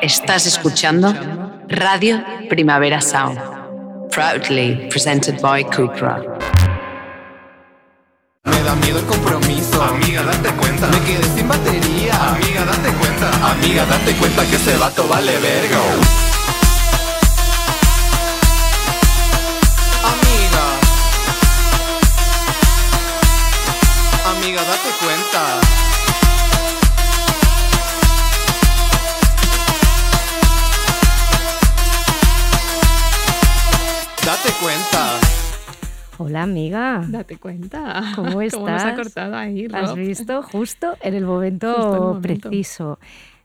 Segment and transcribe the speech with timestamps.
[0.00, 1.12] Estás escuchando
[1.68, 3.40] Radio Primavera Sound,
[4.10, 6.22] proudly presented by Cupra.
[8.44, 9.82] Me da miedo el compromiso.
[9.82, 10.86] Amiga, date cuenta.
[10.86, 12.14] Me quedé sin batería.
[12.14, 13.50] Amiga, date cuenta.
[13.50, 15.78] Amiga, date cuenta que ese vato vale verga.
[20.04, 20.64] Amiga.
[24.30, 25.87] Amiga, date cuenta.
[34.60, 35.20] Cuenta.
[36.18, 37.04] Hola amiga.
[37.08, 38.12] Date cuenta.
[38.16, 38.54] ¿Cómo estás?
[38.60, 40.42] ¿Cómo nos ha cortado ahí, ¿Has visto?
[40.42, 42.48] Justo en el momento, Justo en el momento.
[42.50, 42.98] preciso.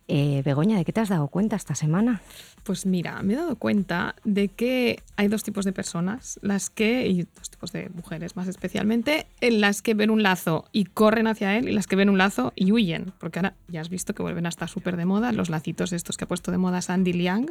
[0.07, 2.21] Eh, Begoña, ¿de qué te has dado cuenta esta semana?
[2.63, 7.05] Pues mira, me he dado cuenta de que hay dos tipos de personas, las que,
[7.07, 11.27] y dos tipos de mujeres más especialmente, en las que ven un lazo y corren
[11.27, 14.15] hacia él y las que ven un lazo y huyen, porque ahora ya has visto
[14.15, 16.81] que vuelven a estar súper de moda, los lacitos estos que ha puesto de moda
[16.81, 17.47] Sandy Liang,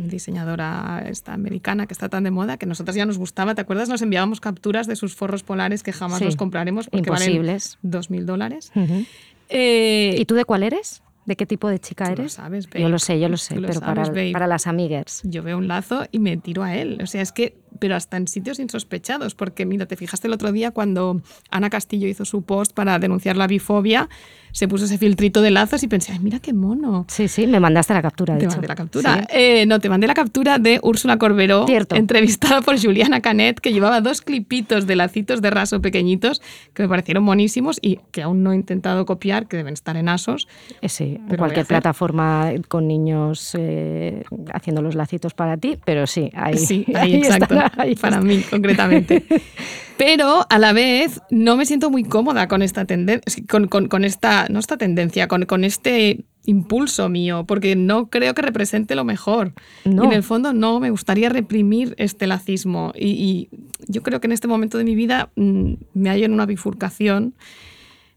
[0.00, 3.60] diseñadora esta americana que está tan de moda que a nosotras ya nos gustaba, ¿te
[3.60, 3.88] acuerdas?
[3.88, 7.78] Nos enviábamos capturas de sus forros polares que jamás Sí, los compraremos porque imposibles.
[7.82, 8.72] valen 2.000 dólares.
[9.48, 11.02] Eh, ¿Y tú de cuál eres?
[11.24, 12.32] ¿De qué tipo de chica Tú lo eres?
[12.32, 15.20] sabes, yo lo sé, yo lo sé, Tú lo pero sabes, para, las amigues.
[15.24, 16.98] yo veo un lazo y me tiro a él.
[17.02, 20.52] O sea, es que, pero hasta en sitios insospechados, porque mira, te fijaste el otro
[20.52, 24.08] día cuando Ana Castillo hizo su post para denunciar la bifobia,
[24.52, 27.06] se puso ese filtrito de lazos y pensé, ay, mira qué mono.
[27.08, 28.52] Sí, sí, me mandaste la captura, de Te hecho.
[28.56, 29.14] mandé la captura.
[29.14, 29.26] Sí.
[29.30, 31.96] Eh, no, te mandé la captura de Úrsula Corberó, Cierto.
[31.96, 36.40] entrevistada por Juliana Canet, que llevaba dos clipitos de lacitos de raso pequeñitos
[36.74, 40.08] que me parecieron monísimos y que aún no he intentado copiar, que deben estar en
[40.08, 40.46] asos.
[40.82, 46.30] Eh, Sí, en cualquier plataforma con niños eh, haciendo los lacitos para ti, pero sí,
[46.34, 47.54] ahí, Sí, ahí, ahí exacto.
[47.54, 49.24] están, ahí para mí, concretamente.
[49.98, 54.04] Pero a la vez no me siento muy cómoda con esta tendencia, con, con- con
[54.04, 59.04] esta, no esta tendencia, con, con este impulso mío, porque no creo que represente lo
[59.04, 59.52] mejor.
[59.84, 60.02] No.
[60.04, 62.92] Y en el fondo no me gustaría reprimir este lacismo.
[62.96, 63.48] Y, y
[63.86, 67.34] yo creo que en este momento de mi vida mm, me hallo en una bifurcación.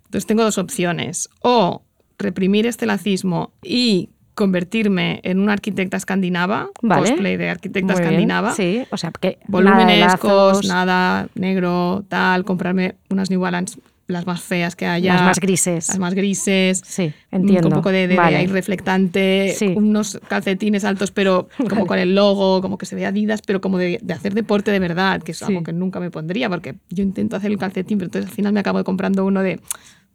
[0.05, 1.29] Entonces tengo dos opciones.
[1.41, 1.83] O
[2.17, 7.09] reprimir este lacismo y convertirme en una arquitecta escandinava, Vale.
[7.09, 12.43] cosplay de arquitecta Muy bien, escandinava, Sí, o sea, que nada lazos, nada, negro, tal,
[12.45, 15.13] comprarme unas New Balance las más feas que haya.
[15.15, 15.87] las más grises.
[15.87, 16.79] Las más grises.
[16.85, 17.63] Sí, entiendo.
[17.63, 18.45] Con un poco de, de, Vale.
[18.45, 19.73] reflectante, Sí.
[19.75, 23.79] unos calcetines altos, pero como con el logo, como que se ve Adidas, pero como
[23.79, 25.45] de, de hacer deporte de verdad, que es Sí.
[25.45, 28.53] algo que nunca me pondría, porque yo intento hacer el calcetín, pero entonces al final
[28.53, 29.59] me acabo comprando uno de,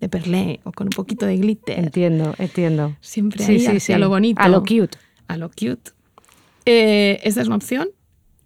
[0.00, 1.78] de perlé o con un poquito de glitter.
[1.78, 2.96] Entiendo, entiendo.
[3.00, 4.00] Siempre Sí, ahí sí, hacia sí.
[4.00, 4.40] lo bonito.
[4.40, 4.98] A lo cute.
[5.28, 5.92] A lo cute.
[6.66, 7.88] Eh, esta es una opción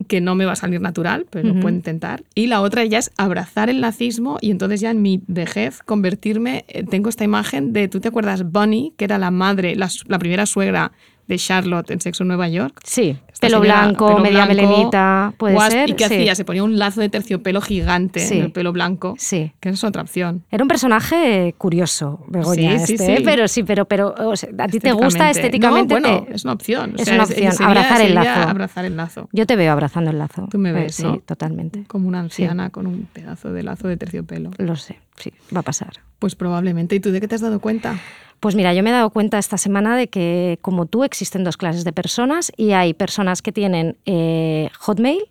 [0.09, 2.25] que no me va a salir natural, pero lo puedo intentar.
[2.35, 6.65] Y la otra ya es abrazar el nazismo y entonces ya en mi vejez convertirme,
[6.69, 8.51] eh, tengo esta imagen de, ¿tú te acuerdas?
[8.51, 10.93] Bunny, que era la madre, la primera suegra
[11.27, 12.81] de Charlotte en Sexo en Nueva York.
[12.85, 15.91] Sí, pelo señora, blanco, pelo media blanco, melenita, puede guas- ser.
[15.91, 16.15] ¿Y qué sí.
[16.15, 16.35] hacía?
[16.35, 18.39] Se ponía un lazo de terciopelo gigante Sí.
[18.39, 19.53] en el pelo blanco, Sí.
[19.61, 20.45] que es otra opción.
[20.51, 23.17] Era un personaje curioso, Begoña, Sí, sí, este, ¿eh?
[23.19, 23.23] sí.
[23.25, 25.95] pero sí, pero, pero o sea, a ti te gusta estéticamente.
[25.95, 26.95] No, bueno, te- es una opción.
[26.99, 28.49] O es una opción, sería- abrazar el lazo.
[28.49, 29.29] abrazar el lazo.
[29.33, 30.49] Yo te veo abrazando el lazo.
[30.51, 31.19] Tú me Eh, ves, Sí, ¿no?
[31.19, 31.85] totalmente.
[31.89, 34.51] Como una anciana con un pedazo de lazo de terciopelo.
[34.59, 35.93] Lo sé, sí, va a pasar.
[36.25, 36.97] Pues probablemente.
[36.97, 38.01] ¿Y tú de qué te has dado cuenta?
[38.41, 41.59] Pues mira, yo me he dado cuenta esta semana de que, como tú, existen dos
[41.59, 45.23] clases de personas y hay personas que tienen eh, Hotmail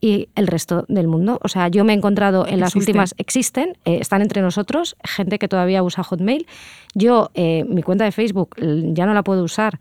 [0.00, 1.40] y el resto del mundo.
[1.42, 2.92] O sea, yo me he encontrado en las Existen.
[2.92, 6.46] últimas, existen, eh, están entre nosotros, gente que todavía usa Hotmail.
[6.94, 8.56] Yo, eh, mi cuenta de Facebook
[8.94, 9.78] ya no la puedo usar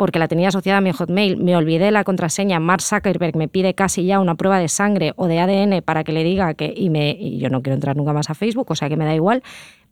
[0.00, 3.74] porque la tenía asociada a mi Hotmail, me olvidé la contraseña, Mark Zuckerberg me pide
[3.74, 6.88] casi ya una prueba de sangre o de ADN para que le diga que, y,
[6.88, 9.14] me, y yo no quiero entrar nunca más a Facebook, o sea que me da
[9.14, 9.42] igual,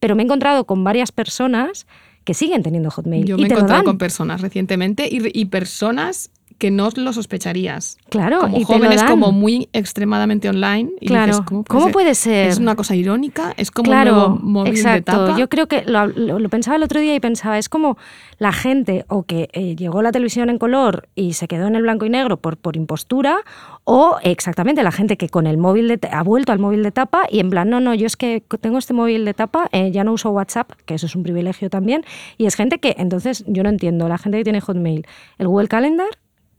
[0.01, 1.87] pero me he encontrado con varias personas
[2.25, 3.25] que siguen teniendo Hotmail.
[3.25, 7.97] Yo y me he encontrado con personas recientemente y, y personas que no lo sospecharías.
[8.11, 9.11] Claro, como y te lo jóvenes dan.
[9.11, 10.91] como muy extremadamente online.
[11.01, 11.27] Y Claro.
[11.33, 11.93] dices, ¿cómo, ¿Cómo ser?
[11.93, 12.49] puede ser?
[12.49, 15.13] Es una cosa irónica, es como claro, un nuevo móvil de exacto.
[15.27, 15.39] tapa.
[15.39, 17.97] Yo creo que lo, lo- lo pensaba el otro día y pensaba, es como
[18.39, 21.83] la gente o que eh, llegó la televisión en color y se quedó en el
[21.83, 23.37] blanco y negro por, por impostura,
[23.85, 27.23] o exactamente la gente que con el móvil de, ha vuelto al móvil de tapa
[27.31, 30.03] y en plan, no, no, yo es que tengo este móvil de tapa, eh, ya
[30.05, 32.05] no uso WhatsApp, que eso es un privilegio también,
[32.37, 35.07] y es gente que, entonces, yo no entiendo, la gente que tiene Hotmail,
[35.39, 36.09] el Google Calendar,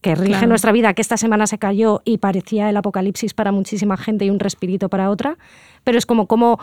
[0.01, 0.47] que rige Claro.
[0.47, 4.29] nuestra vida, que esta semana se cayó y parecía el apocalipsis para muchísima gente y
[4.29, 5.37] un respirito para otra,
[5.83, 6.59] pero es como, como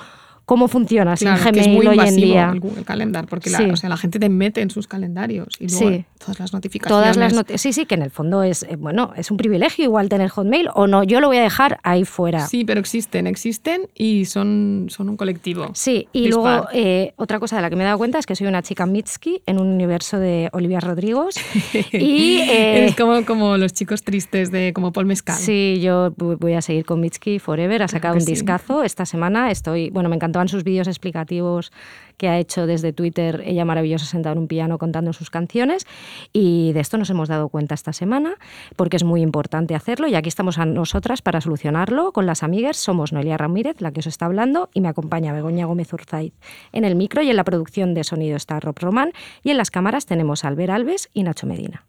[0.46, 2.50] cómo funciona sin Claro, que es Gmail muy hoy en día.
[2.52, 3.64] el Google Calendar, porque la, Sí.
[3.64, 6.04] o sea, la gente te mete en sus calendarios y luego Sí.
[6.18, 7.02] todas las notificaciones.
[7.02, 9.84] Todas las noti- sí, sí, que en el fondo es, eh, bueno, es un privilegio
[9.84, 12.46] igual tener Hotmail o no, yo lo voy a dejar ahí fuera.
[12.46, 15.70] Sí, pero existen, existen y son, son un colectivo.
[15.74, 16.44] Sí, y Dispar.
[16.44, 18.62] luego eh, otra cosa de la que me he dado cuenta es que soy una
[18.62, 21.34] chica Mitski en un universo de Olivia Rodrigos.
[21.92, 25.36] y eh, Eres como, como los chicos tristes de como Paul Mescal.
[25.36, 27.82] sí, yo voy a seguir con Mitski Forever.
[27.82, 28.30] Ha sacado que un sí.
[28.32, 29.50] discazo esta semana.
[29.50, 31.72] Estoy, bueno, me encantaban sus vídeos explicativos
[32.18, 33.42] que ha hecho desde Twitter.
[33.44, 35.86] Ella maravillosa sentada en un piano contando sus canciones.
[36.32, 38.34] Y de esto nos hemos dado cuenta esta semana
[38.76, 40.08] porque es muy importante hacerlo.
[40.08, 42.76] Y aquí estamos a nosotras para solucionarlo con las amigas.
[42.76, 46.32] Somos Noelia Ramírez, la que os está hablando, y me acompaña Begoña Gómez Urzaiz.
[46.72, 49.12] En el micro y en la producción de sonido está Rob Román.
[49.42, 51.84] Y en las cámaras tenemos a Albert Alves y Nacho Medina.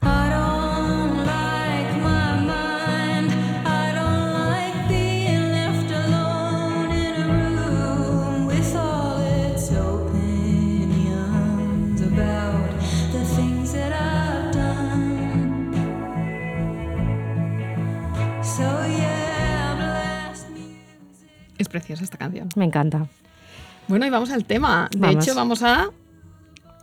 [21.58, 22.50] Es preciosa esta canción.
[22.56, 23.08] Me encanta.
[23.88, 24.90] Bueno, y vamos al tema.
[24.92, 25.26] De Vamos.
[25.26, 25.90] hecho, vamos a.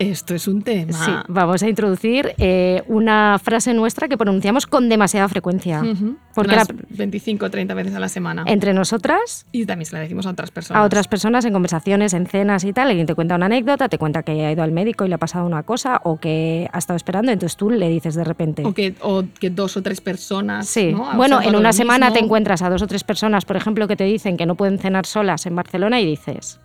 [0.00, 0.92] Esto es un tema.
[0.92, 5.82] Sí, vamos a introducir eh, una frase nuestra que pronunciamos con demasiada frecuencia.
[5.82, 6.16] Ujú.
[6.34, 8.42] Porque Unas la- 25 o 30 veces a la semana.
[8.46, 10.82] entre nosotras, Y también se la decimos a otras personas.
[10.82, 13.96] a otras personas en conversaciones, en cenas y tal, alguien te cuenta una anécdota, te
[13.98, 16.78] cuenta que ha ido al médico y le ha pasado una cosa o que ha
[16.78, 18.64] estado esperando, entonces tú le dices de repente.
[18.64, 20.66] O que, o que dos o tres personas.
[20.66, 23.94] Sí, bueno, en una semana te encuentras a dos o tres personas, por ejemplo, que
[23.94, 26.58] te dicen que no pueden cenar solas en Barcelona y dices,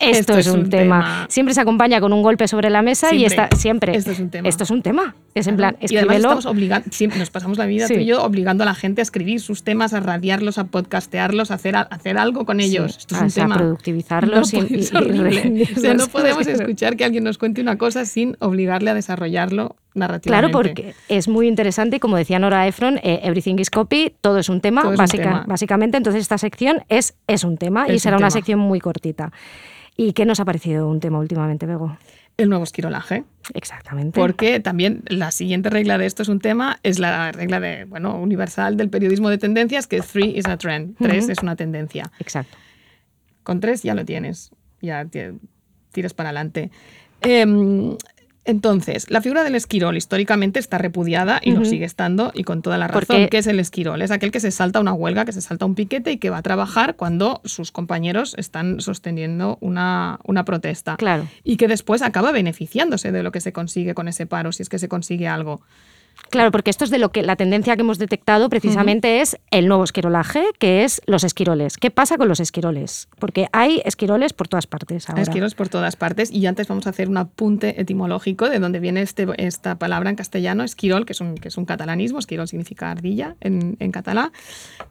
[0.00, 1.26] esto, es, un, tema.
[1.28, 3.44] Siempre se acompaña con un golpe sobre la mesa y Siempre.
[3.44, 3.96] está siempre.
[3.96, 4.48] Esto es un tema.
[4.48, 5.14] Esto es un tema.
[5.34, 6.38] Es en plan, y además escríbelo.
[6.38, 7.94] estamos siempre nos pasamos la vida Sí.
[7.94, 11.50] tú y yo obligando a la gente a escribir sus temas, a radiarlos, a podcastearlos,
[11.50, 12.92] a hacer, a hacer algo con ellos.
[12.92, 13.56] Sí, Esto es o un sea, tema.
[13.58, 15.68] productivizarlos y- puede- y- es y horrible.
[15.76, 19.76] O sea, no podemos escuchar que alguien nos cuente una cosa sin obligarle a desarrollarlo
[19.94, 20.50] narrativamente.
[20.50, 24.38] Claro, porque es muy interesante y como decía Nora Ephron, eh, everything is copy, todo
[24.38, 25.44] es un tema, es un básica- tema.
[25.46, 25.96] básicamente.
[25.98, 28.30] Entonces esta sección es, es un tema y Es un será una tema.
[28.30, 29.32] sección muy cortita.
[29.96, 31.96] ¿Y qué nos ha parecido un tema últimamente, Bego?
[32.36, 33.24] El nuevo esquirolaje.
[33.54, 34.20] Exactamente.
[34.20, 38.20] Porque también la siguiente regla de esto es un tema, es la regla de, bueno,
[38.20, 40.96] universal del periodismo de tendencias, que three is a trend.
[40.98, 42.10] Tres es una tendencia.
[42.20, 42.56] Exacto.
[43.42, 44.50] Con tres ya lo tienes,
[44.82, 45.20] ya ti-
[45.92, 46.70] tiras para adelante.
[47.22, 47.96] Em,
[48.46, 52.78] entonces, la figura del esquirol históricamente está repudiada y lo sigue estando y con toda
[52.78, 53.00] la razón.
[53.06, 54.00] Porque- ¿Qué es el esquirol?
[54.02, 56.38] Es aquel que se salta una huelga, que se salta un piquete y que va
[56.38, 60.96] a trabajar cuando sus compañeros están sosteniendo una, una protesta.
[60.96, 61.26] Claro.
[61.44, 64.68] Y que después acaba beneficiándose de lo que se consigue con ese paro, si es
[64.68, 65.60] que se consigue algo.
[66.30, 69.68] Claro, porque esto es de lo que la tendencia que hemos detectado precisamente es el
[69.68, 71.76] nuevo esquirolaje, que es los esquiroles.
[71.76, 73.08] ¿Qué pasa con los esquiroles?
[73.18, 75.22] Porque hay esquiroles por todas partes ahora.
[75.22, 79.02] Esquiroles por todas partes y antes vamos a hacer un apunte etimológico de dónde viene
[79.02, 82.90] este, esta palabra en castellano, esquirol, que es un, que es un catalanismo, esquirol significa
[82.90, 84.32] ardilla en, en catalán.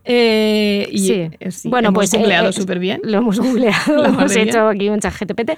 [0.06, 1.30] Eh, y Sí.
[1.40, 3.02] eh, sí, bueno, hemos pues eh, googleado eh, súper bien.
[3.04, 5.52] Lo hemos googleado, La hemos hecho aquí un chat GTPT.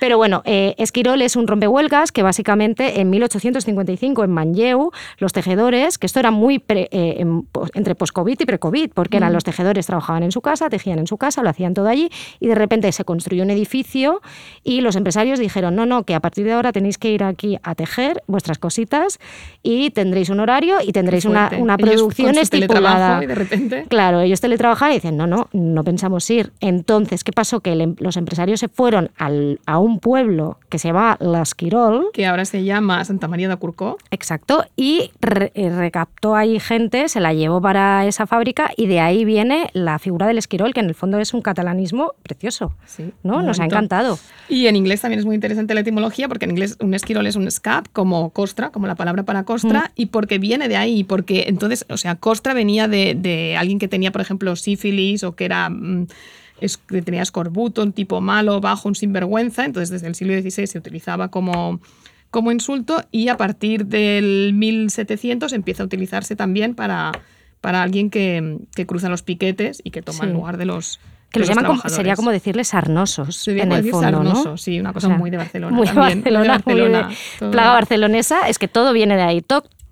[0.00, 5.98] Pero bueno, eh, Esquirol es un rompehuelgas que básicamente en 1855 en Manlleu, los tejedores,
[5.98, 9.22] que esto era muy pre- eh, pos- entre post-COVID y pre-COVID, porque Mm.
[9.22, 12.08] eran los tejedores, trabajaban en su casa, tejían en su casa, lo hacían todo allí,
[12.40, 14.20] y de repente se construyó un edificio
[14.62, 17.58] y los empresarios dijeron, no, no, que a partir de ahora tenéis que ir aquí
[17.62, 19.18] a tejer vuestras cositas
[19.62, 23.22] y tendréis un horario y tendréis una, una producción estipulada.
[23.22, 23.84] Y de repente.
[23.88, 26.52] Claro, ellos teletrabajaban y dicen, no, no, no pensamos ir.
[26.60, 27.60] Entonces, ¿qué pasó?
[27.60, 31.54] Que el em- los empresarios se fueron al- a un pueblo que se llama Las
[31.54, 33.96] Quirol, que ahora se llama Santa María de Curcó.
[34.10, 39.00] exacto, y re- eh, recaptó ahí gente, se la llevó para esa fábrica y de
[39.00, 42.74] ahí viene la figura del esquirol, que en el fondo es un catalanismo precioso.
[42.86, 43.42] Sí, ¿no?
[43.42, 44.18] Nos ha encantado.
[44.48, 47.36] Y en inglés también es muy interesante la etimología, porque en inglés un esquirol es
[47.36, 51.44] un scab, como costra, como la palabra para costra, y porque viene de ahí, porque
[51.48, 55.44] entonces, o sea, costra venía de, de alguien que tenía, por ejemplo, sífilis o que
[55.44, 55.68] era...
[55.70, 56.06] mm,
[56.60, 60.66] es- que tenía escorbuto, un tipo malo, bajo, un sinvergüenza, entonces desde el siglo XVI
[60.66, 61.80] se utilizaba como,
[62.30, 67.12] como insulto y a partir del 1700 empieza a utilizarse también para,
[67.60, 70.34] para alguien que, que cruza los piquetes y que toma el Sí.
[70.34, 71.00] lugar de los
[71.32, 74.10] Que los los llaman como, sería como decirles sarnosos Sería en como el decir fondo,
[74.10, 74.56] sarnoso, ¿no?
[74.56, 76.74] sí, una O cosa sea, muy de Barcelona Muy de también, muy de Barcelona, muy
[76.74, 79.40] de Barcelona, plaga barcelonesa, es que todo viene de ahí.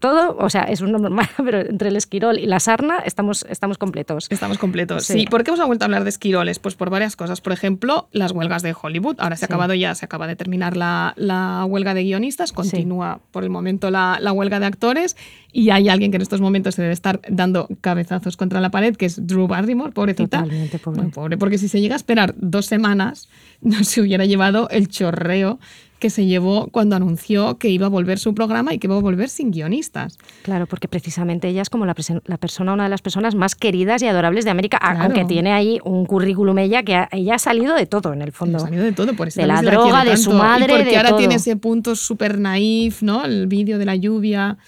[0.04, 3.46] Todo, o sea, es un nombre normal, pero entre el esquirol y la sarna estamos,
[3.48, 4.26] estamos completos.
[4.28, 5.04] Estamos completos.
[5.06, 5.20] Sí.
[5.20, 5.26] Sí.
[5.26, 6.58] ¿Por qué hemos vuelto a hablar de esquiroles?
[6.58, 7.40] Pues por varias cosas.
[7.40, 9.16] Por ejemplo, las huelgas de Hollywood.
[9.18, 9.52] Ahora se ha Sí.
[9.54, 12.52] acabado ya, se acaba de terminar la, la huelga de guionistas.
[12.52, 15.16] Continúa por el momento la, la huelga de actores.
[15.52, 18.96] Y hay alguien que en estos momentos se debe estar dando cabezazos contra la pared,
[18.96, 20.42] que es Drew Barrymore, pobrecita.
[20.42, 21.02] Totalmente, pobre.
[21.02, 23.28] Muy pobre, porque si se llega a esperar dos semanas
[23.62, 25.58] no se hubiera llevado el chorreo
[26.04, 29.00] que se llevó cuando anunció que iba a volver su programa y que iba a
[29.00, 30.18] volver sin guionistas.
[30.42, 34.06] Claro, porque precisamente ella es como la, persona, una de las personas más queridas y
[34.06, 35.00] adorables de América, Claro.
[35.04, 38.28] aunque tiene ahí un currículum ella que ha, ella ha salido de todo en el
[38.28, 38.58] Ha fondo.
[38.58, 41.08] salido de todo, por eso De la droga, de su madre, y porque de ahora
[41.08, 41.18] todo.
[41.20, 43.24] tiene ese punto súper naif, ¿no?
[43.24, 44.58] El vídeo de la lluvia.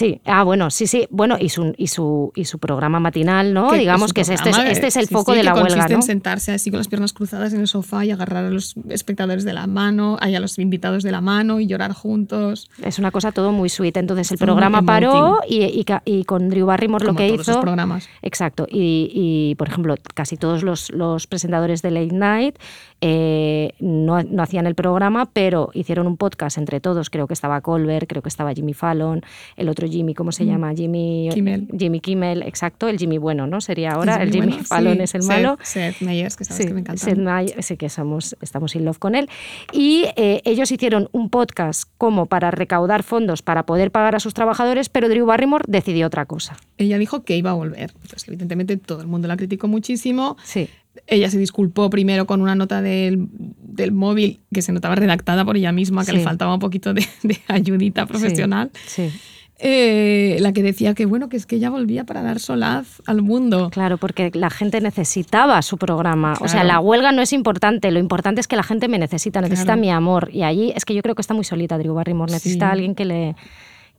[0.00, 1.06] Sí, ah, bueno, sí, sí.
[1.10, 3.68] Bueno, y su, y su, y su programa matinal, ¿no?
[3.70, 5.52] que Digamos que es este, es- este es el sí, foco sí, de que la
[5.54, 5.98] huelga, consiste ¿no?
[5.98, 9.44] en sentarse así con las piernas cruzadas en el sofá y agarrar a los espectadores
[9.44, 12.70] de la mano, a los invitados de la mano y llorar juntos.
[12.82, 13.98] Es una cosa todo muy sweet.
[13.98, 17.52] Entonces el programa paró y, y con Drew Barrymore lo que todos hizo.
[17.52, 18.08] los programas.
[18.22, 18.66] Exacto.
[18.70, 22.56] Y, y, por ejemplo, casi todos los, los presentadores de Late Night
[23.02, 27.10] eh, no, no hacían el programa, pero hicieron un podcast entre todos.
[27.10, 29.22] Creo que estaba Colbert, creo que estaba Jimmy Fallon,
[29.56, 30.72] el otro Jimmy, ¿cómo se llama?
[30.74, 31.32] Jimmy Mm.
[31.34, 31.68] Kimmel.
[31.78, 32.88] Jimmy Kimmel, exacto.
[32.88, 33.60] El Jimmy bueno, ¿no?
[33.60, 34.22] Sería ahora.
[34.22, 35.58] El Jimmy, bueno, Fallon sí, es el Seth- malo.
[35.62, 37.02] Seth Meyers, que sabes Sí, que me encanta.
[37.04, 39.28] Seth Meyers, sí que somos, estamos in love con él.
[39.72, 44.34] Y eh, ellos hicieron un podcast como para recaudar fondos para poder pagar a sus
[44.34, 46.56] trabajadores, pero Drew Barrymore decidió otra cosa.
[46.78, 47.92] Ella dijo que iba a volver.
[48.08, 50.36] Pues evidentemente todo el mundo la criticó muchísimo.
[50.44, 50.68] Sí.
[51.06, 55.56] Ella se disculpó primero con una nota del, del móvil que se notaba redactada por
[55.56, 56.16] ella misma, que Sí.
[56.18, 58.70] le faltaba un poquito de, de ayudita profesional.
[58.86, 59.08] Sí.
[59.08, 59.20] sí.
[59.62, 63.20] Eh, la que decía que bueno, que es que ella volvía para dar solaz al
[63.20, 63.68] mundo.
[63.70, 66.34] Claro, porque la gente necesitaba su programa.
[66.40, 69.40] O sea, la huelga no es importante, lo importante es que la gente me necesita,
[69.42, 69.80] necesita Claro.
[69.82, 70.30] mi amor.
[70.32, 72.68] Y allí es que yo creo que está muy solita Drew Barrymore, necesita Sí.
[72.70, 73.36] a alguien que le,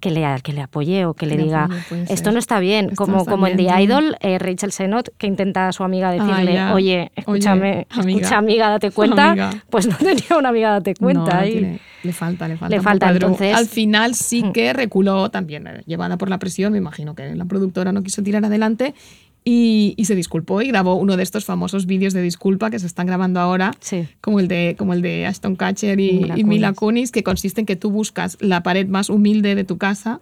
[0.01, 2.87] que le, que le apoye o que, le le diga, apoye, esto no está bien.
[2.89, 3.81] Esto como está como en The.
[3.83, 6.73] Idol, eh, Rachel Sennott, que intenta a su amiga decirle, ya.
[6.73, 8.19] oye, escúchame, Oye, amiga.
[8.19, 9.29] escucha amiga, date cuenta.
[9.31, 9.53] Amiga.
[9.69, 11.39] Pues no tenía una amiga, date cuenta.
[11.41, 12.75] No, y- tiene- le falta, le falta.
[12.75, 14.51] Le falta, entonces- Al final sí Mm.
[14.53, 18.23] que reculó también, eh, llevada por la presión, me imagino que la productora no quiso
[18.23, 18.95] tirar adelante
[19.43, 22.85] y, y se disculpó y grabó uno de estos famosos vídeos de disculpa que se
[22.85, 24.07] están grabando ahora, Sí.
[24.21, 26.77] como, el de, como el de Ashton Kutcher y, Mila y Mila Kunis.
[26.79, 30.19] Kunis, que consiste en que tú buscas la pared más humilde de tu casa.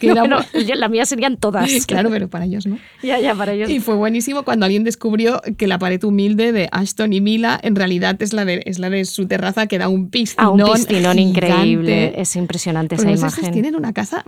[0.00, 1.70] Que era Bueno, bu- yo- la mía serían todas.
[1.86, 2.78] claro, pero para ellos no.
[3.02, 3.70] Ya, ya, para ellos.
[3.70, 7.76] Y fue buenísimo cuando alguien descubrió que la pared humilde de Ashton y Mila en
[7.76, 10.60] realidad es la de, es la de su terraza que da un piscinón.
[10.60, 12.20] un piscinón increíble.
[12.20, 13.52] Es impresionante Pero esa no imagen.
[13.52, 14.24] tienen una casa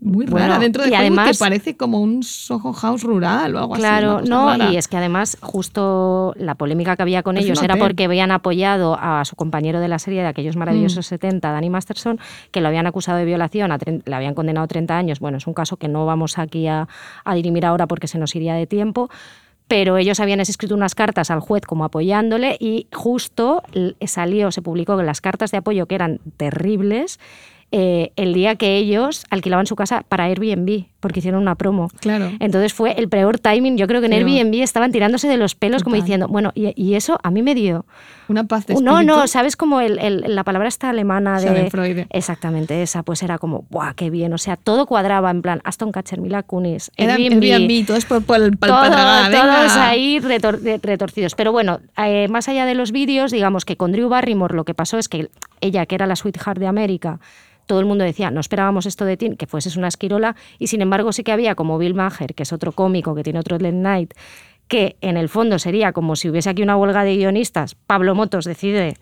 [0.00, 3.54] mu- muy, Bueno, rara dentro de y además- que parece como un Soho House rural
[3.54, 3.82] o algo así.
[3.82, 4.72] Claro, una cosa no, rara.
[4.72, 8.30] y es que además justo la polémica que había con Parece ellos era porque habían
[8.30, 11.08] apoyado a su compañero de la serie de aquellos maravillosos Mm.
[11.08, 12.18] 70, Danny Masterson,
[12.50, 15.20] que lo habían acusado de violación, a le habían condenado 30 años.
[15.20, 16.88] Bueno, es un caso que no vamos aquí a,
[17.24, 19.10] a dirimir ahora porque se nos iría de tiempo.
[19.68, 23.62] Pero ellos habían escrito unas cartas al juez como apoyándole y justo
[24.04, 27.20] salió, se publicó que las cartas de apoyo que eran terribles
[27.72, 31.88] eh, el día que ellos alquilaban su casa para Airbnb, porque hicieron una promo.
[32.00, 32.30] Claro.
[32.40, 33.76] Entonces fue el peor timing.
[33.76, 36.72] Yo creo que en Pero- Airbnb estaban tirándose de los pelos como diciendo, bueno, y,
[36.74, 37.86] y eso a mí me dio...
[38.28, 39.26] Una paz de No, no, espíritu.
[39.28, 41.46] ¿sabes como el, el- la palabra esta alemana de...
[42.10, 44.32] Exactamente, esa, pues era como, ¡buah, qué bien!
[44.32, 48.22] O sea, todo cuadraba en plan Aston Catcher, Mila Kunis, Airbnb, Airbnb, todo es por,
[48.24, 49.30] por el todo- venga.
[49.30, 51.34] todos ahí retor- retorcidos.
[51.34, 54.74] Pero bueno, eh, más allá de los vídeos, digamos que con Drew Barrymore lo que
[54.74, 55.28] pasó es que
[55.60, 57.18] ella, que era la sweetheart de América,
[57.70, 60.82] todo el mundo decía, no esperábamos esto de ti, que fueses una esquirola, y sin
[60.82, 63.70] embargo sí que había como Bill Maher, que es otro cómico que tiene otro late
[63.76, 64.12] night,
[64.66, 68.44] que en el fondo sería como si hubiese aquí una huelga de guionistas, Pablo Motos
[68.44, 68.96] decide de-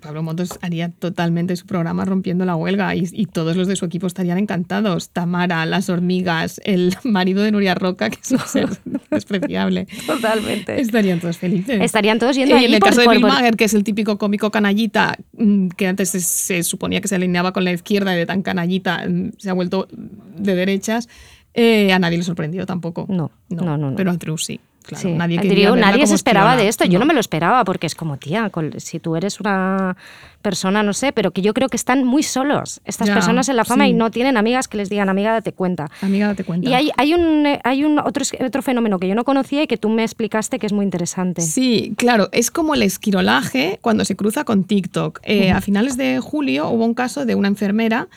[0.00, 3.84] Pablo Motos haría totalmente su programa rompiendo la huelga y, y todos los de su
[3.84, 5.10] equipo estarían encantados.
[5.10, 8.68] Tamara, las hormigas, el marido de Nuria Roca, que es un ser
[9.10, 9.86] despreciable.
[10.06, 10.80] Totalmente.
[10.80, 11.80] Estarían todos felices.
[11.80, 13.84] Estarían todos yendo Y en el por- caso de Bill por- Maher, que es el
[13.84, 18.14] típico cómico canallita, mm, que antes se, se suponía que se alineaba con la izquierda
[18.14, 19.88] y de tan canallita mm, se ha vuelto
[20.36, 21.08] de derechas,
[21.54, 23.06] eh, a nadie le sorprendió tampoco.
[23.08, 23.96] No, no, no, no.
[23.96, 24.60] Pero a Drew sí.
[24.88, 26.86] Claro, Sí, nadie digo, nadie se esperaba de esto.
[26.86, 27.04] Yo no.
[27.04, 29.96] me lo esperaba porque es como, tía, si tú eres una
[30.40, 33.56] persona, no sé, pero que yo creo que están muy solos estas Ya, personas en
[33.56, 33.90] la fama sí.
[33.90, 35.90] y no tienen amigas que les digan, amiga, date cuenta.
[36.00, 36.70] Amiga, date cuenta.
[36.70, 39.76] Y hay, hay un, hay un otro, otro fenómeno que yo no conocía y que
[39.76, 41.42] tú me explicaste que es muy interesante.
[41.42, 45.20] Sí, claro, es como el esquirolaje cuando se cruza con TikTok.
[45.24, 48.08] Eh, A finales de julio hubo un caso de una enfermera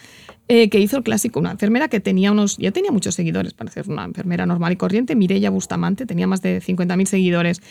[0.53, 3.71] eh, que hizo el clásico, una enfermera que tenía unos, ya tenía muchos seguidores para
[3.71, 7.61] ser una enfermera normal y corriente, Mireia Bustamante, tenía más de 50.000 seguidores,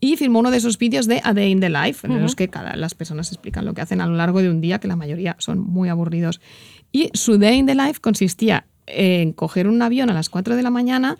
[0.00, 2.48] y filmó uno de esos vídeos de A Day in the Life, en los que
[2.48, 4.96] cada, las personas explican lo que hacen a lo largo de un día, que la
[4.96, 6.40] mayoría son muy aburridos.
[6.92, 10.62] Y su Day in the Life consistía en coger un avión a las 4 de
[10.62, 11.18] la mañana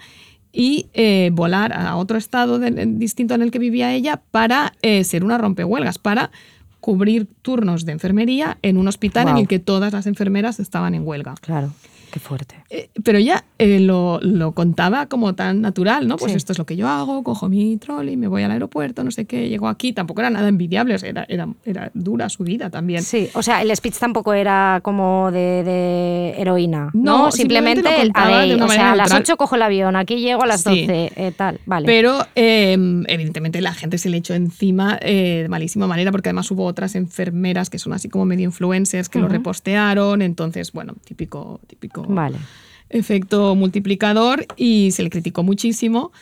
[0.53, 5.05] y eh, volar a otro estado de- distinto en el que vivía ella para eh,
[5.05, 6.31] ser una rompehuelgas, para
[6.81, 11.07] cubrir turnos de enfermería en un hospital en el que todas las enfermeras estaban en
[11.07, 11.35] huelga.
[11.41, 11.73] Claro.
[12.11, 12.57] Qué fuerte.
[12.71, 16.17] Eh, pero ella eh, lo, lo contaba como tan natural, ¿no?
[16.17, 16.37] Pues Sí.
[16.37, 19.25] esto es lo que yo hago, cojo mi trolley, me voy al aeropuerto, no sé
[19.26, 19.93] qué, llego aquí.
[19.93, 23.02] Tampoco era nada envidiable, era, era, era dura su vida también.
[23.02, 27.25] Sí, o sea, el speech tampoco era como de, de heroína, ¿no?
[27.26, 29.23] No, simplemente simplemente, lo el, de una o sea, a las neutral.
[29.23, 30.81] 8 cojo el avión, aquí llego a las Sí.
[30.87, 31.87] 12, eh, tal, vale.
[31.87, 32.76] Pero eh,
[33.09, 36.95] evidentemente la gente se le echó encima eh, de malísima manera porque además hubo otras
[36.95, 39.35] enfermeras que son así como medio influencers que lo Ujú.
[39.35, 40.23] repostearon.
[40.23, 42.38] Entonces, bueno, típico, típico Vale.
[42.88, 46.12] efecto multiplicador y se le criticó muchísimo.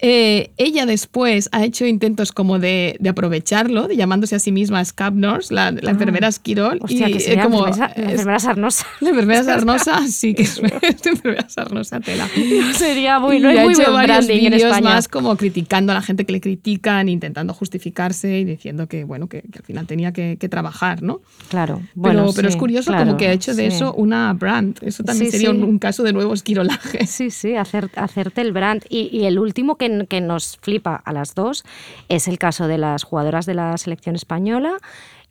[0.00, 4.84] Eh, ella después ha hecho intentos como de, de aprovecharlo, de llamándose a sí misma
[4.84, 6.78] Scab Nurse, la, la enfermera Esquirol.
[6.80, 6.84] Ah.
[6.84, 8.86] Hostia, y, que eh, como, enfermera, es- enfermera sarnosa.
[9.00, 12.28] la enfermera sarnosa, sí, que es una enfermera sarnosa tela.
[12.76, 16.02] Sería muy, Y no es ha muy hecho varios vídeos más como criticando a la
[16.02, 20.12] gente que le critican, intentando justificarse y diciendo que, bueno, que, que al final tenía
[20.12, 21.22] que, que trabajar, ¿no?
[21.48, 23.76] Claro, Pero, bueno, pero es sí, curioso claro, como que ha hecho de sí.
[23.76, 24.78] eso una brand.
[24.82, 25.56] Eso también Sí, sería sí.
[25.56, 27.06] Un, un caso de nuevo esquirolaje.
[27.06, 28.82] Sí, sí, hacer, hacerte el brand.
[28.88, 31.64] Y, y el último que, que nos flipa a las dos
[32.08, 34.72] es el caso de las jugadoras de la selección española.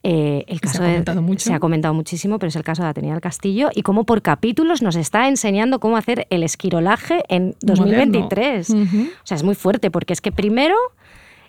[0.06, 1.46] Eh, el Que se caso ha de- comentado mucho.
[1.46, 4.22] se ha comentado muchísimo, pero es el caso de Atenea del Castillo y cómo por
[4.22, 8.70] capítulos nos está enseñando cómo hacer el esquirolaje en 2023.
[8.70, 8.90] Moderno.
[9.00, 9.08] Ujú.
[9.14, 10.76] O sea, es muy fuerte porque es que primero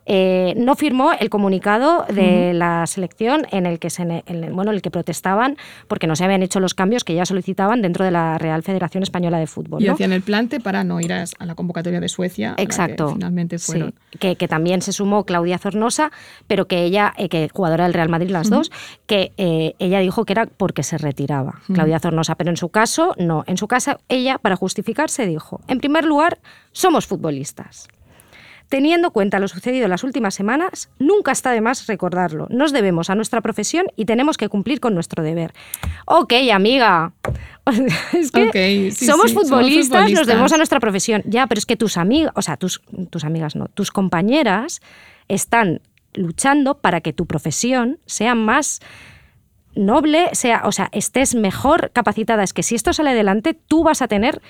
[0.06, 4.70] eh, no firmó el comunicado de la selección en el que se en el- bueno,
[4.70, 5.56] en el que protestaban
[5.88, 9.02] porque no se habían hecho los cambios que ya solicitaban dentro de la Real Federación
[9.02, 9.82] Española de Fútbol.
[9.82, 9.94] Y ¿no?
[9.94, 12.48] hacían el plante para no ir a, a la convocatoria de Suecia.
[12.48, 13.10] a la que Exacto.
[13.14, 13.94] finalmente Sí, fueron.
[14.18, 16.10] que, que también se sumó Claudia Zornosa,
[16.46, 18.70] pero que ella, eh, que jugadora del Real Madrid las dos,
[19.06, 23.14] que eh, ella dijo que era porque se retiraba, Claudia Zornosa, pero en su caso
[23.18, 23.44] no.
[23.46, 26.38] En su caso, ella, para justificarse, dijo, en primer lugar,
[26.72, 27.88] somos futbolistas.
[28.74, 32.48] Teniendo en cuenta lo sucedido en las últimas semanas, nunca está de más recordarlo.
[32.50, 35.52] Nos debemos a nuestra profesión y tenemos que cumplir con nuestro deber.
[36.06, 37.12] Ok, amiga.
[38.14, 40.26] es que Ok, sí, somos, sí, somos futbolistas, nos futbolistas.
[40.26, 41.22] debemos a nuestra profesión.
[41.24, 44.82] Ya, pero es que tus amigas, o sea, tus, tus amigas no, tus compañeras
[45.28, 45.80] están
[46.12, 48.80] luchando para que tu profesión sea más
[49.76, 52.42] noble, sea, o sea, estés mejor capacitada.
[52.42, 54.42] Es que si esto sale adelante, tú vas a tener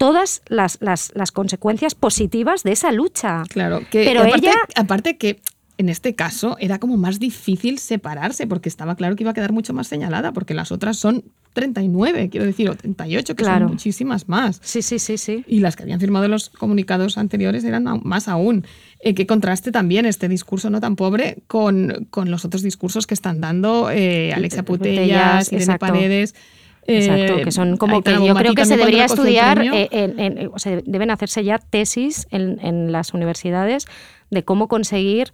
[0.00, 3.42] todas las, las, las consecuencias positivas de esa lucha.
[3.50, 5.40] Claro, que Pero aparte, ella- aparte que
[5.76, 9.52] en este caso era como más difícil separarse porque estaba claro que iba a quedar
[9.52, 13.66] mucho más señalada porque las otras son 39, quiero decir, o 38, que Claro.
[13.66, 14.58] son muchísimas más.
[14.62, 15.44] Sí, sí, sí, sí.
[15.46, 18.64] Y las que habían firmado los comunicados anteriores eran más aún.
[19.00, 23.14] Eh, que contraste también este discurso no tan pobre con, con los otros discursos que
[23.14, 25.78] están dando eh, Alexia Putellas, Putellas, Irene
[26.86, 27.38] exacto.
[27.38, 30.58] Eh, que son como que yo creo que se debería estudiar, eh, en- en- o
[30.58, 33.86] sea, deben hacerse ya tesis en, en las universidades
[34.30, 35.32] de cómo conseguir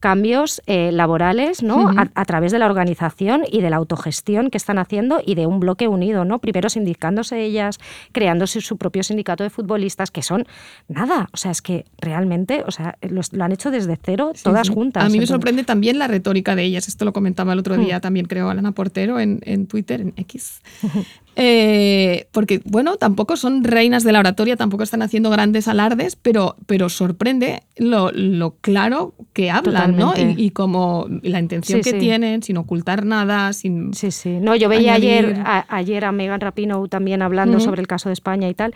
[0.00, 1.88] cambios eh, laborales ¿no?
[1.88, 5.46] A, a través de la organización y de la autogestión que están haciendo y de
[5.46, 6.38] un bloque unido, ¿no?
[6.38, 7.78] Primero sindicándose ellas,
[8.12, 10.46] creándose su propio sindicato de futbolistas, que son
[10.88, 14.66] nada, o sea, es que realmente, o sea, lo han hecho desde cero, Sí, todas
[14.66, 14.72] sí.
[14.74, 15.04] juntas.
[15.04, 16.88] A mí me sorprende también la retórica de ellas.
[16.88, 17.80] Esto lo comentaba el otro Mm.
[17.84, 20.60] día también, creo, Alana Portero en, en Twitter, en X.
[21.38, 26.56] Eh, porque, bueno, tampoco son reinas de la oratoria, tampoco están haciendo grandes alardes, pero,
[26.66, 30.14] pero sorprende lo, lo claro que hablan, ¿no?
[30.16, 32.02] Y, y como la intención Sí, que sí.
[32.02, 33.92] tienen, sin ocultar nada, sin...
[33.92, 34.38] Sí, sí.
[34.40, 38.14] No, yo veía ayer, a, ayer a Megan Rapinoe también hablando sobre el caso de
[38.14, 38.72] España y tal.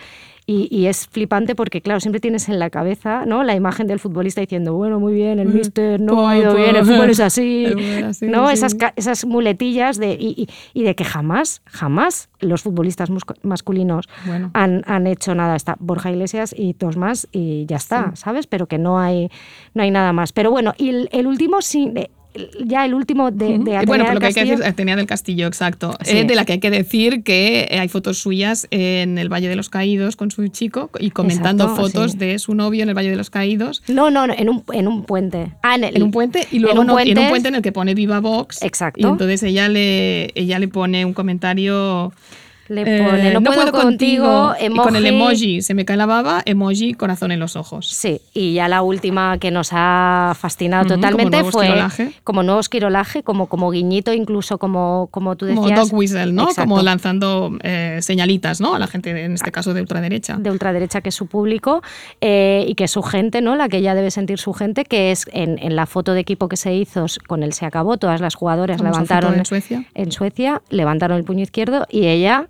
[0.53, 3.45] Y, y es flipante porque, claro, siempre tienes en la cabeza ¿no?
[3.45, 6.85] la imagen del futbolista diciendo, bueno, muy bien, el mister no ha ido bien, el
[6.85, 7.67] fútbol es así.
[8.21, 8.49] ¿no?
[8.49, 8.53] sí.
[8.53, 13.11] Esas, esas muletillas de, y, y- y de que jamás, jamás los futbolistas
[13.45, 14.51] masculinos Bueno.
[14.55, 15.55] han, han hecho nada.
[15.55, 18.49] Está Borja Iglesias y dos más y ya está, ¿sabes?
[18.49, 19.31] Pero que no hay,
[19.75, 20.33] no hay nada más.
[20.33, 22.11] Pero bueno, y el, el último, sí, eh,
[22.64, 24.73] ya el último de, de Atenea bueno, del pero lo que hay que Castillo- decir,
[24.73, 25.97] Atenea del Castillo, exacto.
[26.03, 26.19] Sí.
[26.19, 29.49] Eh, de la que hay que decir que eh, hay fotos suyas en el Valle
[29.49, 32.19] de los Caídos con su chico y comentando Exacto, fotos sí.
[32.19, 33.83] de su novio en el Valle de los Caídos.
[33.88, 35.53] No, no, no, en un, en un puente.
[35.62, 37.49] Ah, en, el- En un puente y luego en un no- en un puente- puente
[37.49, 38.62] en el que pone Viva Vox.
[38.62, 39.01] Exacto.
[39.01, 42.12] Y entonces ella le, ella le pone un comentario.
[42.70, 46.40] Le eh, pone, no, puedo, contigo, y con el emoji se me cae la baba,
[46.44, 47.88] emoji corazón en los ojos.
[47.88, 52.12] Sí, y ya la última que nos ha fascinado como totalmente nuevo fue esquirolaje.
[52.22, 55.90] como nuevo esquirolaje, como, como guiñito, incluso como, como tú Como decías.
[55.90, 56.44] dog whistle, ¿no?
[56.44, 56.62] Exacto.
[56.70, 58.76] Como lanzando eh, señalitas, ¿no?
[58.76, 60.37] A la gente, en este caso de ultraderecha.
[60.37, 61.83] de ultraderecha que es su público
[62.20, 63.56] eh, y que es su gente, ¿no?
[63.56, 66.48] La que ella debe sentir su gente, que es en, en la foto de equipo
[66.48, 69.85] que se hizo con él se acabó, todas las jugadoras levantaron en Suecia.
[69.92, 72.48] en Suecia, levantaron el puño izquierdo y ella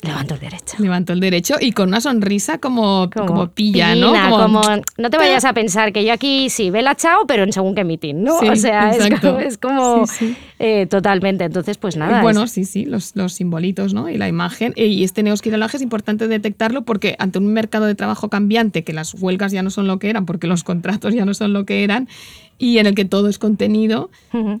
[0.00, 0.76] Levanto el derecho.
[0.78, 4.12] Levantó el derecho y con una sonrisa como, como, pilla, ¿no?
[4.30, 4.62] como,
[4.96, 7.82] no te vayas a pensar que yo aquí sí, vela chao, pero en según qué
[7.82, 8.38] meeting, ¿no?
[8.38, 10.36] Sí, o sea, es como, es como, Sí, sí.
[10.60, 11.42] eh, totalmente.
[11.44, 12.22] Entonces, pues nada.
[12.22, 14.08] Bueno, es- sí, sí, los, los simbolitos, ¿no?
[14.08, 14.72] Y la imagen.
[14.76, 18.92] Eh, Y este neosquirolaje es importante detectarlo porque ante un mercado de trabajo cambiante, que
[18.92, 21.66] las huelgas ya no son lo que eran, porque los contratos ya no son lo
[21.66, 22.08] que eran,
[22.56, 24.10] y en el que todo es contenido,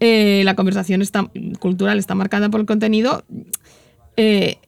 [0.00, 3.22] eh, la conversación está, cultural está marcada por el contenido.
[4.16, 4.58] eh,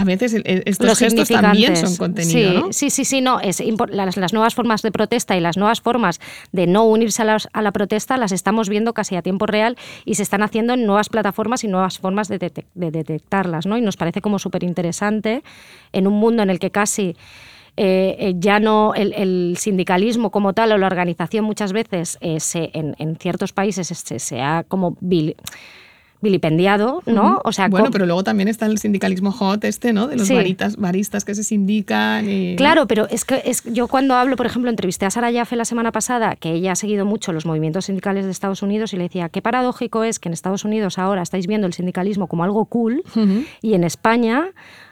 [0.00, 2.72] a veces estos los gestos también son contenido, sí, ¿no?
[2.72, 3.40] Sí, sí, sí, no.
[3.40, 6.20] Es las, las nuevas formas de protesta y las nuevas formas
[6.52, 9.76] de no unirse a, las- a la protesta las estamos viendo casi a tiempo real
[10.04, 13.76] y se están haciendo en nuevas plataformas y nuevas formas de, detec- de detectarlas, ¿no?
[13.76, 15.42] Y nos parece como súper interesante
[15.92, 17.16] en un mundo en el que casi
[17.76, 22.40] eh, eh, ya no el, el sindicalismo como tal o la organización muchas veces eh,
[22.40, 25.36] se, en, en ciertos países se, se ha como vil-
[26.20, 27.40] vilipendiado, ¿no?
[27.44, 30.06] O sea, bueno, pero luego también está el sindicalismo hot este, ¿no?
[30.08, 30.34] De los Sí.
[30.78, 32.56] baristas que se sindican y...
[32.56, 35.64] Claro, pero es que es, yo cuando hablo, por ejemplo, entrevisté a Sara Jaffe la
[35.64, 39.04] semana pasada, que ella ha seguido mucho los movimientos sindicales de Estados Unidos, y le
[39.04, 42.64] decía, qué paradójico es que en Estados Unidos ahora estáis viendo el sindicalismo como algo
[42.66, 43.02] cool,
[43.62, 44.48] y en España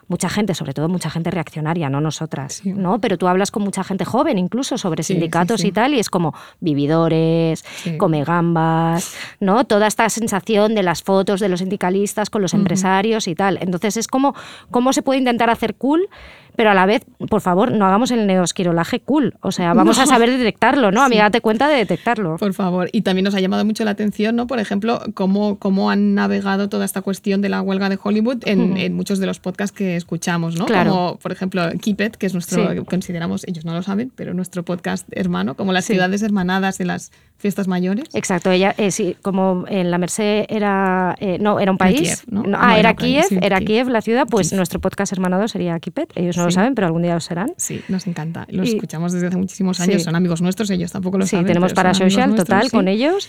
[0.09, 2.73] mucha gente, sobre todo mucha gente reaccionaria, no nosotras, Sí.
[2.73, 3.01] ¿no?
[3.01, 5.69] Pero tú hablas con mucha gente joven incluso sobre Sí, sindicatos sí.
[5.69, 7.65] y tal, y es como vividores,
[7.99, 9.65] come gambas, ¿no?
[9.65, 13.59] Toda esta sensación de las fotos de los sindicalistas con los empresarios y tal.
[13.61, 14.35] Entonces es como
[14.71, 16.09] cómo se puede intentar hacer cool,
[16.57, 19.35] pero a la vez, por favor, no hagamos el neosquirolaje cool.
[19.41, 21.03] O sea, vamos a saber detectarlo, ¿no?
[21.03, 22.37] Amiga, date cuenta de detectarlo.
[22.37, 22.89] Por favor.
[22.93, 24.47] Y también nos ha llamado mucho la atención, ¿no?
[24.47, 28.95] Por ejemplo, cómo, cómo han navegado toda esta cuestión de la huelga de Hollywood en,
[28.95, 30.67] muchos de los podcasts que escuchamos, ¿no?
[30.67, 30.91] Claro.
[30.91, 32.85] Como, por ejemplo, Keep It, que es nuestro, Sí.
[32.85, 35.93] consideramos, ellos no lo saben, pero nuestro podcast hermano, como las Sí.
[35.93, 38.05] ciudades hermanadas de las fiestas mayores.
[38.15, 42.01] Exacto, ella, eh, sí, como en la Merced era, eh, no, era un país.
[42.01, 42.43] Kiev, ¿no?
[42.43, 43.67] No, Ah, ah, no, era Kiev, sí, era Kiev.
[43.69, 46.11] Kiev la ciudad, pues nuestro podcast hermanado sería Kipet.
[46.17, 46.55] Ellos no lo Sí.
[46.55, 47.53] saben, pero algún día lo serán.
[47.57, 48.47] Sí, nos encanta.
[48.51, 49.97] Los Y- escuchamos desde hace muchísimos años.
[49.97, 50.05] Sí.
[50.05, 51.47] Son amigos nuestros, ellos tampoco lo Sí, saben.
[51.47, 52.71] tenemos pero para social total sí.
[52.71, 53.29] con ellos.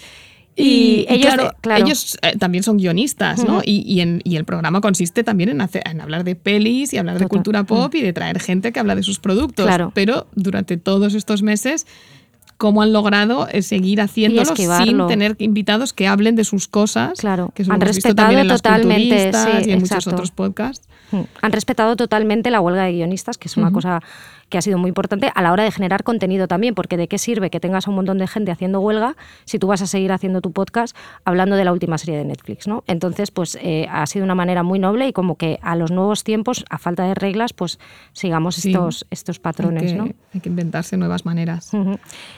[0.60, 1.86] Y, y ellos, claro, eh, claro.
[1.86, 3.62] ellos eh, también son guionistas, ¿no?
[3.64, 6.98] Y, y en- y el programa consiste también en, hacer- en hablar de pelis y
[6.98, 9.68] hablar de cultura pop y de traer gente que habla de sus productos.
[9.68, 9.92] Claro.
[9.94, 11.86] Pero durante todos estos meses,
[12.58, 17.20] ¿cómo han logrado eh, seguir haciéndolo sin tener invitados que hablen de sus cosas?
[17.20, 17.52] Claro.
[17.54, 20.12] Que eso Han respetado totalmente, sí, y en muchos exacto.
[20.12, 20.88] otros podcasts.
[21.12, 21.22] Mm.
[21.42, 24.02] Han respetado totalmente la huelga de guionistas, que es una cosa
[24.50, 27.18] que ha sido muy importante a la hora de generar contenido también, porque de qué
[27.18, 30.12] sirve que tengas a un montón de gente haciendo huelga si tú vas a seguir
[30.12, 32.84] haciendo tu podcast hablando de la última serie de Netflix, ¿no?
[32.88, 36.24] Entonces, pues eh, ha sido una manera muy noble y como que a los nuevos
[36.24, 37.80] tiempos, a falta de reglas, pues
[38.14, 38.72] sigamos Sí.
[38.72, 40.04] estos, estos patrones, hay, que, ¿no?
[40.34, 41.72] hay que inventarse nuevas maneras.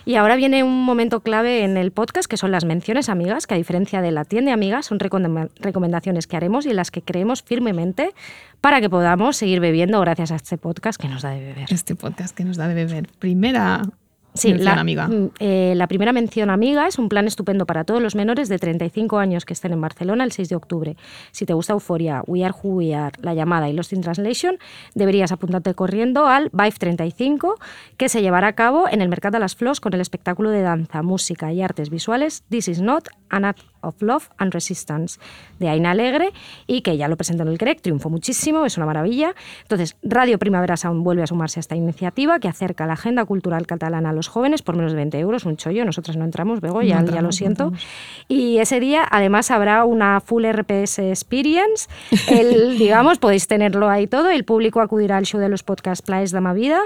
[0.05, 3.53] Y ahora viene un momento clave en el podcast, que son las menciones amigas, que
[3.53, 7.01] a diferencia de la tienda amigas, son recomenda- recomendaciones que haremos y en las que
[7.01, 8.13] creemos firmemente
[8.61, 11.65] para que podamos seguir bebiendo gracias a este podcast que nos da de beber.
[11.71, 13.07] Este podcast que nos da de beber.
[13.19, 13.83] Primera
[14.35, 15.07] Sí, mención, la, amiga.
[15.07, 18.59] mm, eh, la primera mención amiga es un plan estupendo para todos los menores de
[18.59, 20.95] 35 años que estén en Barcelona el 6 de octubre.
[21.31, 24.57] Si te gusta Euforia, We Are Who We Are, La Llamada y Lost in Translation,
[24.93, 27.55] deberías apuntarte corriendo al Vive 35,
[27.97, 30.61] que se llevará a cabo en el Mercat de las Flors con el espectáculo de
[30.61, 33.45] danza, música y artes visuales This is Not an
[33.81, 35.19] of Love and Resistance
[35.59, 36.31] de Aina Alegre
[36.67, 39.33] y que ya lo presentó en el CREC, triunfó muchísimo, es una maravilla.
[39.61, 43.65] Entonces, Radio Primavera Sound vuelve a sumarse a esta iniciativa que acerca la agenda cultural
[43.67, 46.81] catalana a los jóvenes por menos de 20 euros, un chollo, nosotras no entramos, Bego,
[46.81, 47.71] No ya, ya lo no siento.
[48.27, 51.87] y ese día además habrá una full RPS Experience,
[52.29, 56.31] el, digamos, podéis tenerlo ahí todo, el público acudirá al show de los podcasts Plaes
[56.31, 56.81] de Vida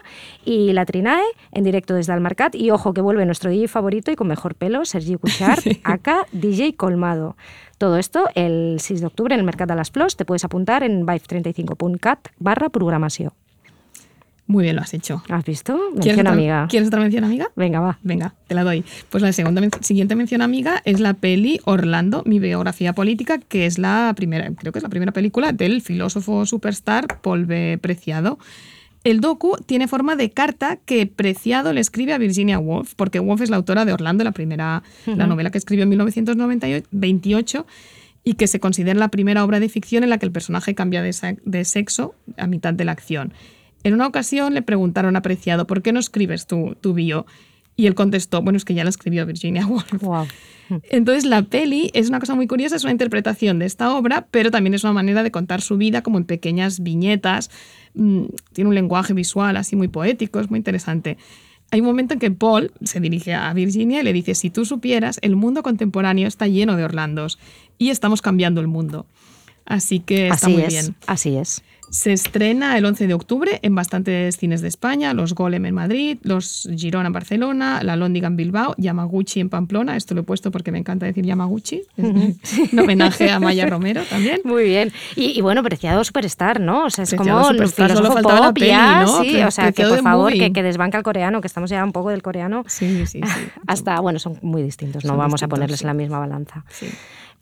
[0.45, 2.55] y la Trinae en directo desde Almarcat.
[2.55, 6.75] Y ojo que vuelve nuestro DJ favorito y con mejor pelo, Sergi Cuchart, acá DJ
[6.83, 7.37] Colmado.
[7.77, 10.83] Todo esto el 6 de octubre en el Mercat de las Flors, te puedes apuntar
[10.83, 13.31] en vive35.cat barra programación.
[14.47, 15.23] Muy bien lo has hecho.
[15.29, 15.77] ¿Has visto?
[15.77, 16.67] ¿Quieres Mención otra, amiga.
[16.69, 17.51] ¿Quieres otra mención amiga?
[17.55, 17.99] Venga, va.
[18.03, 18.83] Venga, te la doy.
[19.09, 23.79] Pues la segunda siguiente mención amiga es la peli Orlando, mi biografía política, que es
[23.79, 27.79] la primera, creo que es la primera película del filósofo superstar Paul B.
[27.81, 28.39] Preciado.
[29.03, 33.41] El docu tiene forma de carta que Preciado le escribe a Virginia Woolf, porque Woolf
[33.41, 37.65] es la autora de Orlando, la primera, la novela que escribió en 1928
[38.23, 41.01] y que se considera la primera obra de ficción en la que el personaje cambia
[41.01, 43.33] de, sexo a mitad de la acción.
[43.83, 47.25] En una ocasión le preguntaron a Preciado, ¿por qué no escribes tu, tu bio?
[47.75, 50.01] Y él contestó, bueno, es que ya la escribió Virginia Woolf.
[50.01, 50.27] Wow.
[50.89, 54.49] Entonces la peli es una cosa muy curiosa, es una interpretación de esta obra, pero
[54.51, 57.49] también es una manera de contar su vida como en pequeñas viñetas.
[57.95, 61.17] Mm, Tiene un lenguaje visual así muy poético, es muy interesante.
[61.71, 64.63] Hay un momento en que Paul se dirige a Virginia y le dice, si tú
[64.65, 67.39] supieras, el mundo contemporáneo está lleno de Orlandos
[67.79, 69.07] y estamos cambiando el mundo.
[69.65, 70.95] Así que está Así muy es, bien.
[71.07, 71.63] así es.
[71.93, 76.17] Se estrena el 11 de octubre en bastantes cines de España, los Golem en Madrid,
[76.23, 80.49] los Girona en Barcelona, la Lóndiga en Bilbao, Yamaguchi en Pamplona, esto lo he puesto
[80.49, 82.35] porque me encanta decir Yamaguchi, un
[82.79, 84.41] homenaje a Maya Romero también.
[84.43, 84.91] Muy bien.
[85.15, 86.85] Y, y bueno, Preciado Superstar, ¿no?
[86.85, 89.21] O sea, es Preciado como solo filósofo la pop peli, ya, ¿no?
[89.21, 91.91] sí, o sea, que por favor, que, que desbanca el coreano, que estamos ya un
[91.91, 92.63] poco del coreano.
[92.65, 93.21] Sí, sí, sí.
[93.67, 95.85] Hasta, bueno, son muy distintos, no Son vamos a ponerles sí.
[95.85, 96.65] en la misma balanza.
[96.69, 96.87] Sí.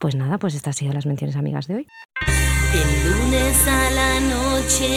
[0.02, 1.88] Pues nada, pues estas han sido las menciones amigas de hoy.
[2.74, 4.88] El lunes a la noche.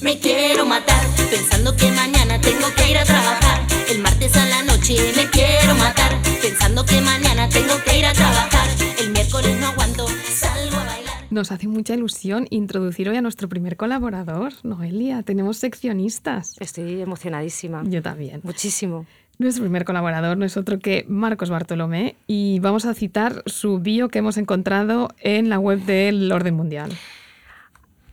[0.00, 3.60] Me quiero matar pensando que mañana tengo que ir a trabajar.
[3.90, 8.14] El martes a la noche me quiero matar pensando que mañana tengo que ir a
[8.14, 8.66] trabajar.
[8.98, 11.26] El miércoles no aguanto, salgo a bailar.
[11.28, 15.22] Nos hace mucha ilusión introducir hoy a nuestro primer colaborador, Noelia.
[15.22, 16.56] Tenemos seccionistas.
[16.58, 17.82] Estoy emocionadísima.
[17.84, 18.40] Yo también.
[18.44, 19.04] Muchísimo.
[19.38, 24.08] Nuestro primer colaborador no es otro que Marcos Bartolomé y vamos a citar su bio
[24.08, 26.90] que hemos encontrado en la web del Orden Mundial.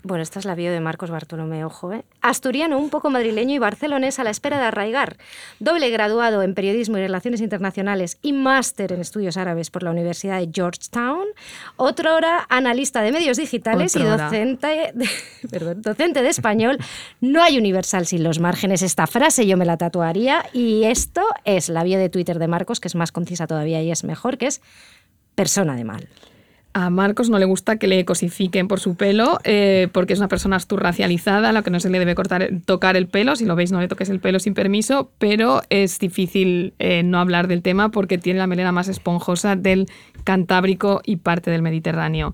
[0.04, 2.04] Bueno, esta es la bio de Marcos Bartolomé, ojo, ¿eh?
[2.20, 5.16] Asturiano, un poco madrileño y barcelonés a la espera de arraigar.
[5.62, 10.40] Doble graduado en Periodismo y Relaciones Internacionales y máster en Estudios Árabes por la Universidad
[10.40, 11.26] de Georgetown.
[11.78, 15.10] Otrora analista de medios digitales y docente de,
[15.50, 16.80] perdón, docente de español.
[17.22, 18.82] No hay universal sin los márgenes.
[18.82, 20.44] Esta frase yo me la tatuaría.
[20.52, 23.90] Y esto es la bio de Twitter de Marcos, que es más concisa todavía y
[23.90, 24.62] es mejor, que es
[25.36, 26.10] persona de mal.
[26.76, 30.28] A Marcos no le gusta que le cosifiquen por su pelo eh, porque es una
[30.28, 33.36] persona asturracializada, a la que no se le debe cortar, tocar el pelo.
[33.36, 37.20] Si lo veis, no le toques el pelo sin permiso, pero es difícil eh, no
[37.20, 39.88] hablar del tema porque tiene la melena más esponjosa del
[40.24, 42.34] Cantábrico y parte del Mediterráneo.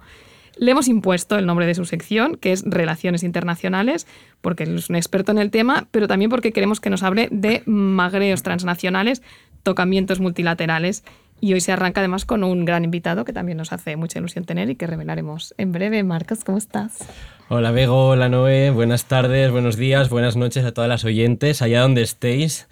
[0.56, 4.08] Le hemos impuesto el nombre de su sección, que es Relaciones Internacionales,
[4.42, 7.64] porque es un experto en el tema, pero también porque queremos que nos hable de
[7.66, 9.22] magreos transnacionales,
[9.64, 11.04] tocamientos multilaterales.
[11.42, 14.46] Y hoy se arranca además con un gran invitado que también nos hace mucha ilusión
[14.46, 16.04] tener y que revelaremos en breve.
[16.04, 17.00] Marcos, ¿cómo estás?
[17.48, 21.82] Hola Bego, hola Noé, buenas tardes, buenos días, buenas noches a todas las oyentes, allá
[21.82, 22.68] donde estéis.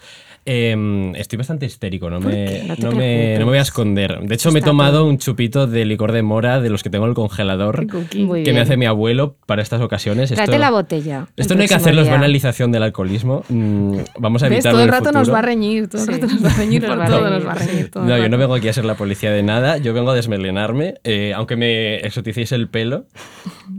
[0.49, 3.39] Eh, estoy bastante histérico, no me, No me, preocupes.
[3.39, 4.19] no me voy a esconder.
[4.21, 5.07] De hecho, me he tomado todo.
[5.10, 8.62] un chupito de licor de mora de los que tengo en el congelador que me
[8.62, 10.29] hace mi abuelo para estas ocasiones.
[10.29, 11.27] Tráete Esto- la botella.
[11.36, 13.43] Esto no hay que hacerlo, es banalización del alcoholismo.
[13.49, 14.53] Mm, vamos a ¿Ves?
[14.60, 16.13] evitarlo Todo el rato nos va a reñir, todo el Sí.
[16.13, 17.91] rato nos va a reñir, todo reñir, nos va a reñir.
[17.91, 20.15] todo No, yo no vengo aquí a ser la policía de nada, yo vengo a
[20.15, 23.05] desmelenarme, eh, aunque me exoticéis el pelo.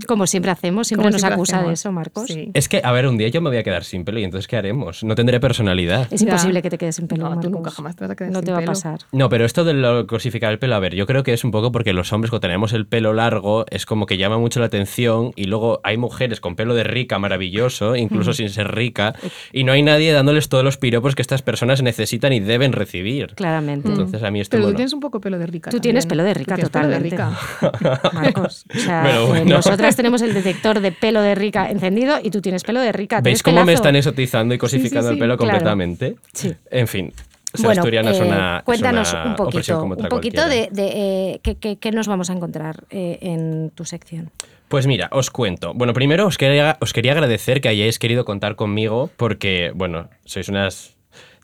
[0.07, 2.27] Como siempre hacemos, siempre Como nos siempre acusa de eso, Marcos.
[2.29, 2.51] Sí.
[2.53, 4.47] Es que, a ver, un día yo me voy a quedar sin pelo y entonces
[4.47, 5.03] ¿qué haremos?
[5.03, 6.07] No tendré personalidad.
[6.13, 6.33] Es Ya.
[6.59, 7.29] Imposible que te quedes sin pelo.
[7.29, 9.01] No, tú nunca jamás te vas a quedar No sin te va a pasar.
[9.13, 11.51] No, pero esto de lo cosificar el pelo, a ver, yo creo que es un
[11.51, 14.67] poco porque los hombres cuando tenemos el pelo largo es como que llama mucho la
[14.67, 19.15] atención y luego hay mujeres con pelo de rica maravilloso, incluso sin ser rica,
[19.53, 23.35] y no hay nadie dándoles todos los piropos que estas personas necesitan y deben recibir.
[23.35, 23.89] Claramente.
[23.89, 25.71] Entonces a mí esto Pero tú tienes un poco pelo de rica.
[25.71, 26.27] Tú tienes también.
[26.27, 27.17] pelo de Tú rica, tienes pelo de totalmente.
[27.17, 28.11] rica.
[28.13, 28.65] Marcos.
[28.75, 32.41] O sea, Pero eh, nosotras tenemos el detector de pelo de rica encendido y tú
[32.41, 33.21] tienes pelo de rica.
[33.21, 35.51] ¿Veis ¿Tienes cómo me están exotizando y cosificando sí, el pelo claro.
[35.53, 36.17] completamente?
[36.33, 36.48] Sí.
[36.71, 37.13] En fin,
[37.55, 40.69] ser Bueno, asturiana es eh, una es cuéntanos una un poquito, como un poquito de,
[40.77, 44.31] eh, qué, qué- qué nos vamos a encontrar eh, en tu sección.
[44.69, 45.73] Pues mira, os cuento.
[45.75, 50.49] Bueno, primero os quería, os quería agradecer que hayáis querido contar conmigo porque, bueno, sois
[50.51, 50.95] unas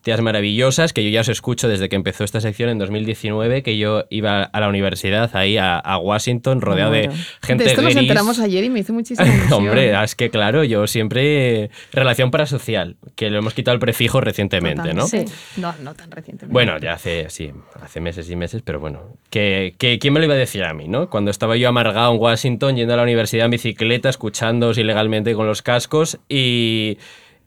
[0.04, 3.76] tías maravillosas que yo ya os escucho desde que empezó esta sección en 2019, que
[3.78, 7.10] yo iba a la universidad ahí a, a Washington rodeado de
[7.42, 9.52] gente de esto nos enteramos ayer y me hizo muchísima ilusión.
[9.54, 14.94] Hombre, es que claro, yo siempre relación parasocial, que le hemos quitado el prefijo recientemente,
[14.94, 15.04] ¿no?
[15.04, 15.32] Totalmente.
[15.32, 15.60] Sí.
[15.60, 16.52] No, no tan recientemente.
[16.52, 17.50] Bueno, ya hace, sí,
[17.82, 19.16] hace meses y meses, pero bueno.
[19.30, 21.08] Que, que- ¿Quién me lo iba a decir a mí, no?
[21.08, 25.46] Cuando estaba yo amargado en Washington, yendo a la universidad en bicicleta, escuchándoos ilegalmente con
[25.46, 26.98] los cascos y,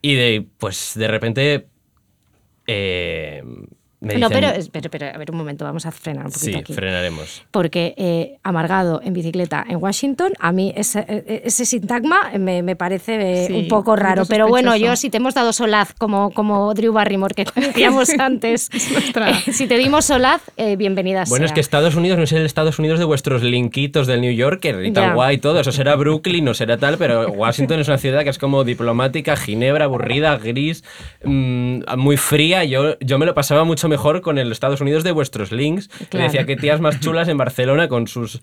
[0.02, 1.68] y de, pues, de repente...
[2.68, 3.42] eh,
[4.00, 6.56] me no, pero, pero, pero, a ver, un momento, vamos a frenar un poquito Sí,
[6.56, 6.74] aquí.
[6.74, 7.44] frenaremos.
[7.50, 12.76] Porque eh, amargado en bicicleta en Washington, a mí ese, eh, ese sintagma me, me
[12.76, 14.24] parece eh, Sí, un poco un raro.
[14.28, 18.70] Pero bueno, yo si te hemos dado solaz como, como Drew Barrymore que decíamos antes,
[18.92, 22.32] nuestra- eh, si te dimos solaz, eh, bienvenida Bueno, es que Estados Unidos no es
[22.34, 25.60] el Estados Unidos de vuestros linkitos del New Yorker y tan guay todo.
[25.60, 29.36] Eso será Brooklyn, no será tal, pero Washington es una ciudad que es como diplomática,
[29.36, 30.84] ginebra, aburrida, gris,
[31.24, 32.64] mm, muy fría.
[32.64, 35.88] Yo, yo me lo pasaba mucho mejor con el Estados Unidos de vuestros links.
[36.10, 36.26] Claro.
[36.26, 38.42] decía que tías más chulas en Barcelona con sus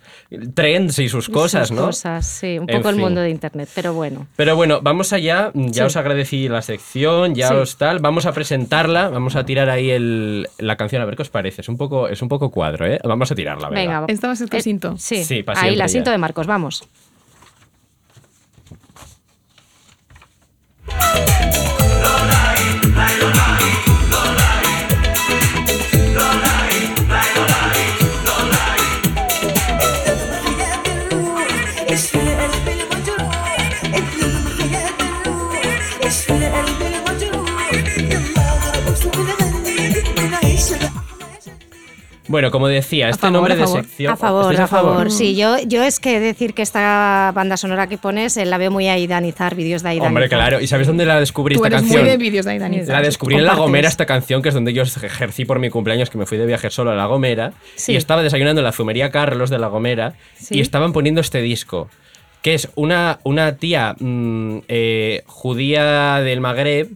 [0.54, 1.86] trends y sus cosas, Sus ¿no?
[1.86, 3.04] cosas, sí, un En poco el fin.
[3.04, 4.26] mundo de Internet, pero bueno.
[4.36, 5.50] Pero bueno, vamos allá.
[5.54, 5.80] Ya Sí.
[5.82, 7.54] os agradecí la sección, ya Sí.
[7.54, 7.98] os tal.
[8.00, 11.60] Vamos a presentarla, vamos a tirar ahí el- la canción a ver qué os parece.
[11.62, 12.98] Es un poco, es un poco cuadro, ¿eh?
[13.04, 14.00] Vamos a tirarla, venga.
[14.00, 14.94] Venga, Esta va a ser tu Eh, cinto.
[14.98, 16.88] Sí, ahí la cinto de Marcos, vamos.
[42.34, 44.12] Bueno, como decía, este favor, nombre de sección.
[44.12, 45.12] A favor, ¿Estáis a favor.
[45.12, 48.72] Sí, yo, yo es que decir que esta banda sonora que pones eh, la veo
[48.72, 50.08] muy a idanizar, vídeos de aidanizar.
[50.08, 50.60] Hombre, claro.
[50.60, 52.02] ¿Y sabes dónde la descubrí Tú esta eres canción?
[52.02, 52.88] muy de vídeos de Aidanizar.
[52.96, 53.54] La descubrí en La.
[53.54, 56.44] Gomera esta canción, que es donde yo ejercí por mi cumpleaños, que me fui de
[56.46, 57.52] viaje solo a La Gomera.
[57.76, 57.92] Sí.
[57.92, 60.56] Y estaba desayunando en la fumería Carlos de La Gomera Sí.
[60.56, 61.88] y estaban poniendo este disco,
[62.44, 66.88] que es una, una tía mm, eh, judía del Magreb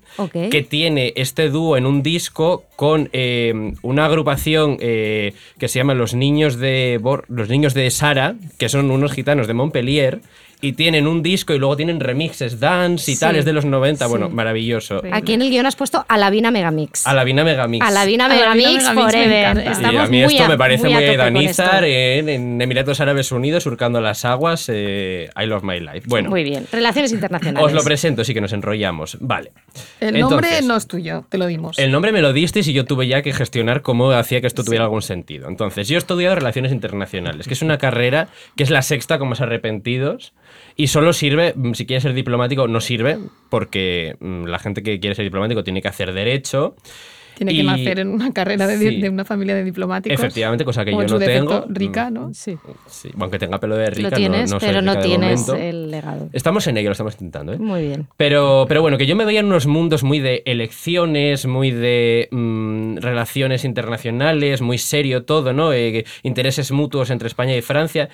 [0.50, 5.94] que tiene este dúo en un disco con eh, una agrupación eh, que se llama
[5.94, 10.20] Los Niños de Bor- Los Niños de Sara, que son unos gitanos de Montpellier.
[10.60, 13.20] Y tienen un disco y luego tienen remixes, dance y Sí.
[13.20, 14.10] tal, es de los 90, Sí.
[14.10, 15.00] bueno, maravilloso.
[15.12, 17.06] Aquí en el guion has puesto Alavina Megamix.
[17.06, 17.84] A la Vina Megamix.
[17.86, 19.56] Alavina Alavina Megamix Megamix me forever.
[19.92, 21.86] Y a mí muy esto a- me parece muy, con Danizar esto.
[21.86, 24.68] en, en Emiratos Árabes Unidos, surcando las aguas.
[24.68, 26.02] eh, I love my life.
[26.06, 26.66] Bueno, Muy bien.
[26.72, 27.64] Relaciones internacionales.
[27.66, 29.16] os lo presento, sí que nos enrollamos.
[29.20, 29.52] Vale.
[30.00, 31.78] El nombre Entonces, no es tuyo, te lo dimos.
[31.78, 34.64] El nombre me lo disteis y yo tuve ya que gestionar cómo hacía que esto
[34.64, 35.48] tuviera algún sentido.
[35.48, 39.28] Entonces, yo he estudiado Relaciones Internacionales, que es una carrera que es la sexta con
[39.28, 40.32] más arrepentidos
[40.78, 43.18] y solo sirve, mm, si quieres ser diplomático, no sirve,
[43.50, 46.74] porque mm, la gente que quiere ser diplomático tiene que hacer derecho.
[47.36, 49.00] Tiene que y- nacer en una carrera de, Sí.
[49.00, 50.18] de una familia de diplomáticos.
[50.18, 51.66] Efectivamente, cosa que yo no tengo.
[51.68, 52.34] rica, Mm, ¿no?
[52.34, 52.56] Sí.
[52.86, 55.54] Sí, aunque tenga pelo de rica, Lo tienes, no, no pero no tienes momento.
[55.56, 56.30] el legado.
[56.32, 57.58] Estamos en ello, lo estamos intentando, ¿eh?
[57.58, 58.08] Muy bien.
[58.16, 62.28] Pero, pero bueno, que yo me veía en unos mundos muy de elecciones, muy de
[62.32, 65.72] mm, relaciones internacionales, muy serio todo, ¿no?
[65.72, 68.08] Eh, intereses mutuos entre España y Francia.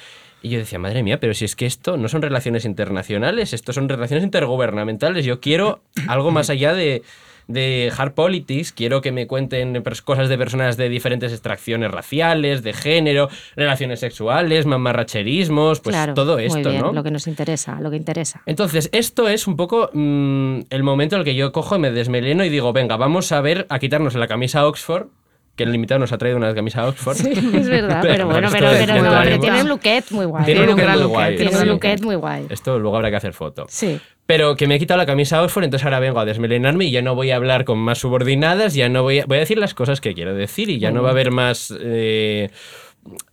[0.44, 3.72] Y yo decía, madre mía, pero si es que esto no son relaciones internacionales, esto
[3.72, 5.24] son relaciones intergubernamentales.
[5.24, 7.02] Yo quiero algo más allá de,
[7.48, 12.74] de hard politics, quiero que me cuenten cosas de personas de diferentes extracciones raciales, de
[12.74, 16.12] género, relaciones sexuales, mamarracherismos, pues claro.
[16.12, 16.82] todo muy esto, bien.
[16.82, 16.92] ¿no?
[16.92, 18.42] Lo que nos interesa, lo que interesa.
[18.44, 22.44] Entonces, esto es un poco mm, el momento en el que yo cojo, me desmeleno
[22.44, 25.06] y digo, venga, vamos a ver, a quitarnos la camisa Oxford,
[25.56, 27.16] que el invitado nos ha traído una camisa Oxford.
[27.16, 30.44] Sí, es verdad, pero bueno, pero, pero, muy no, pero tiene un look muy guay.
[30.44, 31.36] Tiene un Tiene un look gran muy guay.
[31.36, 32.46] Tiene un look muy guay.
[32.50, 33.66] Esto luego habrá que hacer foto.
[33.68, 34.00] Sí.
[34.26, 37.02] Pero que me he quitado la camisa Oxford, entonces ahora vengo a desmelenarme y ya
[37.02, 39.74] no voy a hablar con más subordinadas, ya no voy a, voy a decir las
[39.74, 41.74] cosas que quiero decir y ya no va a haber más...
[41.78, 42.50] eh,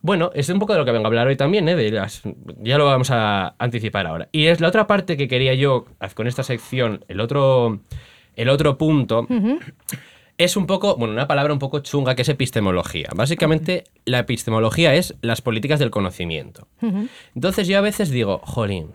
[0.01, 1.75] bueno, es un poco de lo que vengo a hablar hoy también, ¿eh?
[1.75, 2.21] De las,
[2.61, 4.27] ya lo vamos a anticipar ahora.
[4.31, 7.79] Y es la otra parte que quería yo, con esta sección, el otro,
[8.35, 9.27] el otro punto,
[10.43, 13.09] es un poco, bueno, una palabra un poco chunga que es epistemología.
[13.15, 16.67] Básicamente, la epistemología es las políticas del conocimiento.
[17.35, 18.91] Entonces yo a veces digo, jolín,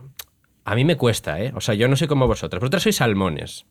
[0.65, 1.53] a mí me cuesta, ¿eh?
[1.55, 2.61] O sea, yo no sé como vosotros.
[2.61, 3.67] Vosotros sois salmones.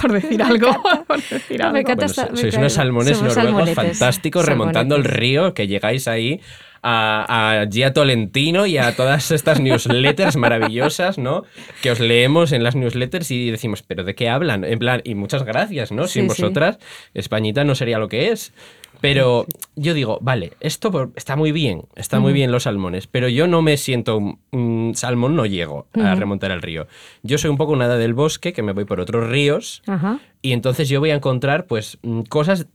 [0.00, 0.68] Por decir algo.
[1.06, 1.78] por decir Me algo.
[1.78, 6.08] encanta Bueno, me sois cae- unos salmones noruegos salmonetes, fantásticos remontando el río que llegáis
[6.08, 6.40] ahí
[6.82, 11.44] a, a Gia Tolentino y a todas estas newsletters maravillosas, ¿no?
[11.82, 14.64] Que os leemos en las newsletters y decimos, ¿pero de qué hablan?
[14.64, 16.06] En plan, y muchas gracias, ¿no?
[16.08, 16.28] Sin sí.
[16.28, 16.78] vosotras,
[17.14, 18.52] Españita no sería lo que es.
[19.00, 23.28] Pero yo digo, vale, esto por- está muy bien, está muy bien los salmones, pero
[23.28, 26.86] yo no me siento un- un salmón, no llego a remontar el río.
[27.24, 29.82] Yo soy un poco una hada del bosque que me voy por otros ríos
[30.40, 32.66] y entonces yo voy a encontrar pues mm, cosas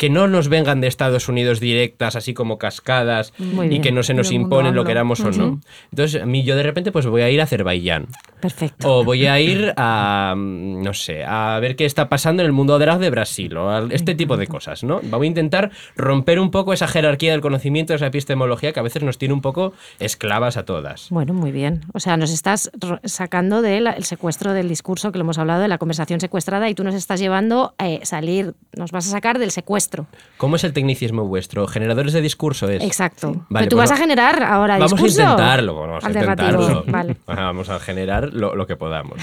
[0.00, 3.82] que no nos vengan de Estados Unidos directas, así como cascadas, Muy y bien.
[3.82, 5.60] que no se nos imponen lo queramos o no.
[5.90, 8.06] Entonces, a mí yo de repente pues voy a ir a Azerbaiyán.
[8.40, 8.96] Perfecto.
[8.96, 12.52] O voy a ir a, mm, no sé, a ver qué está pasando en el
[12.52, 15.02] mundo drag de Brasil, o a este tipo de cosas, ¿no?
[15.02, 19.02] Voy a intentar romper un poco esa jerarquía del conocimiento, esa epistemología que a veces
[19.02, 21.08] nos tiene un poco esclavas a todas.
[21.10, 21.82] Bueno, muy bien.
[21.92, 22.70] O sea, nos estás
[23.04, 26.74] sacando del el secuestro del discurso que lo hemos hablado, de la conversación secuestrada, y
[26.74, 29.89] tú nos estás llevando a salir, nos vas a sacar del secuestro.
[30.36, 31.66] ¿Cómo es el tecnicismo vuestro?
[31.66, 32.82] ¿Generadores de discurso es?
[32.82, 33.28] Exacto.
[33.48, 35.20] Vale, Pero tú pues vas a generar ahora Vamos discurso.
[35.20, 36.84] a intentarlo, vamos a intentarlo.
[36.86, 37.16] Vale.
[37.26, 39.20] Vamos a generar lo, lo que podamos.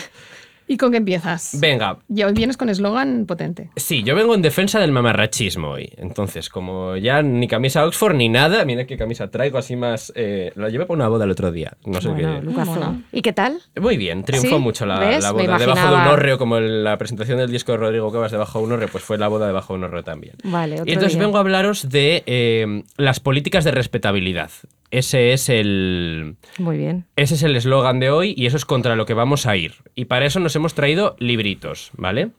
[0.68, 1.58] ¿Y con qué empiezas?
[1.60, 3.70] Venga, Y hoy vienes con eslogan potente.
[3.76, 5.90] sí, yo vengo en defensa del mamarrachismo hoy.
[5.98, 10.12] Entonces, como ya ni camisa Oxford ni nada, mira qué camisa traigo así más...
[10.16, 11.78] eh, la llevé para una boda el otro día.
[11.86, 12.46] No sé Bueno, qué...
[12.46, 12.96] Lucazo.
[13.12, 13.62] ¿Y qué tal?
[13.80, 14.62] Muy bien, triunfó ¿Sí?
[14.62, 15.24] mucho la, ¿Ves?
[15.24, 15.58] la Me boda.
[15.58, 18.66] Debajo de un hórreo, como en la presentación del disco de Rodrigo Cuevas debajo de
[18.66, 20.36] un hórreo, pues fue la boda debajo de un hórreo también.
[20.44, 21.26] Vale, otro y entonces día.
[21.26, 24.52] vengo a hablaros de eh, las políticas de respetabilidad.
[24.92, 26.38] Ese es el...
[26.60, 27.06] Muy bien.
[27.16, 29.76] Ese es el eslogan de hoy y eso es contra lo que vamos a ir.
[29.96, 32.30] Y para eso nos hemos traído libritos, ¿vale?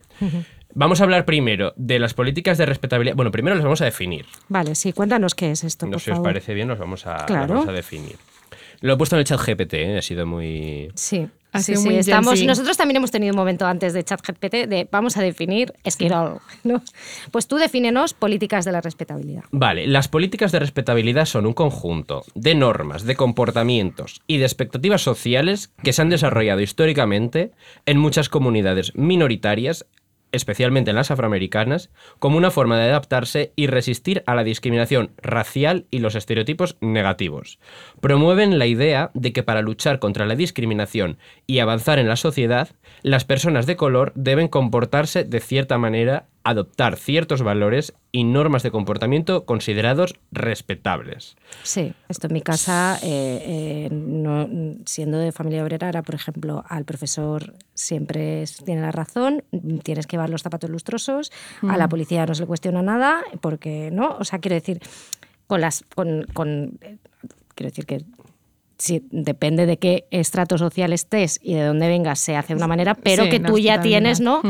[0.74, 3.16] Vamos a hablar primero de las políticas de respetabilidad.
[3.16, 4.26] Bueno, primero las vamos a definir.
[4.48, 7.06] Vale, sí, cuéntanos qué es esto, No por sé si os parece bien, los vamos
[7.06, 8.16] a, las vamos a definir.
[8.80, 9.98] Lo he puesto en el chat GPT, ¿eh?
[9.98, 10.90] ha sido muy...
[10.94, 14.04] Sí, Ha sí, sido sí, muy estamos, nosotros también hemos tenido un momento antes de
[14.04, 16.40] ChatGPT de vamos a definir Esquirol.
[16.64, 16.82] ¿no?
[17.30, 19.44] Pues tú defínenos políticas de la respetabilidad.
[19.50, 25.02] Vale, las políticas de respetabilidad son un conjunto de normas, de comportamientos y de expectativas
[25.02, 27.52] sociales que se han desarrollado históricamente
[27.86, 29.86] en muchas comunidades minoritarias
[30.32, 35.86] especialmente en las afroamericanas, como una forma de adaptarse y resistir a la discriminación racial
[35.90, 37.58] y los estereotipos negativos.
[38.00, 42.68] Promueven la idea de que para luchar contra la discriminación y avanzar en la sociedad,
[43.02, 48.70] las personas de color deben comportarse de cierta manera, adoptar ciertos valores y normas de
[48.70, 51.36] comportamiento considerados respetables.
[51.62, 54.48] Sí, esto en mi casa, eh, eh, no-
[54.86, 59.44] siendo de familia obrera, era, por ejemplo, al profesor siempre es- tiene la razón,
[59.82, 61.30] tienes que llevar los zapatos lustrosos,
[61.68, 64.80] a la policía no se le cuestiona nada, porque no, o sea, quiero decir,
[65.46, 66.96] con las, con, con- eh,
[67.54, 68.04] quiero decir que
[68.78, 72.68] sí, depende de qué estrato social estés y de dónde vengas, se hace de una
[72.68, 74.40] manera, pero Sí, que tú ya tienes, ¿no?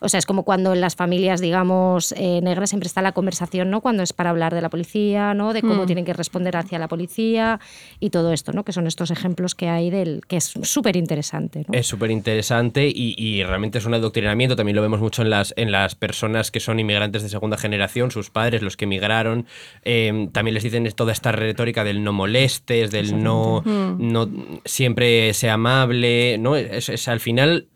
[0.00, 3.70] O sea, es como cuando en las familias, digamos, eh, negras siempre está la conversación,
[3.70, 3.80] ¿no?
[3.80, 5.52] Cuando es para hablar de la policía, ¿no?
[5.52, 5.86] De cómo Mm.
[5.86, 7.60] tienen que responder hacia la policía
[8.00, 8.64] y todo esto, ¿no?
[8.64, 11.78] Que son estos ejemplos que hay del que es súper interesante, ¿no?
[11.78, 14.56] Es súper interesante y, y realmente es un adoctrinamiento.
[14.56, 18.10] También lo vemos mucho en las, en las personas que son inmigrantes de segunda generación,
[18.10, 19.46] sus padres, los que emigraron.
[19.84, 23.62] Eh, también les dicen toda esta retórica del no molestes, del no,
[23.98, 24.28] no
[24.64, 26.38] siempre sea amable.
[26.38, 26.56] ¿no?
[26.56, 27.66] Es, es al final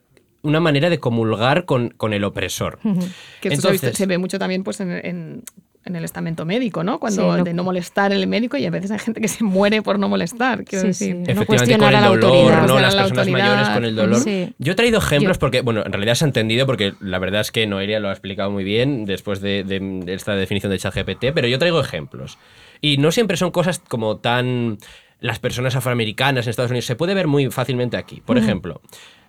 [0.43, 2.79] una manera de comulgar con, con el opresor.
[3.41, 5.43] Que se visto- Entonces- se, ve mucho también pues, en, en-
[5.83, 7.01] en el estamento médico, ¿no?
[7.01, 9.43] Cuando Sí, no- de no molestar el médico y a veces hay gente que se
[9.45, 10.63] muere por no molestar.
[10.65, 11.07] Quiero Sí, decir.
[11.09, 11.15] sí.
[11.15, 12.67] No Efectivamente, cuestionar con a el la dolor, autoridad.
[12.67, 12.81] ¿no?
[12.81, 13.49] Las la personas autoridad.
[13.49, 14.21] mayores con el dolor.
[14.21, 14.55] Sí.
[14.59, 17.41] Yo he traído ejemplos Yo- porque, bueno, en realidad se ha entendido porque la verdad
[17.41, 20.79] es que Noelia lo ha explicado muy bien después de, de- de esta definición de
[20.79, 22.37] ChatGPT, pero yo traigo ejemplos.
[22.83, 24.77] Y no siempre son cosas como tan...
[25.21, 28.21] Las personas afroamericanas en Estados Unidos se puede ver muy fácilmente aquí.
[28.25, 28.81] Por ejemplo,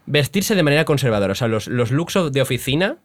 [0.06, 1.34] vestirse de manera conservadora.
[1.34, 2.98] O sea, los, los looks de oficina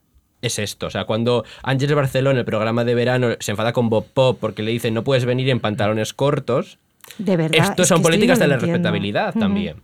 [0.43, 0.87] es esto.
[0.87, 4.39] O sea, cuando Ángeles Barceló en el programa de verano se enfada con Bob Pop
[4.41, 6.79] porque le dicen no puedes venir en pantalones cortos,
[7.19, 7.71] De verdad.
[7.71, 8.75] esto es son políticas de la entiendo.
[8.75, 9.83] respetabilidad también.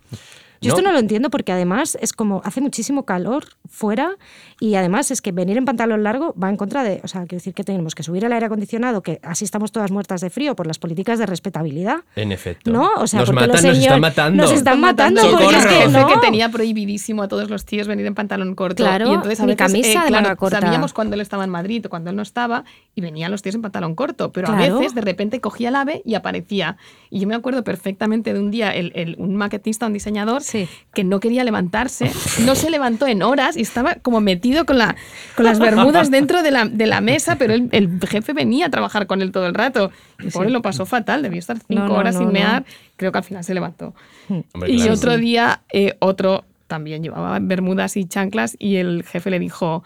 [0.61, 4.17] Yo esto no lo entiendo porque además es como hace muchísimo calor fuera
[4.65, 7.39] y además es que venir en pantalón largo va en contra de, o sea, quiero
[7.39, 10.55] decir que tenemos que subir el aire acondicionado, que así estamos todas muertas de frío
[10.55, 11.97] por las políticas de respetabilidad.
[12.15, 12.71] En efecto.
[12.71, 12.89] ¿No?
[12.99, 14.43] O sea, nos porque matan, los nos señor- están matando.
[14.45, 15.45] nos están matando ¡Socorro!
[15.45, 16.07] porque es que no.
[16.07, 18.85] que tenía prohibidísimo a todos los tíos venir en pantalón corto.
[18.85, 20.61] Claro, y entonces a veces, camisa eh, de claro, manga corta.
[20.61, 22.63] Sabíamos cuando él estaba en Madrid o cuando él no estaba
[22.95, 24.31] y venían los tíos en pantalón corto.
[24.31, 24.77] Pero Claro.
[24.77, 26.77] a veces de repente cogía el ave y aparecía.
[27.11, 30.69] Y yo me acuerdo perfectamente de un día el, el- un maquetista, un diseñador, Sí.
[30.95, 32.13] que no quería levantarse,
[32.45, 34.95] no se levantó en horas y estaba como metido con, la,
[35.37, 38.71] con las bermudas dentro de la, de la mesa, pero el, el jefe venía a
[38.71, 39.91] trabajar con él todo el rato.
[40.23, 42.33] Y pobre lo pasó fatal, debió estar cinco No, no, horas no, sin no.
[42.35, 42.65] mear.
[42.97, 43.95] Creo que al final se levantó.
[44.29, 44.93] Hombre, Y claro.
[44.95, 49.83] otro día, eh, otro también llevaba bermudas y chanclas y el jefe le dijo,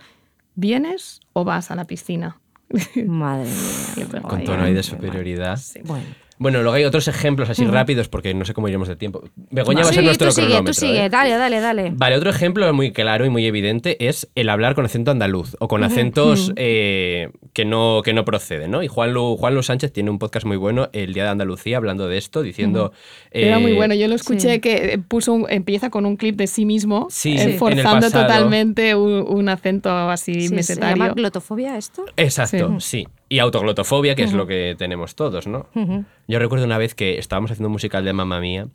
[0.54, 2.38] ¿vienes o vas a la piscina?
[3.06, 3.48] Madre
[3.96, 4.20] mía.
[4.22, 5.58] Con tono ahí de superioridad.
[5.84, 6.04] Bueno.
[6.38, 9.22] Bueno, luego hay otros ejemplos así rápidos porque no sé cómo iremos de tiempo.
[9.50, 11.08] Begoña va a ser nuestro tú sigue, tú sigue, ¿eh?
[11.08, 11.92] dale, dale, dale.
[11.96, 15.68] Vale, otro ejemplo muy claro y muy evidente es el hablar con acento andaluz o
[15.68, 18.82] con acentos eh, que, no, que no proceden, ¿no?
[18.82, 21.78] Y Juan Lu, Juan Lu Sánchez tiene un podcast muy bueno, El Día de Andalucía,
[21.78, 22.92] hablando de esto, diciendo...
[23.30, 24.60] Era muy eh, bueno, yo lo escuché sí.
[24.60, 28.94] que eh, puso un- empieza con un clip de sí mismo, Sí, eh, forzando totalmente
[28.94, 30.96] un, un acento así Sí, ¿Se mesetario.
[30.96, 32.04] llama glotofobia esto?
[32.16, 33.06] Exacto, sí.
[33.28, 35.68] Y autoglotofobia, que es lo que tenemos todos, ¿no?
[36.28, 38.68] Yo recuerdo una vez que estábamos haciendo un musical de Mamma Mía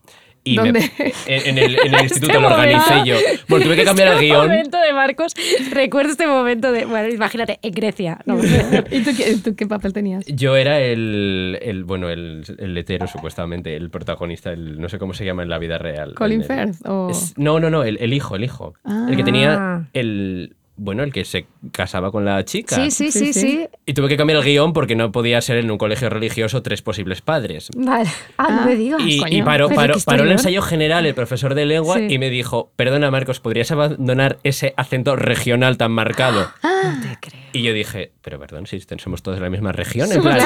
[0.44, 0.92] y me- ¿Dónde?
[1.28, 3.16] en, en el, en el instituto Este lo organicé yo.
[3.48, 4.48] Bueno, tuve que cambiar el Este guion.
[4.48, 5.34] momento de Marcos,
[5.72, 8.20] recuerdo este momento de, bueno, imagínate, en Grecia.
[8.26, 8.40] No,
[8.92, 10.26] ¿Y tú qué, tú qué papel tenías?
[10.26, 15.14] Yo era el, el- bueno, el, el letero, supuestamente, el protagonista, el, no sé cómo
[15.14, 16.16] se llama en la vida real.
[16.16, 16.86] ¿Colin el- Firth?
[16.88, 17.10] O...
[17.12, 18.74] Es- no, no, no, el, el hijo, el hijo.
[19.10, 19.84] El que tenía Ah.
[19.94, 22.76] el, bueno, el que se casaba con la chica.
[22.76, 23.68] sí, sí, sí, Sí.
[23.86, 26.82] Y tuve que cambiar el guion porque no podía ser en un colegio religioso tres
[26.82, 27.70] posibles padres.
[27.76, 28.10] Vale.
[28.38, 29.02] Ah, no Ah, me digas.
[29.06, 29.38] Y, coño.
[29.38, 32.08] y paró, el ensayo general el profesor de lengua Sí.
[32.10, 36.50] y me dijo, perdona Marcos, ¿podrías abandonar ese acento regional tan marcado?
[36.82, 37.42] No te creo.
[37.54, 40.40] Y yo dije, pero perdón, si somos todos de la misma región, en plan,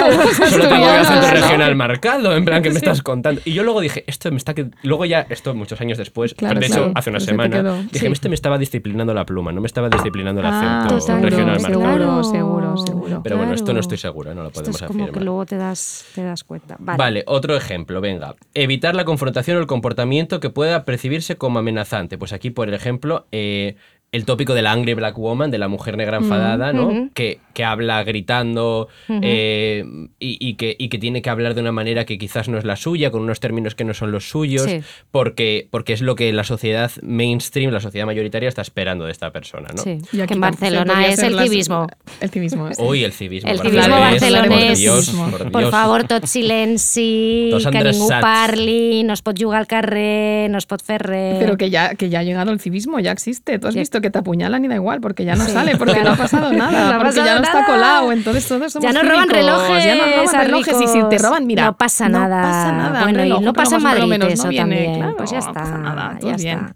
[0.49, 3.39] solo tengo el acento regional marcado, en plan, que me estás contando?
[3.45, 4.53] Y yo luego dije, esto me está...
[4.53, 4.67] que-".
[4.83, 8.07] Luego ya, esto muchos años después, Claro, de claro, hecho, hace una pero semana, dije,
[8.07, 8.11] Sí.
[8.11, 11.79] este me estaba disciplinando la pluma, no me estaba disciplinando el Ah, acento regional seguro,
[11.79, 12.23] marcado.
[12.23, 13.21] seguro, seguro, seguro.
[13.23, 15.19] Pero bueno, esto no estoy seguro, no lo Esto podemos es como afirmar.
[15.19, 16.75] que luego te das, te das cuenta.
[16.79, 16.97] Vale.
[16.97, 17.23] Vale.
[17.27, 18.35] otro ejemplo, venga.
[18.53, 22.17] Evitar la confrontación o el comportamiento que pueda percibirse como amenazante.
[22.17, 23.75] Pues aquí, por ejemplo, eh,
[24.11, 27.09] el tópico de la angry black woman, de la mujer negra enfadada, ¿no?
[27.13, 29.83] que, que habla gritando eh,
[30.19, 32.63] y, y que, y que tiene que hablar de una manera que quizás no es
[32.63, 34.79] la suya, con unos términos que no son los suyos, Sí.
[35.11, 39.31] porque, porque es lo que la sociedad mainstream, la sociedad mayoritaria está esperando de esta
[39.31, 39.83] persona, ¿no?
[39.83, 41.87] Sí, Y aquí que en Barcelona es el las- civismo.
[42.21, 42.69] El civismo.
[42.73, 42.81] sí.
[42.81, 43.51] Hoy el civismo.
[43.51, 44.67] El civismo barcelonés, barcelonés.
[44.69, 50.49] Por Dios, Por favor, tot silenci, que ningú parli, no es pot jugar al carrer,
[50.49, 51.37] no es pot fer res.
[51.39, 53.59] Pero que ya, que ya ha llegado el civismo, ya existe.
[53.59, 56.11] ¿Tú has visto que te apuñalan y da igual, porque ya no sale, porque no
[56.11, 58.11] ha pasado nada, No porque ya no está colado.
[58.11, 61.17] Entonces todos somos Ya nos roban cínicos, relojes, ya nos roban relojes y si te
[61.17, 62.41] roban, mira, no pasa no nada.
[62.43, 63.01] pasa nada.
[63.03, 64.95] Bueno, y no pasa en Madrid menos eso no viene, también.
[64.99, 66.59] claro, pues ya no está, pasa nada, todo ya bien.
[66.59, 66.75] está.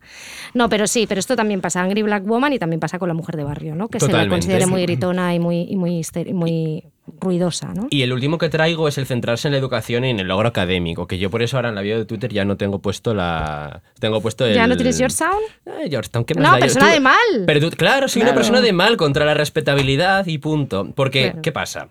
[0.56, 3.14] No, pero sí, pero esto también pasa Angry Black Woman y también pasa con la
[3.14, 3.88] mujer de barrio, ¿no?
[3.88, 4.72] Que se la considere sí.
[4.72, 6.02] muy gritona y muy, y muy,
[6.34, 6.84] muy
[7.20, 7.88] ruidosa, ¿no?
[7.90, 10.48] Y el último que traigo es el centrarse en la educación y en el logro
[10.50, 13.14] académico, que yo por eso ahora en la bio de Twitter ya no tengo puesto
[13.14, 13.82] la...
[14.00, 14.54] Tengo puesto el...
[14.56, 15.40] ¿Ya no tienes Georgetown?
[15.66, 16.60] Eh, Georgetown, ¿qué más No, da?
[16.60, 17.16] Persona de mal.
[17.46, 20.92] Pero tú- claro, soy una persona de mal contra la respetabilidad y punto.
[20.96, 21.42] Porque, Claro.
[21.42, 21.88] ¿qué pasa?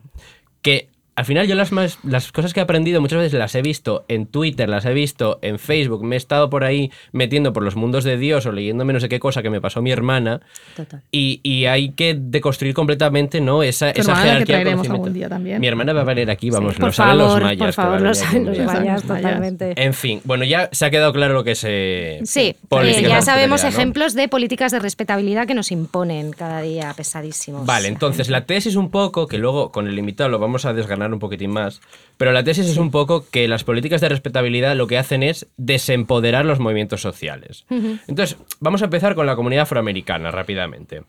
[0.62, 0.87] Que
[1.18, 4.04] al final yo las, más, las cosas que he aprendido muchas veces las he visto
[4.06, 7.74] en Twitter, las he visto en Facebook, me he estado por ahí metiendo por los
[7.74, 10.40] mundos de Dios o leyéndome no sé qué cosa que me pasó mi hermana.
[10.76, 11.02] Total.
[11.10, 13.64] Y, y hay que deconstruir completamente ¿no?
[13.64, 15.60] esa, Tu esa jerarquía de algún día también.
[15.60, 17.58] Mi hermana va a venir aquí, vamos, por lo saben favor, los mayas.
[17.66, 19.72] por favor, venir saben los mayas totalmente.
[19.76, 21.64] En fin, bueno, ya se ha quedado claro lo que es.
[21.66, 23.68] eh, Sí, eh, ya sabemos ¿no?
[23.70, 27.66] ejemplos de políticas de respetabilidad que nos imponen cada día pesadísimos.
[27.66, 30.72] Vale, entonces la tesis un poco, que luego con el invitado lo vamos a
[31.12, 31.80] un poquitín más,
[32.16, 35.46] pero la tesis es un poco que las políticas de respetabilidad lo que hacen es
[35.56, 37.66] desempoderar los movimientos sociales.
[38.06, 41.02] Entonces, vamos a empezar con la comunidad afroamericana rápidamente.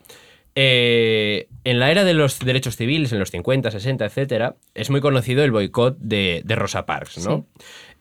[0.55, 4.99] Eh, en la era de los derechos civiles, en los 50, 60, etcétera, es muy
[4.99, 7.45] conocido el boicot de, de Rosa Parks, ¿no?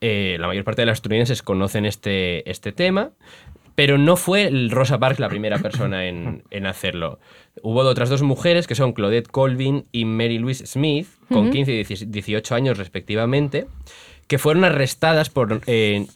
[0.01, 3.11] Eh, la mayor parte de las estadounidenses conocen este, este tema,
[3.74, 7.20] pero no fue Rosa Parks la primera persona en, en hacerlo.
[7.62, 11.84] Hubo otras dos mujeres que son Claudette Colvin y Mary Louise Smith, con 15 y
[12.06, 13.66] 18 años respectivamente,
[14.26, 16.06] que fueron arrestadas por eh,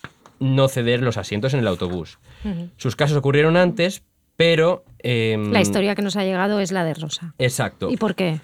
[0.40, 2.18] no ceder los asientos en el autobús.
[2.76, 4.02] Sus casos ocurrieron antes,
[4.36, 4.84] pero...
[4.98, 7.34] em, La historia que nos ha llegado es la de Rosa.
[7.38, 7.88] Exacto.
[7.90, 8.40] ¿Y por qué?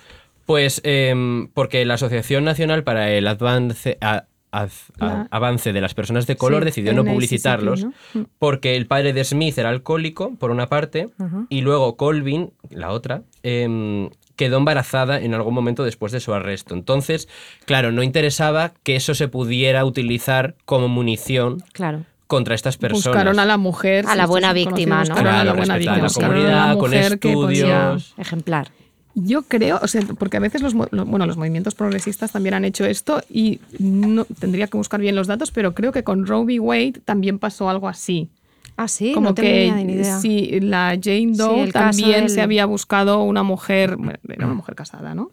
[0.46, 5.80] Pues em, porque la Asociación Nacional para el Advance, a- az- a- La- Avance de
[5.80, 7.92] las Personas de Color Sí, decidió no publicitarlos ¿no?
[8.14, 8.24] Mm.
[8.38, 11.08] porque el padre de Smith era alcohólico, por una parte,
[11.48, 16.74] y luego Colvin, la otra, em, quedó embarazada en algún momento después de su arresto.
[16.74, 17.28] Entonces,
[17.64, 22.04] claro, no interesaba que eso se pudiera utilizar como munición Claro.
[22.28, 23.04] contra estas personas.
[23.06, 24.04] Buscaron a la mujer.
[24.06, 25.06] A la buena víctima, ¿no?
[25.14, 25.96] Buscaron a la buena víctima.
[25.98, 28.14] la a la comunidad, con mujer que podía- estudios.
[28.16, 28.68] Ejemplar.
[29.24, 32.84] Yo creo, o sea, porque a veces los, bueno, los movimientos progresistas también han hecho
[32.84, 36.60] esto y no tendría que buscar bien los datos, pero creo que con Roe v.
[36.60, 38.28] Wade también pasó algo así.
[38.76, 40.20] Ah, sí, Como no que tenía ni idea.
[40.20, 44.76] sí, la Jane Doe también del- se había buscado una mujer, bueno, era una mujer
[44.76, 45.32] casada, ¿no?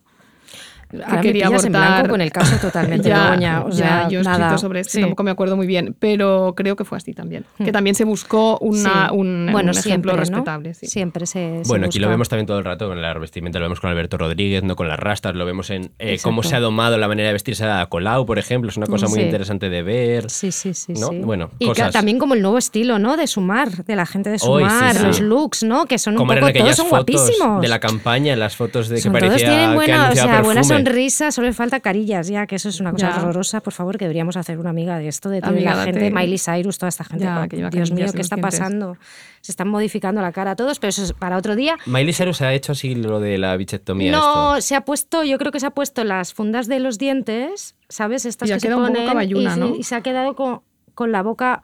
[1.04, 4.10] Ahora me quería pillas en blanco con el caso totalmente, ya, Begoña, o ya, sea,
[4.10, 4.38] yo he nada.
[4.38, 5.00] escrito sobre esto, Sí.
[5.00, 5.02] Hmm.
[5.02, 7.46] tampoco me acuerdo muy bien, pero creo que fue así también.
[7.58, 9.16] Que también se buscó una, Sí.
[9.16, 10.18] un, bueno, un ejemplo siempre, ¿no?
[10.18, 10.74] respetable.
[10.74, 10.88] sí.
[10.88, 12.12] Siempre se, se Bueno, aquí lo busca.
[12.14, 14.88] vemos también todo el rato con la vestimenta, lo vemos con Alberto Rodríguez, no con
[14.88, 17.86] las rastas, lo vemos en eh, cómo se ha domado la manera de vestirse a
[17.88, 19.26] Colau, por ejemplo, es una cosa muy Sí.
[19.26, 20.30] interesante de ver.
[20.30, 20.94] Sí, sí, sí.
[20.94, 21.10] ¿no?
[21.10, 21.20] sí.
[21.20, 21.88] Bueno, y cosas.
[21.88, 23.18] que también como el nuevo estilo, ¿no?
[23.18, 25.04] De sumar, de la gente de Hoy, sí, sumar, sí.
[25.04, 25.86] los looks, ¿no?
[25.86, 27.62] Que son un Como poco, todos aquellas son fotos guapísimos.
[27.62, 30.42] de la campaña, las fotos de que Son- parecía todos tienen que buena, anunciaba sea,
[30.86, 31.02] perfume.
[31.02, 33.18] sonrisa, solo le falta carillas ya, que eso es una cosa Ya.
[33.18, 36.38] horrorosa, por favor, que deberíamos hacer una amiga de esto, de toda la gente, Miley
[36.38, 37.26] Cyrus, toda esta gente.
[37.26, 38.60] Ya, que lleva Dios mío, ¿qué está dientes.
[38.60, 38.98] pasando?
[39.42, 41.76] Se están modificando la cara a todos, pero eso es para otro día.
[41.86, 44.12] Miley Cyrus ha hecho así lo de la bichectomía.
[44.12, 44.68] No, esto.
[44.68, 48.26] se ha puesto, yo creo que se ha puesto las fundas de los dientes, ¿sabes?
[48.26, 49.76] Estas Y ha que se quedado un poco ponen caballuna, y, se- ¿no?
[49.76, 50.62] y se ha quedado con,
[50.94, 51.64] con la boca,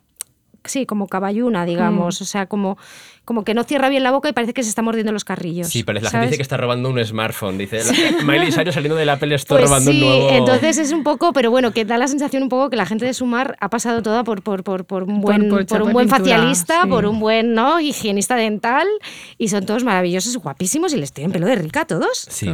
[0.64, 2.24] sí, como caballuna, digamos, Mm.
[2.24, 2.78] o sea, como,
[3.26, 5.68] como que no cierra bien la boca y parece que se está mordiendo los carrillos.
[5.68, 6.24] Sí, parece, la ¿sabes?
[6.24, 7.58] gente dice que está robando un smartphone.
[7.58, 10.30] Dice, la- Miley Cyrus saliendo del Apple Store Pues robando sí, un nuevo...
[10.32, 13.06] entonces es un poco, pero bueno, que da la sensación un poco que la gente
[13.06, 16.18] de Sumar ha pasado toda por, por, por, por un buen, por un buen pintura,
[16.36, 16.90] facialista, sí.
[16.90, 17.80] por un buen ¿no?
[17.80, 18.88] higienista dental
[19.38, 22.26] y son todos maravillosos, guapísimos y les tienen pelo de rica a todos.
[22.30, 22.48] Sí,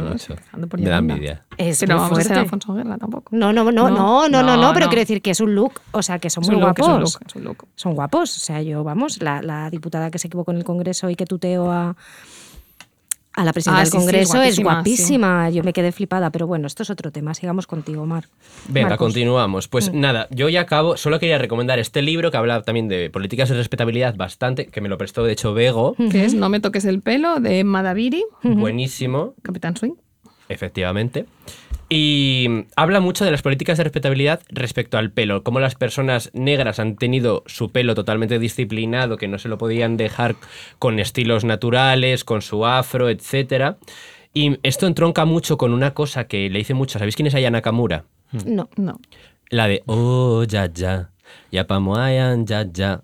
[0.68, 1.44] por Me da envidia.
[1.56, 2.40] Es Pero muy vamos a ser fuerte.
[2.44, 3.34] Alfonso Guerra tampoco.
[3.34, 4.90] No, no, no, no, no, no, no, no, pero no.
[4.90, 6.88] quiero decir que es un look, o sea, que son muy es un guapos.
[7.00, 7.66] look, es un look.
[7.74, 11.08] Son guapos, o sea, yo, vamos, la, la diputada que se equivocó en el Congreso
[11.08, 11.96] y que tuteó a,
[13.34, 15.48] a la presidenta Ah, del sí, sí, es Congreso es guapísima.
[15.50, 17.34] Yo me quedé flipada, pero bueno, esto es otro tema.
[17.34, 18.24] Sigamos contigo, Mar.
[18.68, 19.06] Venga, Marcos.
[19.06, 19.68] continuamos.
[19.68, 20.00] Pues Mm.
[20.00, 20.96] nada, yo ya acabo.
[20.96, 24.88] Solo quería recomendar este libro que habla también de políticas de respetabilidad bastante, que me
[24.88, 25.94] lo prestó de hecho Bego.
[26.10, 29.94] Que es No me toques el pelo de Emma Daviri, Buenísimo, Capitán Swing.
[30.48, 31.26] efectivamente.
[31.90, 36.78] Y habla mucho de las políticas de respetabilidad respecto al pelo, cómo las personas negras
[36.80, 40.36] han tenido su pelo totalmente disciplinado, que no se lo podían dejar
[40.78, 43.76] con estilos naturales, con su afro, etc.
[44.34, 46.98] Y esto entronca mucho con una cosa que le hice mucho.
[46.98, 48.04] ¿Sabéis quién es Aya Nakamura?
[48.44, 48.68] No.
[48.76, 49.00] No.
[49.48, 51.10] La de Oh, ya, ya.
[51.50, 53.00] Ya pamoayan, ya, ya.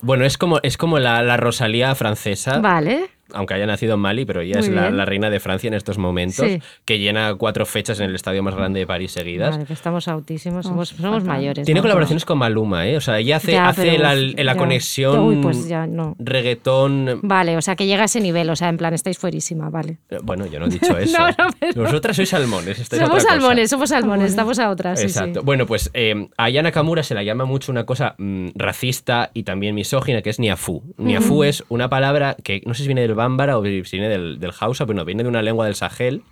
[0.00, 2.58] Bueno, es como, es como la, la Rosalía francesa.
[2.58, 3.10] Vale.
[3.34, 5.98] Aunque haya nacido en Mali, pero ella Muy es la, reina de Francia en estos
[5.98, 6.60] momentos, Sí.
[6.84, 9.56] que llena cuatro fechas en el estadio más grande de París seguidas.
[9.58, 11.64] Vale, estamos autísimos, somos, somos mayores.
[11.66, 11.82] Tiene ¿no?
[11.82, 12.96] colaboraciones con Maluma, ¿eh?
[12.96, 14.56] O sea, ella hace, Ya, hace pero, la, uf, la ya.
[14.56, 16.14] conexión Uy, pues ya no.
[16.18, 17.20] reggaetón.
[17.22, 19.98] Vale, o sea, que llega a ese nivel, o sea, en plan, estáis fuerísima, vale.
[20.10, 21.18] Eh, Bueno, yo no he dicho eso.
[21.18, 22.78] No, no, pero- Vosotras sois salmones.
[22.78, 23.40] estáis Somos otra cosa.
[23.40, 25.40] salmones, somos salmones, estamos a otra, sí, Exacto.
[25.40, 25.46] sí.
[25.46, 29.42] Bueno, pues eh, a Aya Nakamura se la llama mucho una cosa mm, racista y
[29.44, 30.82] también misógina, que es niafu.
[30.98, 34.52] Niafu es una palabra que no sé si viene del bámbara o viene del, del
[34.58, 36.22] hausa, pero no, viene de una lengua del Sahel.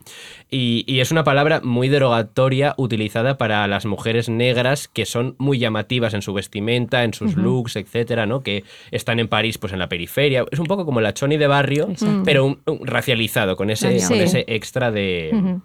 [0.50, 5.58] Y, y es una palabra muy derogatoria utilizada para las mujeres negras que son muy
[5.58, 8.40] llamativas en su vestimenta, en sus looks, etcétera, ¿no?
[8.40, 10.44] Que están en París, pues en la periferia.
[10.50, 11.88] Es un poco como la choni de barrio,
[12.24, 14.08] pero un- un racializado, con ese, Sí.
[14.08, 15.58] con ese extra de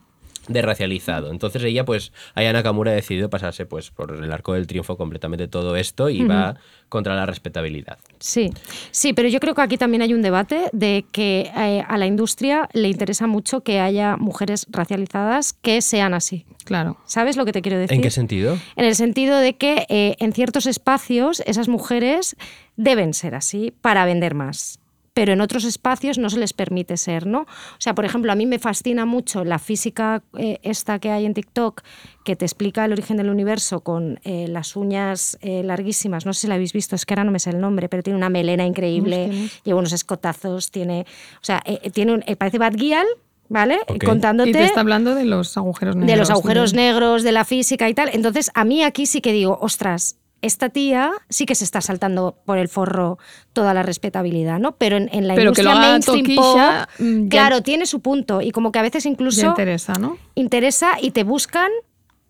[0.47, 1.31] de racializado.
[1.31, 5.47] Entonces ella, pues, Aya Nakamura ha decidido pasarse pues por el arco del triunfo completamente
[5.47, 6.55] todo esto y va
[6.89, 7.97] contra la respetabilidad.
[8.19, 8.51] Sí,
[8.91, 12.05] sí, pero yo creo que aquí también hay un debate de que eh, a la
[12.05, 16.45] industria le interesa mucho que haya mujeres racializadas que sean así.
[16.65, 16.97] Claro.
[17.05, 17.95] ¿Sabes lo que te quiero decir?
[17.95, 18.57] ¿En qué sentido?
[18.75, 22.35] En el sentido de que eh, en ciertos espacios esas mujeres
[22.75, 24.79] deben ser así para vender más.
[25.13, 27.41] Pero en otros espacios no se les permite ser, ¿no?
[27.41, 31.25] O sea, por ejemplo, a mí me fascina mucho la física eh, esta que hay
[31.25, 31.81] en TikTok,
[32.25, 36.25] que te explica el origen del universo con eh, las uñas eh, larguísimas.
[36.25, 38.01] No sé si la habéis visto, es que ahora no me sé el nombre, pero
[38.01, 41.05] tiene una melena increíble, lleva unos escotazos, tiene.
[41.35, 42.23] O sea, eh, tiene un.
[42.25, 43.05] eh, parece Bad Gyal,
[43.49, 43.79] ¿vale?
[44.03, 46.11] Contándote Y te está hablando de los agujeros negros.
[46.11, 48.09] de los agujeros negros, de la física y tal.
[48.13, 52.35] Entonces, a mí aquí sí que digo, ostras, esta tía sí que se está saltando
[52.45, 53.17] por el forro
[53.53, 54.73] toda la respetabilidad, ¿no?
[54.75, 56.59] Pero en, en la Pero que industria lo haga mainstream pop,
[56.99, 60.17] mm, claro, tiene su punto y como que a veces incluso interesa, ¿no?
[60.35, 61.71] interesa y te buscan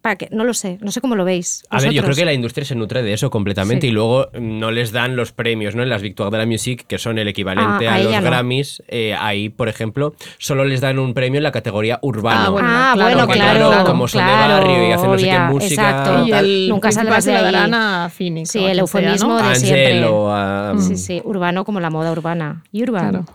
[0.03, 1.63] para que, no lo sé, no sé cómo lo veis.
[1.69, 3.87] A ver, yo creo que la industria se nutre de eso completamente Sí.
[3.87, 5.81] y luego no les dan los premios, ¿no?
[5.81, 8.21] En las Victoires de la Music, que son el equivalente Ah, a a, los no.
[8.21, 12.41] Grammys, eh, ahí, por ejemplo, solo les dan un premio en la categoría urbano.
[12.45, 15.09] Ah, bueno, Ah, claro, bueno, porque, claro, claro, como son de claro, barrio y hacen
[15.09, 16.25] no sé qué música, exacto.
[16.27, 17.43] Y el Nunca saldrás de ahí.
[17.45, 18.51] darán a Phoenix.
[18.51, 19.07] Sí, el quien sea, ¿no?
[19.07, 19.87] eufemismo de siempre.
[19.93, 22.61] Angelo, a- Sí, sí, urbano como la moda urbana.
[22.73, 23.09] Urban.
[23.09, 23.25] Claro.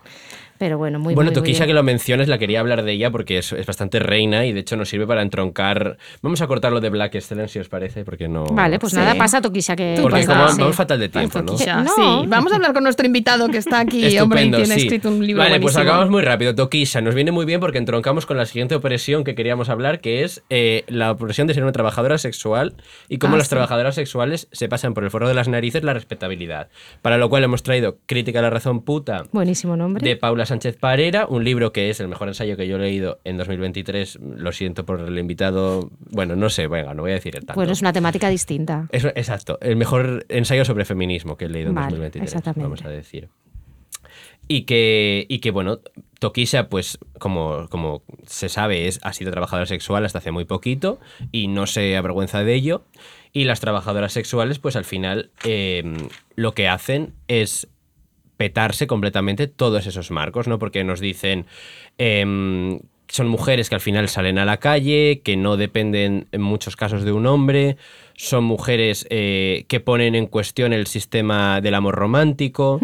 [0.58, 3.38] Pero bueno, muy bueno, muy, muy que lo mencionas, la quería hablar de ella porque
[3.38, 5.98] es, es bastante reina y de hecho nos sirve para entroncar.
[6.22, 8.44] Vamos a cortar lo de Black Excellence, si os parece, porque no.
[8.46, 8.98] Vale, pues Sí.
[8.98, 9.98] nada, pasa Tokisha que...
[10.00, 10.60] Porque pasa, como sí.
[10.60, 11.52] vamos fatal de tiempo, ¿no?
[11.52, 11.90] Toquilla, No.
[11.94, 12.26] sí.
[12.26, 14.80] Vamos a hablar con nuestro invitado que está aquí, hombre, y Estupendo, tiene sí.
[14.86, 16.54] escrito un libro Vale, pues acabamos muy rápido.
[16.54, 20.24] Tokisha, nos viene muy bien porque entroncamos con la siguiente opresión que queríamos hablar, que
[20.24, 22.74] es eh, la opresión de ser una trabajadora sexual
[23.08, 23.50] y cómo Ah, las sí.
[23.50, 26.68] trabajadoras sexuales se pasan por el foro de las narices la respetabilidad.
[27.02, 30.02] Para lo cual hemos traído Crítica a la razón puta Buenísimo nombre.
[30.06, 33.20] de Paula Sánchez Parera, un libro que es el mejor ensayo que yo he leído
[33.24, 34.18] en 2023.
[34.20, 35.90] Lo siento por el invitado.
[36.10, 37.54] Bueno, no sé, venga, no voy a decir el tanto.
[37.54, 38.88] Bueno, es una temática distinta.
[38.90, 42.62] Exacto, el mejor ensayo sobre feminismo que he leído en Vale, 2023, exactamente.
[42.62, 43.28] vamos a decir.
[44.50, 45.80] Y que, y que bueno,
[46.20, 50.98] Tokisha, pues como, como se sabe, es, ha sido trabajadora sexual hasta hace muy poquito
[51.32, 52.84] y no se avergüenza de ello.
[53.32, 55.84] Y las trabajadoras sexuales, pues al final eh,
[56.34, 57.68] lo que hacen es
[58.38, 60.58] petarse completamente todos esos marcos, ¿no?
[60.58, 61.44] Porque nos dicen,
[61.98, 62.78] em,
[63.08, 67.04] son mujeres que al final salen a la calle, que no dependen en muchos casos
[67.04, 67.76] de un hombre,
[68.16, 72.80] son mujeres eh, que ponen en cuestión el sistema del amor romántico,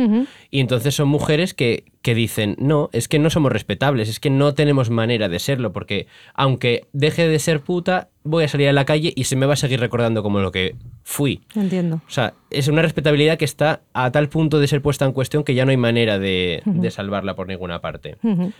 [0.50, 4.30] y entonces son mujeres que, que dicen, no, es que no somos respetables, es que
[4.30, 8.72] no tenemos manera de serlo, porque aunque deje de ser puta, voy a salir a
[8.72, 11.42] la calle y se me va a seguir recordando como lo que fui.
[11.54, 11.96] Entiendo.
[12.06, 15.44] O sea, es una respetabilidad que está a tal punto de ser puesta en cuestión
[15.44, 18.16] que ya no hay manera de, de salvarla por ninguna parte.
[18.22, 18.52] Ujú.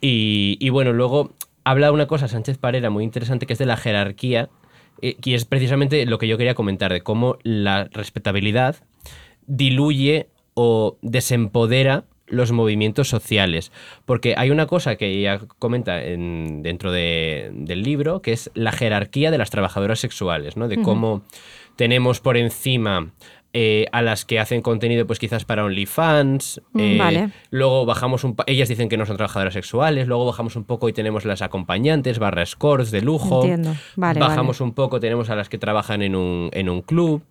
[0.00, 1.34] Y, y bueno, luego
[1.64, 4.48] habla una cosa Sánchez Parera muy interesante que es de la jerarquía,
[5.02, 8.76] eh, y es precisamente lo que yo quería comentar, de cómo la respetabilidad
[9.46, 13.72] diluye o desempodera los movimientos sociales.
[14.04, 18.70] Porque hay una cosa que ella comenta en- dentro de- del libro, que es la
[18.72, 20.68] jerarquía de las trabajadoras sexuales, ¿no?
[20.68, 21.22] De cómo
[21.76, 23.10] tenemos por encima
[23.52, 26.60] eh, a las que hacen contenido, pues quizás para OnlyFans.
[26.72, 27.30] Mm, eh, vale.
[27.50, 30.92] Luego bajamos un ellas dicen que no son trabajadoras sexuales, luego bajamos un poco y
[30.92, 33.42] tenemos las acompañantes, barra escorts de lujo.
[33.42, 33.74] Entiendo.
[33.96, 37.22] Vale, bajamos un poco, tenemos a las que trabajan en un, en un club.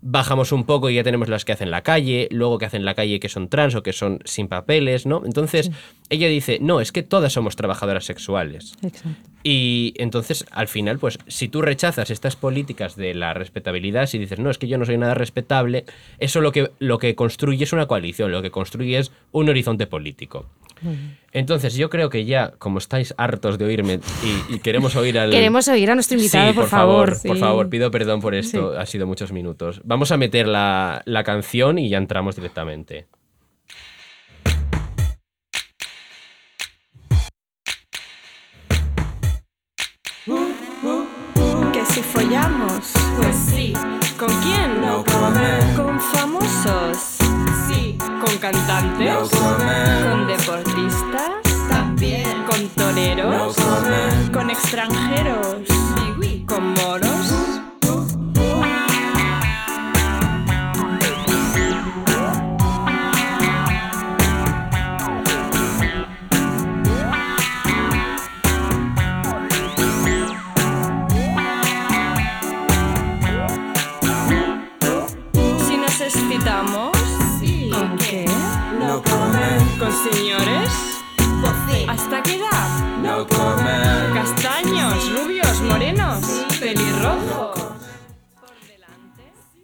[0.00, 2.94] Bajamos un poco y ya tenemos las que hacen la calle, luego que hacen la
[2.94, 5.22] calle que son trans o que son sin papeles, ¿no?
[5.24, 5.70] Entonces,
[6.08, 8.74] ella dice, no, es que todas somos trabajadoras sexuales.
[8.82, 9.28] Exacto.
[9.42, 14.38] Y entonces, al final, pues, si tú rechazas estas políticas de la respetabilidad, si dices,
[14.38, 15.84] no, es que yo no soy nada respetable,
[16.18, 19.86] eso lo que, lo que construye es una coalición, lo que construye es un horizonte
[19.86, 20.46] político.
[21.32, 24.00] Entonces, yo creo que ya, como estáis hartos de oírme
[24.48, 25.30] y, queremos oír al.
[25.30, 27.16] Queremos oír a nuestro invitado, por, favor.
[27.20, 29.80] Por favor, pido perdón por esto, ha sido muchos minutos.
[29.84, 33.06] Vamos a meter la, la canción y ya entramos directamente.
[41.72, 43.72] Que si follamos, pues sí.
[44.18, 44.80] ¿Con quién?
[44.80, 47.17] No, con famosos.
[48.28, 49.10] ¿Con cantantes?
[49.10, 50.10] No.
[50.10, 51.30] ¿Con deportistas?
[51.70, 52.44] También.
[52.44, 53.56] ¿Con toreros?
[53.56, 54.32] No.
[54.32, 55.77] ¿Con extranjeros?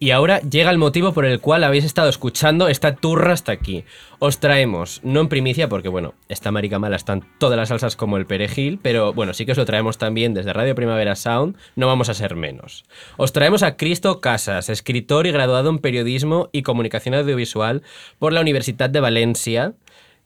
[0.04, 3.84] Y ahora llega el motivo por el cual habéis estado escuchando esta turra hasta aquí.
[4.18, 8.18] Os traemos, no en primicia, porque bueno, esta marica mala están todas las salsas como
[8.18, 11.86] el perejil, pero bueno, sí que os lo traemos también desde Radio Primavera Sound, no
[11.86, 12.84] vamos a ser menos.
[13.16, 17.82] Os traemos a Cristo Casas, escritor y graduado en periodismo y comunicación audiovisual
[18.18, 19.72] por la Universidad de Valencia,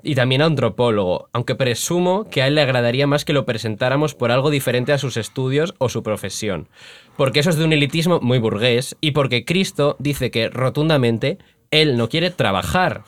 [0.03, 4.31] y también antropólogo, aunque presumo que a él le agradaría más que lo presentáramos por
[4.31, 6.69] algo diferente a sus estudios o su profesión,
[7.17, 11.39] porque eso es de un elitismo muy burgués y porque Cristo dice que rotundamente
[11.71, 13.03] él no quiere trabajar,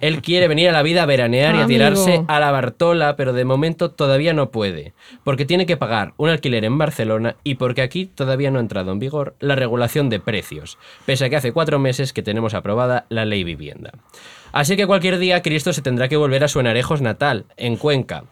[0.00, 1.68] él quiere venir a la vida a veranear y a Amigo.
[1.68, 4.94] tirarse a la Bartola, pero de momento todavía no puede,
[5.24, 8.92] porque tiene que pagar un alquiler en Barcelona y porque aquí todavía no ha entrado
[8.92, 13.06] en vigor la regulación de precios, pese a que hace cuatro meses que tenemos aprobada
[13.08, 13.92] la ley vivienda.
[14.52, 18.24] Así que cualquier día Cristo se tendrá que volver a su Enarejos natal, en Cuenca.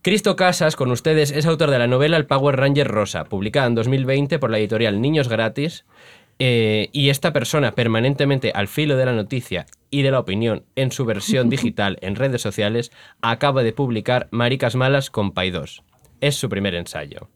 [0.00, 3.74] Cristo Casas, con ustedes, es autor de la novela El Power Ranger Rosa, publicada en
[3.74, 5.84] 2020 por la editorial Niños Gratis.
[6.38, 10.92] Eh, y esta persona permanentemente al filo de la noticia y de la opinión en
[10.92, 15.82] su versión digital en redes sociales acaba de publicar Maricas Malas con Paidós.
[16.20, 17.28] Es su primer ensayo.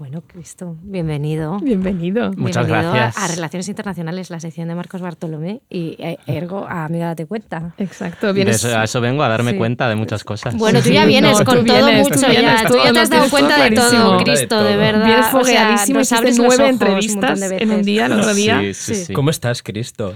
[0.00, 1.58] Bueno, Cristo, bienvenido.
[1.60, 2.32] Bienvenido.
[2.38, 3.22] Muchas Bienvenido gracias.
[3.22, 7.74] A Relaciones Internacionales, la sección de Marcos Bartolomé y eh, ergo a Amiga Date Cuenta.
[7.76, 8.64] Exacto, De vienes...
[8.64, 9.58] eso, a eso vengo, a darme Sí.
[9.58, 10.56] cuenta de muchas cosas.
[10.56, 12.66] Bueno, tú ya vienes no, con tú todo vienes, tú mucho vienes ya.
[12.66, 14.18] Tú ya te has dado cuenta de todo, clarísimo.
[14.24, 15.04] Cristo, De verdad.
[15.04, 18.12] Vienes O sea, fogueadísimo, nos hiciste abres los nueve un entrevistas en un día, el
[18.12, 18.60] otro día.
[18.72, 18.94] Sí.
[18.94, 19.12] sí.
[19.12, 20.14] ¿Cómo estás, Cristo?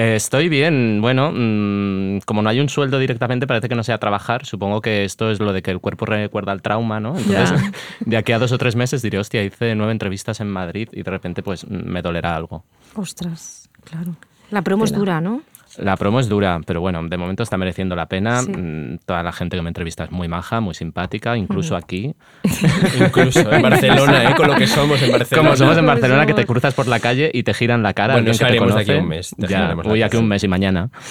[0.00, 1.02] Eh, estoy bien.
[1.02, 4.46] Bueno, mm, como no hay un sueldo directamente, parece que no sea trabajar.
[4.46, 7.18] Supongo que esto es lo de que el cuerpo recuerda al trauma, ¿no?
[7.18, 7.60] Entonces,
[8.00, 11.02] de aquí a dos o tres meses diré, hostia, hice nueve entrevistas en Madrid y
[11.02, 12.64] de repente pues me dolerá algo.
[12.94, 14.16] Ostras, claro.
[14.50, 15.42] La promo es dura, ¿no?
[15.78, 18.40] La promo es dura, pero bueno, de momento está mereciendo la pena.
[18.42, 18.50] Sí.
[18.50, 22.14] Mm, Toda la gente que me entrevista es muy maja, muy simpática, incluso aquí.
[23.00, 24.34] Incluso en Barcelona, ¿eh?
[24.34, 25.48] con lo que somos en Barcelona.
[25.48, 28.14] Como somos en Barcelona, que te cruzas por la calle y te giran la cara.
[28.14, 30.42] Bueno, eso que te haremos de aquí a un mes, Ya, voy aquí un mes
[30.44, 30.90] y mañana.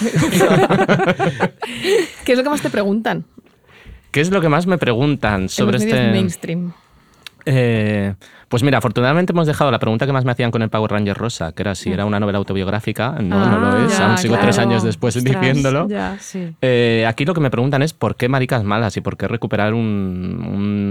[2.24, 3.24] ¿Qué es lo que más te preguntan?
[4.10, 6.12] ¿Qué es lo que más me preguntan en sobre los medios este...?
[6.12, 6.72] mainstream.
[7.46, 8.14] Eh,
[8.50, 11.16] pues mira, afortunadamente hemos dejado la pregunta que más me hacían con el Power Ranger
[11.16, 13.12] Rosa, que era si era una novela autobiográfica.
[13.22, 13.96] No, no lo Ah, es.
[13.96, 15.88] ya, Aún sigo tres años después Ostras, diciéndolo.
[15.88, 16.16] Ya.
[16.18, 16.52] Sí.
[16.60, 19.72] Eh, aquí lo que me preguntan es por qué maricas malas y por qué recuperar
[19.72, 20.44] un,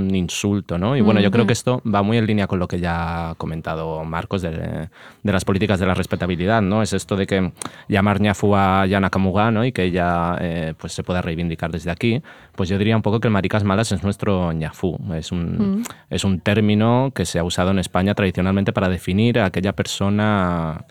[0.10, 0.95] un insulto, ¿no?
[0.95, 3.36] Y bueno, yo creo que esto va muy en línea con lo que ya ha
[3.36, 4.51] comentado Marcos de,
[5.24, 6.82] de las políticas de la respetabilidad, ¿no?
[6.82, 7.51] Es esto de que
[7.89, 9.66] llamar ñafu a Yana Kamuga, ¿no?
[9.66, 12.22] Y que ella eh, pues se pueda reivindicar desde aquí.
[12.55, 14.97] Pues yo diría un poco que el maricas malas es nuestro ñafú.
[15.14, 19.45] Es un, es un término que se ha usado en España tradicionalmente para definir a
[19.45, 20.86] aquella persona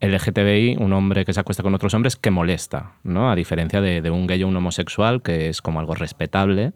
[0.00, 3.30] LGTBI, un hombre que se acuesta con otros hombres, que molesta, ¿no?
[3.30, 6.72] A diferencia de, de un gay o un homosexual, que es como algo respetable,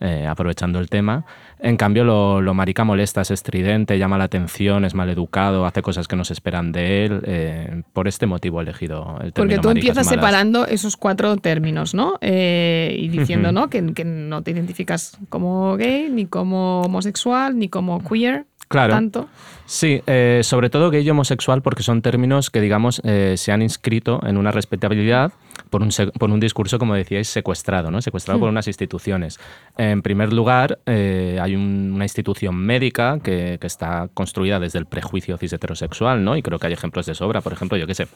[0.00, 1.24] eh, aprovechando el tema.
[1.60, 6.08] En cambio, lo, lo marica molesta, es estridente, llama la atención, es maleducado, hace cosas
[6.08, 7.22] que no se esperan de él.
[7.26, 10.08] eh, por este motivo he elegido el término Porque tú empiezas malas.
[10.08, 12.18] separando esos cuatro términos, ¿no?
[12.20, 13.70] Eh, y diciendo, ¿no?
[13.70, 18.46] Que, que no te identificas como gay, ni como homosexual, ni como queer.
[18.68, 18.92] Claro.
[18.94, 19.28] Tanto.
[19.66, 23.62] Sí, eh, sobre todo gay y homosexual porque son términos que, digamos, eh, se han
[23.62, 25.32] inscrito en una respetabilidad
[25.70, 25.88] por un,
[26.18, 28.02] por un discurso, como decíais, secuestrado, ¿no?
[28.02, 29.38] Secuestrado por unas instituciones.
[29.78, 34.86] En primer lugar, eh, hay un- una institución médica que, que está construida desde el
[34.86, 36.36] prejuicio cis heterosexual, ¿no?
[36.36, 37.40] Y creo que hay ejemplos de sobra.
[37.40, 38.06] Por ejemplo, yo qué sé,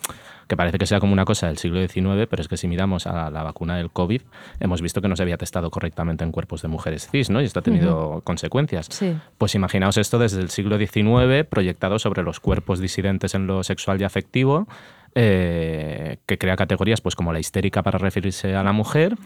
[0.49, 3.07] que parece que sea como una cosa del siglo XIX, pero es que si miramos
[3.07, 4.21] a la vacuna del COVID,
[4.61, 7.41] hemos visto que no se había testado correctamente en cuerpos de mujeres cis, ¿no?
[7.41, 8.87] Y esto ha tenido consecuencias.
[8.91, 9.17] Sí.
[9.39, 14.01] Pues imaginaos esto desde el siglo XIX, proyectado sobre los cuerpos disidentes en lo sexual
[14.01, 14.67] y afectivo,
[15.15, 19.17] eh, que crea categorías pues, como la histérica para referirse a la mujer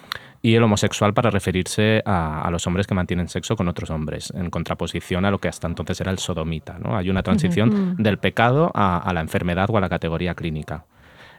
[0.40, 4.32] y el homosexual para referirse a, a los hombres que mantienen sexo con otros hombres,
[4.34, 6.78] en contraposición a lo que hasta entonces era el sodomita.
[6.78, 6.96] ¿no?
[6.96, 10.84] Hay una transición del pecado a, a la enfermedad o a la categoría clínica.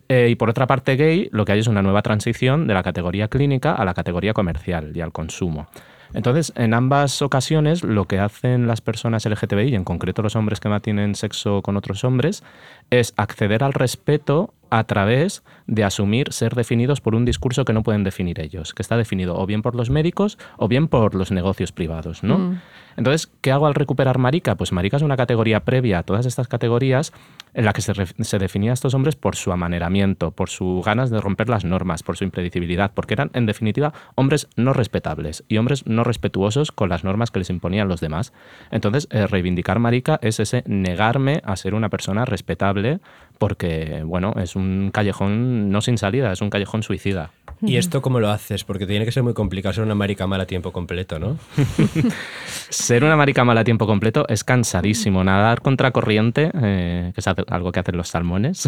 [0.09, 2.83] Eh, y por otra parte, gay, lo que hay es una nueva transición de la
[2.83, 5.67] categoría clínica a la categoría comercial y al consumo.
[6.13, 10.59] Entonces, en ambas ocasiones, lo que hacen las personas LGTBI, y en concreto los hombres
[10.59, 12.43] que mantienen sexo con otros hombres,
[12.89, 17.83] es acceder al respeto a través de asumir ser definidos por un discurso que no
[17.83, 21.31] pueden definir ellos, que está definido o bien por los médicos o bien por los
[21.31, 22.39] negocios privados, ¿no?
[22.39, 22.61] Mm.
[22.97, 24.55] Entonces, ¿qué hago al recuperar marica?
[24.55, 27.13] Pues marica es una categoría previa a todas estas categorías
[27.53, 31.21] en la que se, definía a estos hombres por su amaneramiento, por sus ganas de
[31.21, 35.85] romper las normas, por su impredecibilidad, porque eran, en definitiva, hombres no respetables y hombres
[35.85, 38.33] no respetuosos con las normas que les imponían los demás.
[38.71, 42.99] Entonces, eh, reivindicar marica es ese negarme a ser una persona respetable
[43.37, 47.31] porque, bueno, es un callejón no sin salida, es un callejón suicida.
[47.65, 48.63] ¿Y esto cómo lo haces?
[48.63, 51.37] Porque tiene que ser muy complicado ser una marica mala a tiempo completo, ¿no?
[52.69, 55.23] Ser una marica mala a tiempo completo es cansadísimo.
[55.23, 58.67] Nadar contracorriente, eh, que es algo que hacen los salmones,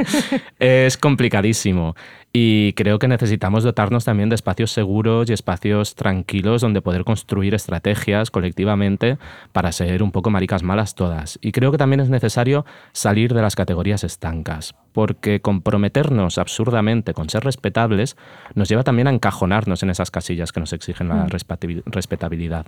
[0.58, 1.94] es complicadísimo.
[2.38, 7.54] Y creo que necesitamos dotarnos también de espacios seguros y espacios tranquilos donde poder construir
[7.54, 9.16] estrategias colectivamente
[9.52, 11.38] para ser un poco maricas malas todas.
[11.40, 17.30] Y creo que también es necesario salir de las categorías estancas, porque comprometernos absurdamente con
[17.30, 18.18] ser respetables
[18.54, 22.66] nos lleva también a encajonarnos en esas casillas que nos exigen la respetabil- respetabilidad.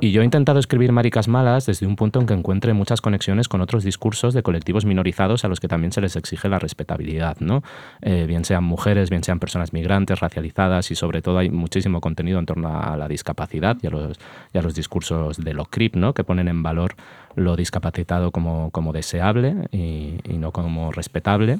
[0.00, 3.48] Y yo he intentado escribir Maricas Malas desde un punto en que encuentre muchas conexiones
[3.48, 7.36] con otros discursos de colectivos minorizados a los que también se les exige la respetabilidad,
[7.40, 7.62] ¿no?
[8.00, 12.38] Eh, bien sean mujeres, bien sean personas migrantes, racializadas y sobre todo hay muchísimo contenido
[12.38, 14.18] en torno a la discapacidad y a los,
[14.52, 16.14] y a los discursos de lo CRIP, ¿no?
[16.14, 16.94] Que ponen en valor
[17.34, 21.58] lo discapacitado como, como deseable y, y no como respetable.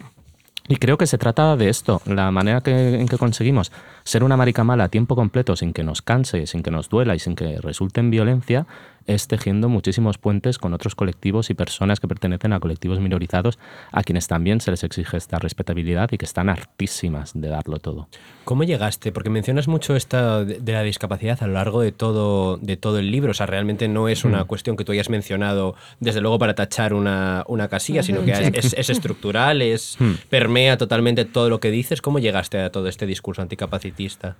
[0.73, 3.70] Y creo que se trata de esto, la manera que- en que conseguimos
[4.05, 7.14] ser una marica mala a tiempo completo sin que nos canse, sin que nos duela
[7.14, 8.66] y sin que resulte en violencia,
[9.07, 13.59] es tejiendo muchísimos puentes con otros colectivos y personas que pertenecen a colectivos minorizados
[13.91, 18.09] a quienes también se les exige esta respetabilidad y que están hartísimas de darlo todo.
[18.45, 19.13] ¿Cómo llegaste?
[19.13, 23.11] Porque mencionas mucho esta de la discapacidad a lo largo de todo, de todo el
[23.11, 23.31] libro.
[23.31, 24.47] O sea, realmente no es una Mm.
[24.47, 28.41] cuestión que tú hayas mencionado, desde luego, para tachar una, una casilla, sino que es,
[28.55, 30.13] es- es estructural, es, Mm.
[30.29, 32.01] permea totalmente todo lo que dices.
[32.03, 34.37] ¿Cómo llegaste a todo este discurso anticapacitista?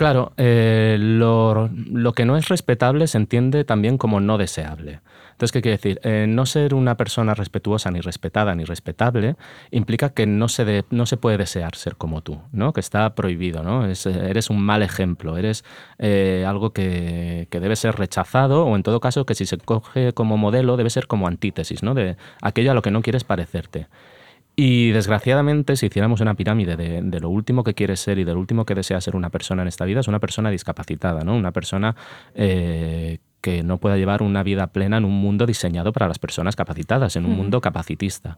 [0.00, 1.68] Claro, eh, lo,
[2.16, 5.00] que no es respetable se entiende también como no deseable.
[5.32, 6.00] Entonces, ¿qué quiere decir?
[6.04, 9.36] Eh, no ser una persona respetuosa, ni respetada, ni respetable,
[9.70, 12.72] implica que no se, de- no se puede desear ser como tú, ¿no?
[12.72, 13.84] Que está prohibido, ¿no?
[13.84, 15.66] Es, eres un mal ejemplo, eres
[15.98, 20.14] eh, algo que, que debe ser rechazado o en todo caso que si se coge
[20.14, 21.92] como modelo debe ser como antítesis, ¿no?
[21.92, 23.86] De aquello a lo que no quieres parecerte.
[24.62, 28.34] Y desgraciadamente, si hiciéramos una pirámide de, de lo último que quiere ser y de
[28.34, 31.34] lo último que desea ser una persona en esta vida, es una persona discapacitada, ¿no?
[31.34, 31.96] Una persona
[32.34, 36.56] eh, que no pueda llevar una vida plena en un mundo diseñado para las personas
[36.56, 38.36] capacitadas, en un mundo capacitista.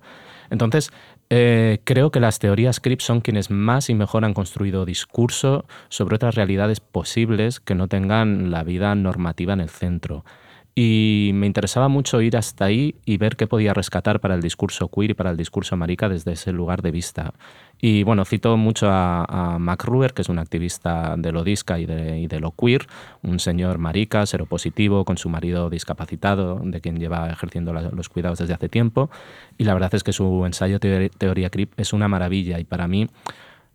[0.49, 0.93] Entonces,
[1.29, 6.15] eh, creo que las teorías CRIP son quienes más y mejor han construido discurso sobre
[6.15, 10.25] otras realidades posibles que no tengan la vida normativa en el centro.
[10.75, 14.89] Y me interesaba mucho ir hasta ahí y ver qué podía rescatar para el discurso
[14.89, 17.35] queer y para el discurso marica desde ese lugar de vista.
[17.79, 21.79] Y bueno, cito mucho a, a Mac Ruber, que es un activista de lo disca
[21.79, 22.87] y de, y de lo queer,
[23.23, 28.55] un señor marica, seropositivo, con su marido discapacitado, de quien lleva ejerciendo los cuidados desde
[28.55, 29.11] hace tiempo.
[29.59, 32.89] Y la verdad es que su ensayo Teoría, Teoría Crip es una maravilla y para
[32.89, 33.09] mí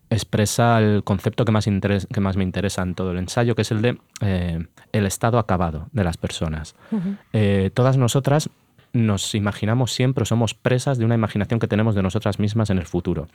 [0.09, 3.71] expresa el concepto que más, que más me interesa en todo el ensayo, que es
[3.71, 6.75] el de eh, el estado acabado de las personas.
[7.33, 8.49] Eh, todas nosotras
[8.93, 12.85] nos imaginamos siempre, somos presas de una imaginación que tenemos de nosotras mismas en el
[12.85, 13.27] futuro.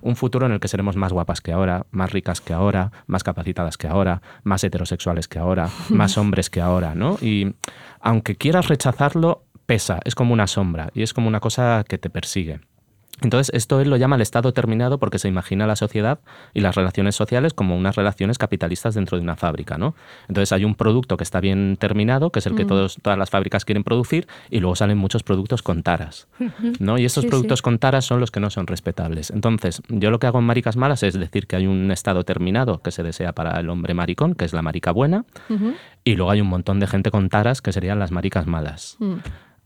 [0.00, 3.22] Un futuro en el que seremos más guapas que ahora, más ricas que ahora, más
[3.22, 7.18] capacitadas que ahora, más heterosexuales que ahora, más hombres que ahora, ¿no?
[7.20, 7.54] Y
[8.00, 12.10] aunque quieras rechazarlo, pesa, es como una sombra y es como una cosa que te
[12.10, 12.60] persigue.
[13.22, 16.18] Entonces, esto él lo llama el estado terminado porque se imagina la sociedad
[16.52, 19.94] y las relaciones sociales como unas relaciones capitalistas dentro de una fábrica, ¿no?
[20.28, 23.30] Entonces hay un producto que está bien terminado, que es el que todos, todas las
[23.30, 26.28] fábricas quieren producir, y luego salen muchos productos con taras,
[26.80, 26.98] ¿no?
[26.98, 27.28] Y Sí, sí.
[27.28, 29.30] productos con taras son los que no son respetables.
[29.30, 32.82] Entonces, yo lo que hago en Maricas Malas es decir que hay un estado terminado
[32.82, 35.24] que se desea para el hombre maricón, que es la marica buena,
[36.02, 38.96] y luego hay un montón de gente con taras que serían las maricas malas.
[38.98, 39.14] Mm.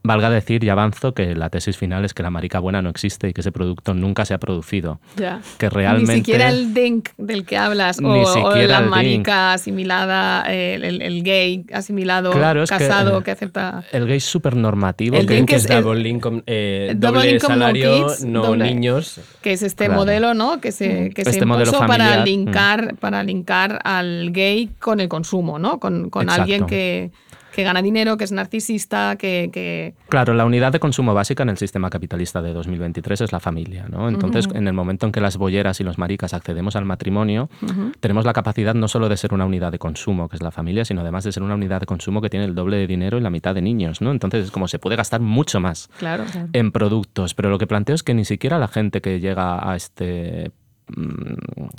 [0.08, 3.28] Valga decir y avanzo que la tesis final es que la marica buena no existe
[3.28, 5.00] y que ese producto nunca se ha producido.
[5.16, 5.40] Ya.
[5.58, 6.12] Que realmente...
[6.12, 11.22] Ni siquiera el DENK del que hablas, o, o la marica asimilada, el, el- el
[11.22, 13.84] gay asimilado, Claro, que, casado, eh, que, acepta.
[13.92, 15.16] El gay súper normativo.
[15.16, 18.24] El Que, DINK que es es el- double income, eh, Double income, no salario, kids,
[18.24, 19.20] no doble- niños.
[19.42, 20.00] que es este Claro.
[20.00, 20.60] modelo, ¿no?
[20.60, 22.24] Que se, que se Este modelo impuso para mm.
[22.24, 25.78] linkar, para linkar al gay con el consumo, ¿no?
[25.78, 27.10] Con, con alguien que,
[27.58, 31.48] que gana dinero, que es narcisista, que, que- Claro, la unidad de consumo básica en
[31.48, 34.08] el sistema capitalista de 2023 es la familia, ¿no?
[34.08, 37.50] Entonces, en el momento en que las bolleras y los maricas accedemos al matrimonio,
[37.98, 40.84] tenemos la capacidad no solo de ser una unidad de consumo, que es la familia,
[40.84, 43.22] sino además de ser una unidad de consumo que tiene el doble de dinero y
[43.22, 44.12] la mitad de niños, ¿no?
[44.12, 46.26] Entonces, es como se puede gastar mucho más claro.
[46.52, 49.74] en productos, pero lo que planteo es que ni siquiera la gente que llega a
[49.74, 50.52] este,
[50.96, 51.34] mm,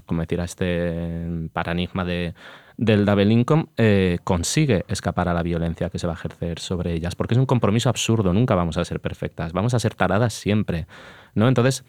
[0.06, 2.34] ¿cómo decir?, a este paradigma de,
[2.80, 6.94] del double income eh, consigue escapar a la violencia que se va a ejercer sobre
[6.94, 10.34] ellas, porque es un compromiso absurdo, nunca vamos a ser perfectas, vamos a ser taradas
[10.34, 10.88] siempre,
[11.36, 11.50] ¿no?
[11.50, 11.84] Entonces,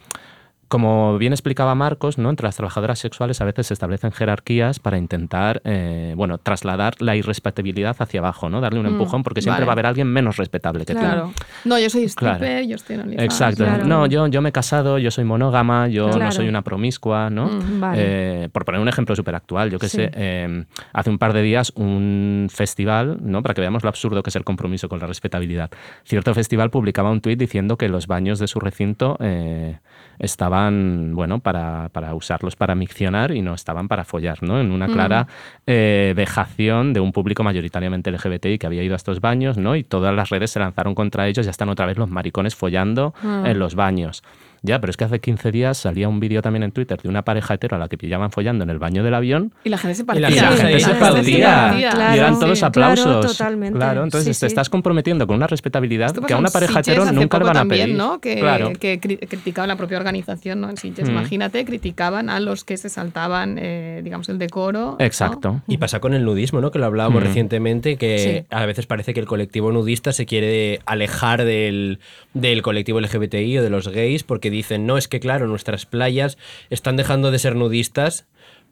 [0.71, 2.31] como bien explicaba Marcos, ¿no?
[2.31, 7.17] entre las trabajadoras sexuales a veces se establecen jerarquías para intentar eh, bueno, trasladar la
[7.17, 8.61] irrespetabilidad hacia abajo, ¿no?
[8.61, 9.67] darle un empujón, porque siempre vale.
[9.67, 11.01] va a haber alguien menos respetable que tú.
[11.01, 11.33] Claro.
[11.65, 12.37] No, yo soy Claro.
[12.37, 13.19] stripper, yo estoy en.
[13.21, 13.65] Exacto.
[13.65, 13.85] Claro.
[13.85, 16.31] No, yo, yo me he casado, yo soy monógama, yo no Claro.
[16.33, 17.47] soy una promiscua, ¿no?
[17.47, 18.03] Mm, vale.
[18.45, 19.97] Eh, por poner un ejemplo súper actual, yo que Sí.
[19.97, 23.43] sé, eh, hace un par de días un festival, ¿no?
[23.43, 25.69] Para que veamos lo absurdo que es el compromiso con la respetabilidad.
[26.05, 29.79] Cierto festival publicaba un tuit diciendo que los baños de su recinto eh,
[30.21, 34.61] estaban, bueno, para, para usarlos para miccionar y no estaban para follar, ¿no?
[34.61, 35.27] En una clara
[35.67, 39.77] eh, vejación de un público mayoritariamente LGBTI que había ido a estos baños, ¿no?
[39.77, 43.15] Y todas las redes se lanzaron contra ellos, ya están otra vez los maricones follando
[43.23, 44.23] en los baños.
[44.63, 47.23] Ya, pero es que hace 15 días salía un vídeo también en Twitter de una
[47.23, 49.95] pareja hetero a la que pillaban follando en el baño del avión Y la gente
[49.95, 50.29] se partía.
[50.29, 51.77] y la gente sí, se sí, y claro,
[52.15, 52.41] eran sí.
[52.41, 53.27] todos Claro, aplausos.
[53.39, 53.79] totalmente.
[53.79, 54.53] Claro, entonces Sí, te sí.
[54.53, 57.61] estás comprometiendo con una respetabilidad que a una pareja Sitges hetero nunca le van a
[57.61, 57.97] también, pedir.
[57.97, 58.21] ¿no?
[58.21, 58.73] Que, Claro.
[58.79, 60.69] que cri- criticaban la propia organización, ¿no?
[60.71, 61.13] En Sitges, Mm.
[61.13, 64.71] imagínate, criticaban a los que se saltaban, eh, digamos, el decoro.
[64.71, 64.97] ¿no?
[64.99, 65.63] Exacto.
[65.67, 66.71] Y pasa con el nudismo, ¿no?
[66.71, 67.27] Que lo hablábamos Mm.
[67.27, 68.55] recientemente, que Sí.
[68.55, 71.99] a veces parece que el colectivo nudista se quiere alejar del,
[72.35, 76.39] del colectivo LGBTI o de los gays porque dicen, no, es que claro, nuestras playas
[76.69, 78.27] están dejando de ser nudistas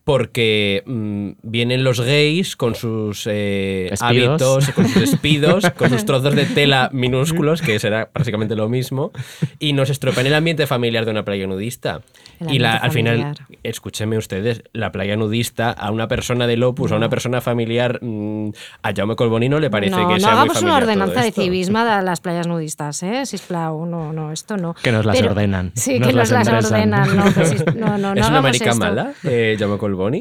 [0.09, 4.41] porque mm, vienen los gays con sus eh, Espidos.
[4.41, 9.13] hábitos, con sus despidos, con sus trozos de tela minúsculos, que será básicamente lo mismo,
[9.59, 12.01] y nos estropean el ambiente familiar de una playa nudista.
[12.41, 16.93] El Y la, al final, escúchenme ustedes, la playa nudista a una persona del Opus,
[16.93, 18.53] a una persona familiar, mm,
[18.85, 20.91] a Jaume Colboni no le parece no, que no sea muy hagamos una familiar todo
[21.05, 23.27] ordenanza de civismo a las playas nudistas, ¿eh?
[23.27, 24.73] Sisplau, no, no, esto no.
[24.73, 27.15] Que nos las ordenan, Sí, nos que nos las las ordenan.
[27.15, 28.79] No, que sis- no, no, no ¿Es una marica esto.
[28.79, 29.77] mala, eh, Jaume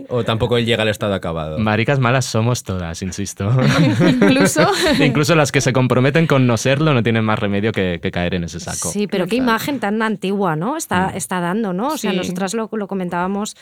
[0.09, 1.59] ¿O tampoco él llega al estado acabado?
[1.59, 3.49] Maricas malas somos todas, insisto.
[4.07, 4.61] Incluso.
[5.03, 8.33] Incluso las que se comprometen con no serlo no tienen más remedio que, que caer
[8.35, 8.89] en ese saco.
[8.89, 10.77] Sí, pero qué imagen tan antigua, ¿no?
[10.77, 11.89] Está, está dando, ¿no?
[11.89, 12.17] O sea, Sí.
[12.17, 13.55] nosotras lo, lo comentábamos.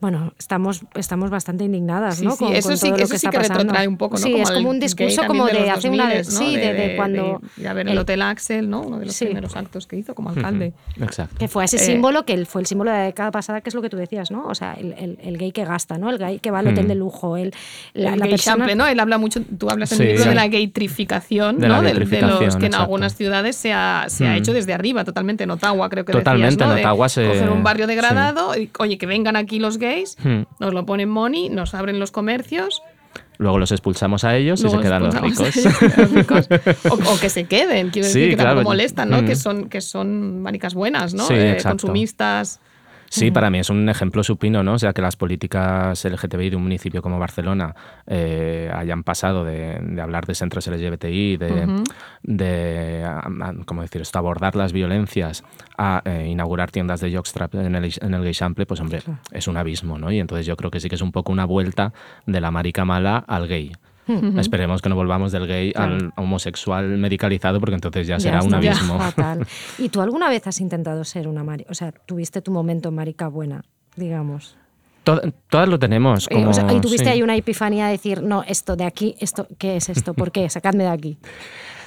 [0.00, 2.30] Bueno, estamos, estamos bastante indignadas, Sí, ¿no?
[2.32, 3.58] sí, Con, eso con sí, todo lo eso que sí está que pasando.
[3.64, 4.22] retrotrae un poco, ¿no?
[4.22, 6.38] Sí, es el como un discurso como de los hace una 2000, vez, ¿no?
[6.38, 8.82] sí, de, de cuando de- a ver, el, el- Hotel Axel, ¿no?
[8.82, 9.24] Uno de los Sí.
[9.24, 10.72] primeros actos que hizo como alcalde.
[11.00, 11.34] Exacto.
[11.38, 13.70] que fue ese Eh, símbolo que el- fue el símbolo de la década pasada, que
[13.70, 14.46] es lo que tú decías, ¿no?
[14.46, 16.10] O sea, el, el- el gay que gasta, ¿no?
[16.10, 17.52] El gay que va al hotel de lujo, el,
[17.94, 18.56] la, el la gay persona...
[18.56, 18.86] chample, ¿no?
[18.86, 20.02] Él habla mucho, tú hablas en Sí.
[20.04, 20.28] el libro Sí.
[20.28, 21.74] de la gaytrificación, De ¿no?
[21.74, 25.04] la De- de, los que en algunas ciudades se ha, se ha hecho desde arriba,
[25.04, 26.72] totalmente en Ottawa, creo que Totalmente, decías, ¿no?
[26.72, 27.88] en De Ottawa se- coger un barrio sí.
[27.90, 29.87] degradado y, oye, que vengan aquí los gays,
[30.22, 30.42] Hmm.
[30.60, 32.82] nos lo ponen money, nos abren los comercios,
[33.38, 35.56] Luego los expulsamos a ellos y se quedan los ricos.
[35.56, 36.48] ellos, los ricos.
[36.90, 38.50] O, o que se queden, quiero Sí, decir, que claro.
[38.56, 39.22] tampoco molestan, ¿no?
[39.22, 39.26] Mm.
[39.26, 41.24] Que son, que son maricas buenas, ¿no?
[41.24, 42.60] Sí, Eh, consumistas.
[43.10, 44.74] Sí, para mí es un ejemplo supino, ¿no?
[44.74, 47.74] O sea, que las políticas LGTBI de un municipio como Barcelona
[48.06, 51.66] eh, hayan pasado de, de hablar de centros LGBTI, de,
[52.22, 55.42] de a- a- ¿cómo decir esto?, abordar las violencias
[55.76, 59.00] a eh, inaugurar tiendas de jockstrap en el, en el Gaysample, pues hombre,
[59.32, 60.10] es un abismo, ¿no?
[60.12, 61.92] Y entonces yo creo que sí que es un poco una vuelta
[62.26, 63.72] de la marica mala al gay.
[64.38, 68.56] Esperemos que no volvamos del gay al homosexual medicalizado, porque entonces ya será un ya,
[68.72, 68.98] abismo.
[68.98, 69.46] fatal.
[69.78, 71.70] ¿Y tú alguna vez has intentado ser una marica?
[71.70, 73.62] O sea, tuviste tu momento marica buena,
[73.96, 74.56] digamos.
[75.04, 76.26] To- todas lo tenemos.
[76.30, 77.10] Eh, Como, o sea, y tuviste sí.
[77.10, 80.14] ahí una epifanía de decir, no, esto de aquí, esto, ¿qué es esto?
[80.14, 80.48] ¿Por qué?
[80.50, 81.18] Sacadme de aquí.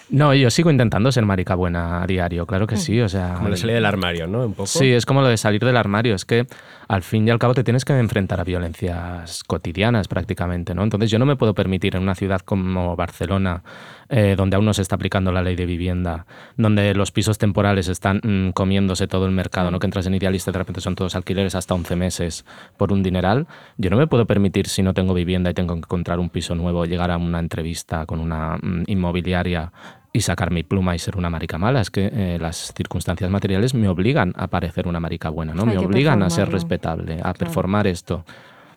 [0.10, 3.36] No, yo sigo intentando ser marica buena a diario, claro que sí, o sea...
[3.36, 4.46] Como la salida del armario, ¿no?
[4.46, 4.68] Un poco.
[4.68, 6.48] Sí, es como lo de salir del armario, es que
[6.92, 10.84] al fin y al cabo te tienes que enfrentar a violencias cotidianas prácticamente, ¿no?
[10.84, 13.64] Entonces yo no me puedo permitir en una ciudad como Barcelona,
[14.10, 16.26] eh, donde aún no se está aplicando la ley de vivienda,
[16.58, 19.80] donde los pisos temporales están mm, comiéndose todo el mercado, ¿no?
[19.80, 23.04] Que entras en Idealista y de repente son todos alquileres hasta 11 meses por un
[23.04, 23.48] dineral.
[23.78, 26.56] Yo no me puedo permitir, si no tengo vivienda y tengo que encontrar un piso
[26.56, 29.72] nuevo, llegar a una entrevista con una mm, inmobiliaria
[30.14, 31.82] y sacar mi pluma y ser una marica mala.
[31.82, 35.64] Es que eh, las circunstancias materiales me obligan a parecer una marica buena, ¿no?
[35.64, 38.26] Hay me obligan a ser respetable, a performar esto.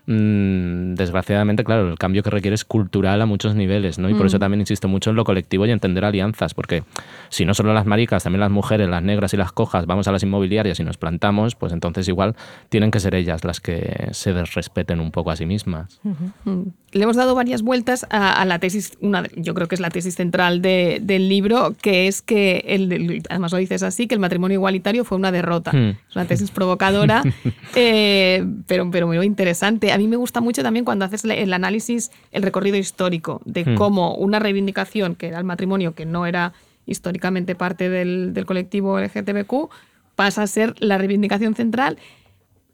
[0.06, 4.10] Mm, desgraciadamente, claro, el cambio que requiere es cultural a muchos niveles, ¿no?
[4.10, 6.84] Y por eso también insisto mucho en lo colectivo y entender alianzas, porque
[7.30, 10.12] si no solo las maricas, también las mujeres, las negras y las cojas, vamos a
[10.12, 12.36] las inmobiliarias y nos plantamos, pues entonces igual
[12.68, 16.00] tienen que ser ellas las que se desrespeten un poco a sí mismas.
[16.02, 16.68] Mm.
[16.94, 19.90] Le hemos dado varias vueltas a, a la tesis, una, yo creo que es la
[19.90, 24.20] tesis central de- del libro, que es que, el, además lo dices así, que el
[24.20, 25.72] matrimonio igualitario fue una derrota.
[25.72, 25.90] Hmm.
[26.08, 27.22] Es una tesis provocadora,
[27.74, 29.92] eh, pero, pero muy interesante.
[29.92, 33.74] A mí me gusta mucho también cuando haces el análisis, el recorrido histórico de Hmm.
[33.76, 36.52] cómo una reivindicación, que era el matrimonio, que no era
[36.86, 39.70] históricamente parte del, del colectivo LGTBQ,
[40.14, 41.98] pasa a ser la reivindicación central,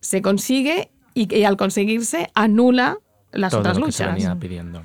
[0.01, 2.99] se consigue y, y al conseguirse anula
[3.33, 4.15] las todo otras lo que se luchas.
[4.17, 4.83] venía pidiendo.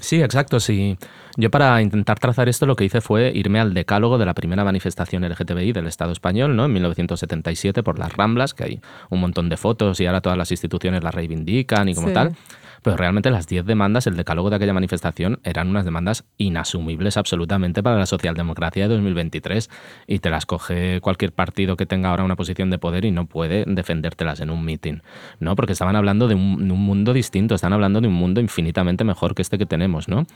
[0.00, 0.96] Sí, exacto, sí.
[1.36, 4.64] Yo para intentar trazar esto lo que hice fue irme al decálogo de la primera
[4.64, 6.64] manifestación LGTBI del Estado español, ¿no?
[6.64, 8.80] En 1977 por las Ramblas, que hay
[9.10, 12.14] un montón de fotos y ahora todas las instituciones las reivindican y como Sí.
[12.14, 12.34] tal.
[12.82, 17.82] Pero realmente las 10 demandas, el decálogo de aquella manifestación, eran unas demandas inasumibles absolutamente
[17.82, 19.70] para la socialdemocracia de 2023
[20.06, 23.26] y te las coge cualquier partido que tenga ahora una posición de poder y no
[23.26, 25.02] puede defendértelas en un mitin,
[25.38, 25.56] ¿no?
[25.56, 29.04] Porque estaban hablando de un, de un mundo distinto, están hablando de un mundo infinitamente
[29.04, 30.26] mejor que este que tenemos, ¿no?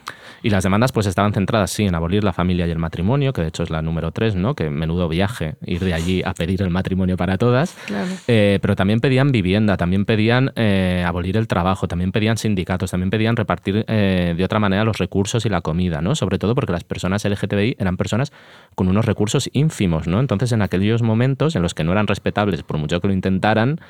[0.42, 3.42] Y las demandas pues estaban centradas, sí, en abolir la familia y el matrimonio, que
[3.42, 4.55] de hecho es la número 3, ¿no?
[4.55, 7.76] Que menudo viaje ir de allí a pedir el matrimonio para todas.
[7.86, 8.09] Claro.
[8.28, 13.11] Eh, pero también pedían vivienda, también pedían eh, abolir el trabajo, también pedían sindicatos, también
[13.11, 16.14] pedían repartir eh, de otra manera los recursos y la comida, ¿no?
[16.14, 18.32] Sobre todo porque las personas LGTBI eran personas
[18.74, 20.20] con unos recursos ínfimos, ¿no?
[20.20, 23.80] Entonces, en aquellos momentos en los que no eran respetables, por mucho que lo intentaran,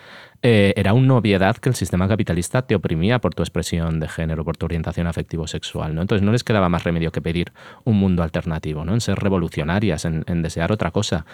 [0.42, 4.44] eh, era una obviedad que el sistema capitalista te oprimía por tu expresión de género,
[4.44, 6.02] por tu orientación afectivo-sexual, ¿no?
[6.02, 7.52] Entonces, no les quedaba más remedio que pedir
[7.84, 8.94] un mundo alternativo, ¿no?
[8.94, 11.24] En ser revolucionarias, en, en desear otra cosa.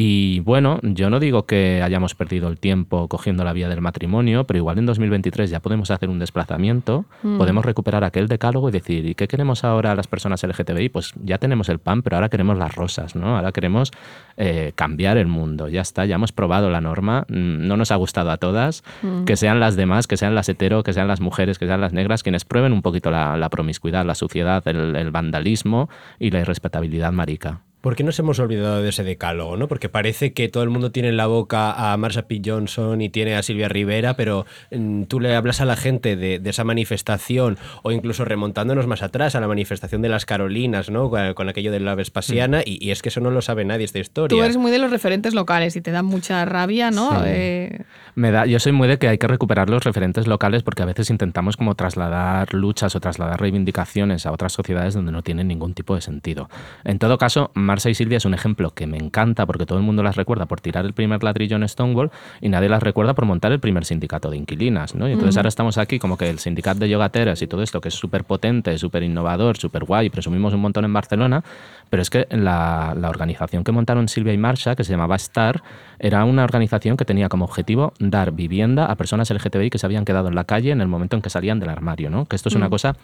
[0.00, 4.44] Y bueno, yo no digo que hayamos perdido el tiempo cogiendo la vía del matrimonio,
[4.44, 7.36] pero igual en 2023 ya podemos hacer un desplazamiento, Mm.
[7.36, 10.88] podemos recuperar aquel decálogo y decir, ¿y qué queremos ahora las personas LGTBI?
[10.90, 13.36] Pues ya tenemos el pan, pero ahora queremos las rosas, ¿no?
[13.36, 13.90] Ahora queremos
[14.36, 17.96] eh, cambiar el mundo, ya está, ya hemos probado la norma, mm, no nos ha
[17.96, 19.24] gustado a todas, Mm.
[19.24, 21.92] que sean las demás, que sean las hetero, que sean las mujeres, que sean las
[21.92, 25.88] negras, quienes prueben un poquito la, la promiscuidad, la suciedad, el, el vandalismo
[26.20, 27.62] y la irrespetabilidad marica.
[27.80, 29.56] ¿Por qué nos hemos olvidado de ese decálogo?
[29.56, 29.68] ¿no?
[29.68, 32.42] Porque parece que todo el mundo tiene en la boca a Marsha P.
[32.44, 36.38] Johnson y tiene a Silvia Rivera, pero mm, tú le hablas a la gente de,
[36.38, 41.08] de esa manifestación, o incluso remontándonos más atrás a la manifestación de las Carolinas, ¿no?
[41.08, 43.84] con, con aquello de la Vespasiana, y, y es que eso no lo sabe nadie,
[43.84, 44.36] esta historia.
[44.36, 47.10] Tú eres muy de los referentes locales y te da mucha rabia, ¿no?
[47.10, 47.26] Sí.
[47.26, 47.82] Eh,
[48.18, 50.86] Me da, yo soy muy de que hay que recuperar los referentes locales porque a
[50.86, 55.72] veces intentamos como trasladar luchas o trasladar reivindicaciones a otras sociedades donde no tienen ningún
[55.72, 56.50] tipo de sentido.
[56.82, 59.84] En todo caso, Marcia y Silvia es un ejemplo que me encanta porque todo el
[59.84, 62.10] mundo las recuerda por tirar el primer ladrillo en Stonewall
[62.40, 64.96] y nadie las recuerda por montar el primer sindicato de inquilinas.
[64.96, 65.08] ¿no?
[65.08, 67.86] Y entonces ahora estamos aquí como que el sindicato de yogateras y todo esto que
[67.86, 71.44] es súper potente, súper innovador, súper guay, presumimos un montón en Barcelona,
[71.88, 75.62] pero es que la, la organización que montaron Silvia y Marsha, que se llamaba STAR,
[76.00, 80.04] era una organización que tenía como objetivo dar vivienda a personas LGTBI que se habían
[80.04, 82.26] quedado en la calle en el momento en que salían del armario, ¿no?
[82.26, 82.70] Que esto es una Mm.
[82.70, 82.96] cosa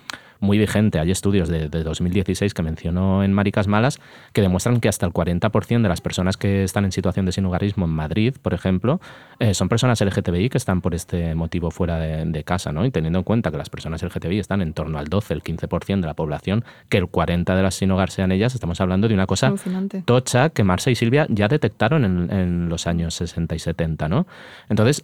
[0.44, 0.98] muy vigente.
[1.00, 3.98] Hay estudios de, de 2016 que mencionó en Maricas Malas
[4.32, 7.86] que demuestran que hasta el 40% de las personas que están en situación de sinhogarismo
[7.86, 9.00] en Madrid, por ejemplo,
[9.38, 12.84] eh, son personas LGTBI que están por este motivo fuera de, de casa, ¿no?
[12.84, 16.00] Y teniendo en cuenta que las personas LGTBI están en torno al 12, el 15%
[16.00, 19.14] de la población, que el 40% de las sin hogar sean ellas, estamos hablando de
[19.14, 19.52] una cosa
[20.04, 24.26] tocha que Marcia y Silvia ya detectaron en, en los años 60 y 70, ¿no?
[24.68, 25.02] Entonces,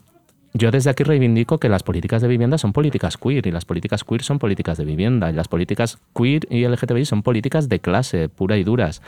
[0.53, 4.03] yo desde aquí reivindico que las políticas de vivienda son políticas queer y las políticas
[4.03, 8.29] queer son políticas de vivienda y las políticas queer y LGTBI son políticas de clase
[8.29, 9.01] pura y duras.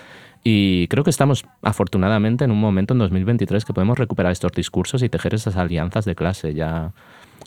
[0.45, 5.03] Y creo que estamos afortunadamente en un momento en 2023 que podemos recuperar estos discursos
[5.03, 6.55] y tejer esas alianzas de clase.
[6.55, 6.93] Ya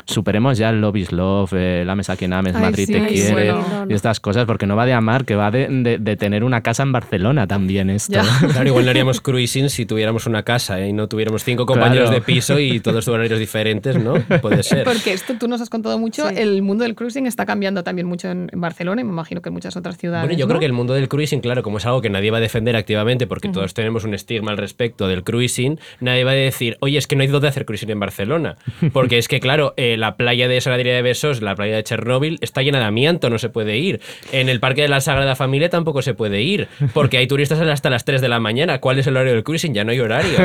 [0.05, 2.91] superemos ya el love is love, eh, el ames a quien ames, Ay, Madrid sí,
[2.93, 3.85] te ay, quiere bueno.
[3.89, 6.61] Y estas cosas, porque no va de amar, que va de, de- de tener una
[6.61, 8.19] casa en Barcelona también esto.
[8.55, 10.89] Claro, igual no haríamos cruising si tuviéramos una casa ¿eh?
[10.89, 12.19] y no tuviéramos cinco compañeros Claro.
[12.19, 14.13] de piso y todos horarios diferentes, ¿no?
[14.41, 14.83] Puede ser.
[14.83, 18.29] Porque esto tú nos has contado mucho, el mundo del cruising está cambiando también mucho
[18.29, 20.25] en, en Barcelona y me imagino que en muchas otras ciudades.
[20.27, 20.49] Bueno, yo ¿no?
[20.49, 22.75] creo que el mundo del cruising, claro, como es algo que nadie va a defender
[22.75, 26.97] activamente, porque todos tenemos un estigma al respecto del cruising, nadie va a decir, oye,
[26.97, 28.55] es que no hay dónde hacer cruising en Barcelona.
[28.93, 32.37] Porque es que, claro, eh, la playa de Saladería de Besos, la playa de Chernóbil,
[32.41, 34.01] está llena de amianto, no se puede ir.
[34.31, 37.89] En el Parque de la Sagrada Familia tampoco se puede ir, porque hay turistas hasta
[37.89, 38.79] las 3 de la mañana.
[38.79, 39.73] ¿Cuál es el horario del cruising?
[39.73, 40.37] Ya no hay horario.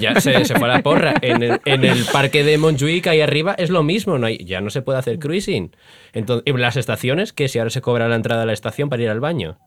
[0.00, 1.14] Ya se, se fue a la porra.
[1.22, 4.82] En el, Parque de Montjuic, ahí arriba, es lo mismo, no hay, ya no se
[4.82, 5.74] puede hacer cruising.
[6.12, 7.32] Entonces, ¿y las estaciones?
[7.32, 9.58] que si ahora se cobra la entrada a la estación para ir al baño?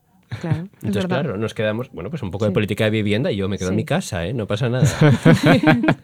[0.42, 3.38] Claro, es Entonces, claro, nos quedamos, bueno, pues un poco de política de vivienda y
[3.38, 4.34] yo me quedo en mi casa, ¿eh?
[4.34, 4.86] No pasa nada.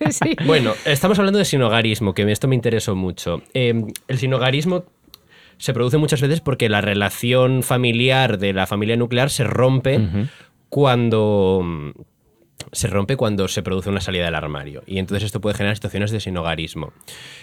[0.09, 0.35] Sí.
[0.45, 3.43] Bueno, estamos hablando de sinogarismo, que esto me interesó mucho.
[3.53, 4.85] Eh, el sinogarismo
[5.57, 9.99] se produce muchas veces porque la relación familiar de la familia nuclear se rompe
[10.69, 11.93] cuando
[12.71, 14.83] se rompe cuando se produce una salida del armario.
[14.85, 16.91] Y entonces esto puede generar situaciones de sinogarismo.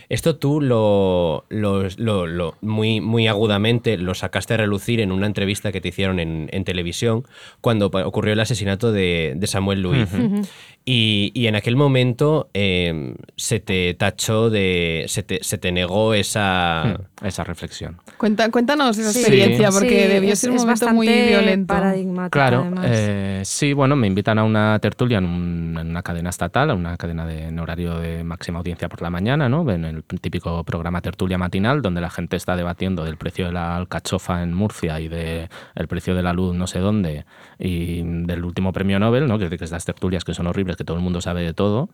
[0.08, 5.26] Esto tú lo, lo- lo- lo- muy, muy agudamente lo sacaste a relucir en una
[5.26, 7.24] entrevista que te hicieron en, en televisión
[7.60, 10.08] cuando ocurrió el asesinato de, de Samuel Luis.
[10.88, 15.04] Y, y en aquel momento eh, se te tachó de.
[15.08, 17.00] se te, se te negó esa.
[17.24, 17.96] Esa reflexión.
[18.18, 19.20] Cuenta- cuéntanos esa Sí.
[19.20, 21.66] experiencia, porque Sí, debió es- ser un es momento muy violento.
[21.74, 26.28] paradigmático, Claro, eh, sí, bueno, me invitan a una tertulia en, un- en una cadena
[26.30, 29.68] estatal, a una cadena de, en horario de máxima audiencia por la mañana, ¿no?
[29.70, 33.76] En el típico programa tertulia matinal, donde la gente está debatiendo del precio de la
[33.76, 37.24] alcachofa en Murcia y del el precio de la luz no sé dónde
[37.58, 39.38] y del último premio Nobel, ¿no?
[39.38, 41.88] Que, que estas tertulias que son horribles, que todo el mundo sabe de todo.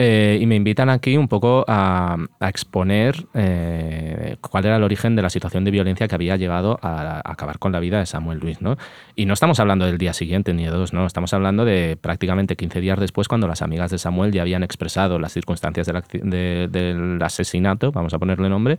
[0.00, 5.16] Eh, y me invitan aquí un poco a, a exponer eh, cuál era el origen
[5.16, 8.06] de la situación de violencia que había llegado a, a acabar con la vida de
[8.06, 8.60] Samuel Luis.
[8.60, 8.76] ¿no?
[9.16, 12.54] Y no estamos hablando del día siguiente ni de dos, no, estamos hablando de prácticamente
[12.54, 16.22] 15 días después cuando las amigas de Samuel ya habían expresado las circunstancias del, acci-
[16.22, 18.78] de- del asesinato, vamos a ponerle nombre,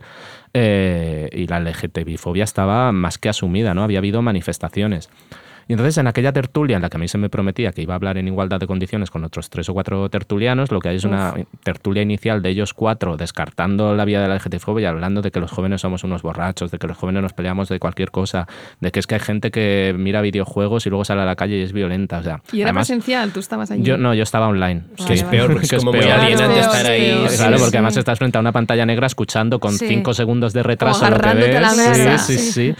[0.54, 3.82] eh, y la LGTBI-fobia estaba más que asumida, ¿no?
[3.82, 5.10] había habido manifestaciones.
[5.70, 7.94] Y entonces en aquella tertulia en la que a mí se me prometía que iba
[7.94, 10.96] a hablar en igualdad de condiciones con otros tres o cuatro tertulianos, lo que hay
[10.96, 11.32] es una
[11.62, 15.38] tertulia inicial de ellos cuatro descartando la vida de la LGTB y hablando de que
[15.38, 18.48] los jóvenes somos unos borrachos, de que los jóvenes nos peleamos de cualquier cosa,
[18.80, 21.58] de que es que hay gente que mira videojuegos y luego sale a la calle
[21.58, 22.18] y es violenta.
[22.18, 23.84] O sea, Y era además, presencial, tú estabas allí.
[23.84, 24.82] yo no, yo estaba online.
[25.06, 26.12] Que es peor, porque es Que como muy peor.
[26.18, 27.00] alienante Claro, estar es ahí.
[27.12, 27.28] peor.
[27.36, 27.76] Claro, Sí, porque sí.
[27.76, 29.86] además estás frente a una pantalla negra escuchando con Sí.
[29.86, 31.60] cinco segundos de retraso lo que ves.
[31.60, 32.18] la mesa.
[32.18, 32.74] Sí, sí, sí.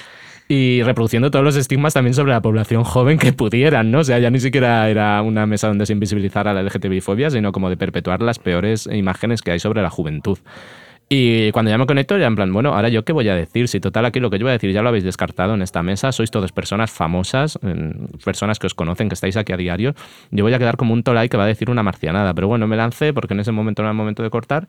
[0.53, 4.01] Y reproduciendo todos los estigmas también sobre la población joven que pudieran, ¿no?
[4.01, 7.71] O sea, ya ni siquiera era una mesa donde se invisibilizara la LGTBI-fobia, sino como
[7.71, 10.39] de perpetuar las peores imágenes que hay sobre la juventud.
[11.13, 13.67] Y cuando ya me conecto, ya en plan, bueno, ahora yo qué voy a decir,
[13.67, 15.83] si total aquí lo que yo voy a decir ya lo habéis descartado en esta
[15.83, 17.59] mesa, sois todas personas famosas,
[18.25, 19.95] personas que os conocen, que estáis aquí a diario,
[20.31, 22.69] yo voy a quedar como un tolai que va a decir una marcianada, pero bueno,
[22.69, 24.69] me lancé porque en ese momento no era el momento de cortar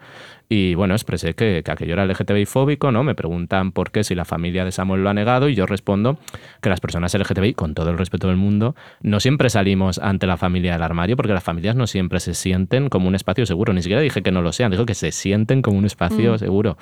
[0.53, 3.05] y bueno, expresé que, que aquello era LGTBI fóbico, ¿no?
[3.05, 6.19] Me preguntan por qué si la familia de Samuel lo ha negado y yo respondo
[6.61, 10.35] que las personas LGTBI, con todo el respeto del mundo, no siempre salimos ante la
[10.35, 13.81] familia del armario porque las familias no siempre se sienten como un espacio seguro, ni
[13.81, 16.77] siquiera dije que no lo sean, dijo que se sienten como un espacio seguro.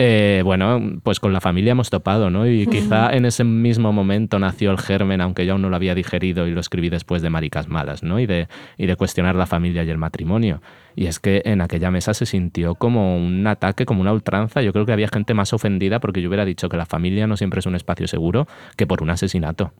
[0.00, 2.48] Eh, bueno, pues con la familia hemos topado, ¿no?
[2.48, 5.94] Y quizá en ese mismo momento nació el germen, aunque yo aún no lo había
[5.94, 8.18] digerido y lo escribí después de Maricas Malas, ¿no?
[8.18, 10.60] Y de, y de cuestionar la familia y el matrimonio.
[10.96, 14.62] Y es que en aquella mesa se sintió como un ataque, como una ultranza.
[14.62, 17.36] Yo creo que había gente más ofendida porque yo hubiera dicho que la familia no
[17.36, 19.72] siempre es un espacio seguro que por un asesinato.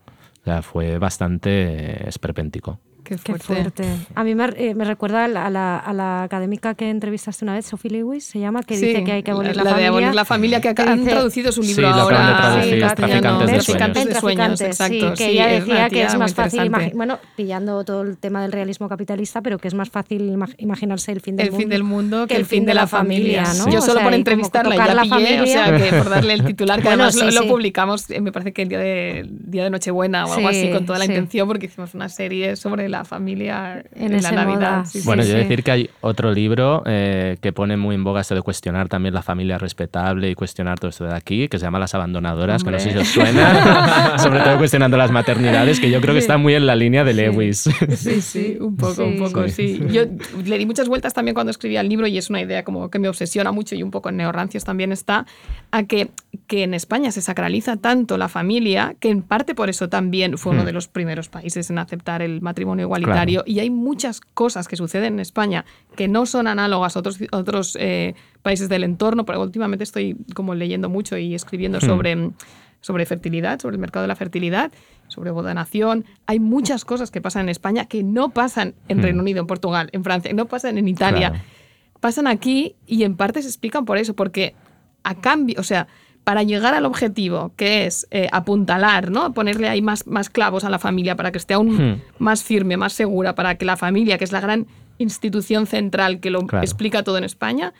[0.42, 2.78] O sea, fue bastante esperpéntico.
[3.04, 3.84] Qué Qué fuerte.
[4.14, 7.44] A mí me, eh, me recuerda a la, a, la, a la académica que entrevistaste
[7.44, 9.68] una vez, Sophie Lewis, se llama, que Sí, dice que hay que abolir la, de
[9.70, 9.88] familia.
[9.88, 12.16] abolir la familia, que que han dice- traducido su Sí, libro de ahora.
[12.80, 12.94] castellano.
[12.94, 14.94] Traficantes de Traficantes de sueños, Traficantes, exacto.
[14.94, 18.40] sí, que sí, ella es decía que es más fácil, bueno, pillando todo el tema
[18.42, 21.60] del realismo capitalista, pero que es más fácil ima- imaginarse el fin del el mundo.
[21.62, 23.44] fin del mundo que el fin de la familia.
[23.58, 23.68] ¿no?
[23.70, 26.44] Yo O solo sea, por entrevistarla ya la pillé, o sea, que por darle el
[26.44, 27.48] titular, que además lo, sí, sí.
[27.48, 30.70] publicamos, eh, me parece que el día de, día de Nochebuena o algo Sí, así,
[30.70, 31.10] con toda la sí.
[31.12, 34.84] intención, porque hicimos una serie sobre la familia En en, la Navidad.
[34.84, 35.00] Sí.
[35.04, 35.42] Bueno, Sí, yo sí.
[35.42, 39.14] decir que hay otro libro eh, que pone muy en boga esto de cuestionar también
[39.14, 42.70] la familia respetable y cuestionar todo esto de aquí, que se llama Las Abandonadoras, que
[42.70, 46.38] no sé si os suena, sobre todo cuestionando las maternidades, que yo creo que está
[46.38, 47.68] muy en la línea de Lewis.
[47.96, 49.76] Sí, sí, un poco, un poco, Sí.
[49.78, 49.86] sí.
[49.92, 50.02] Yo
[50.44, 52.98] le di muchas vueltas también cuando escribía el libro y es una idea como que
[52.98, 55.26] me obsesiona mucho y un poco en Neorrancias también está,
[55.70, 56.10] a que,
[56.46, 60.52] que en España se sacraliza tanto la familia que en parte por eso también fue
[60.52, 60.66] uno Hmm.
[60.66, 65.14] de los primeros países en aceptar el matrimonio igualitario y hay muchas cosas que suceden
[65.14, 65.64] en España
[65.96, 70.54] que no son análogas a otros, otros eh, países del entorno, pero últimamente estoy como
[70.54, 71.86] leyendo mucho y escribiendo Hmm.
[71.86, 72.30] sobre
[72.80, 74.70] sobre fertilidad, sobre el mercado de la fertilidad,
[75.08, 76.04] sobre boda-nación.
[76.26, 79.02] Hay muchas cosas que pasan en España que no pasan en Hmm.
[79.02, 81.30] Reino Unido, en Portugal, en Francia, no pasan en Italia.
[81.30, 81.44] Claro.
[82.00, 84.54] Pasan aquí y en parte se explican por eso, porque
[85.02, 85.86] a cambio, o sea,
[86.24, 89.34] para llegar al objetivo, que es eh, apuntalar, ¿no?
[89.34, 92.00] Ponerle ahí más, más clavos a la familia para que esté aún Hmm.
[92.18, 94.66] más firme, más segura, para que la familia, que es la gran
[94.98, 96.64] institución central que lo Claro.
[96.64, 97.74] explica todo en España,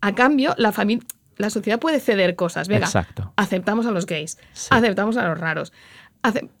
[0.00, 1.04] a cambio, la familia.
[1.36, 2.68] La sociedad puede ceder cosas.
[2.68, 3.32] Venga, Exacto.
[3.36, 4.68] aceptamos a los gays, Sí.
[4.70, 5.72] aceptamos a los raros.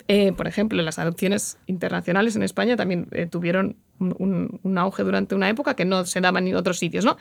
[0.08, 5.04] Eh, por ejemplo, las adopciones internacionales en España también eh, tuvieron un, un- un auge
[5.04, 7.16] durante una época que no se daban en otros sitios, ¿no?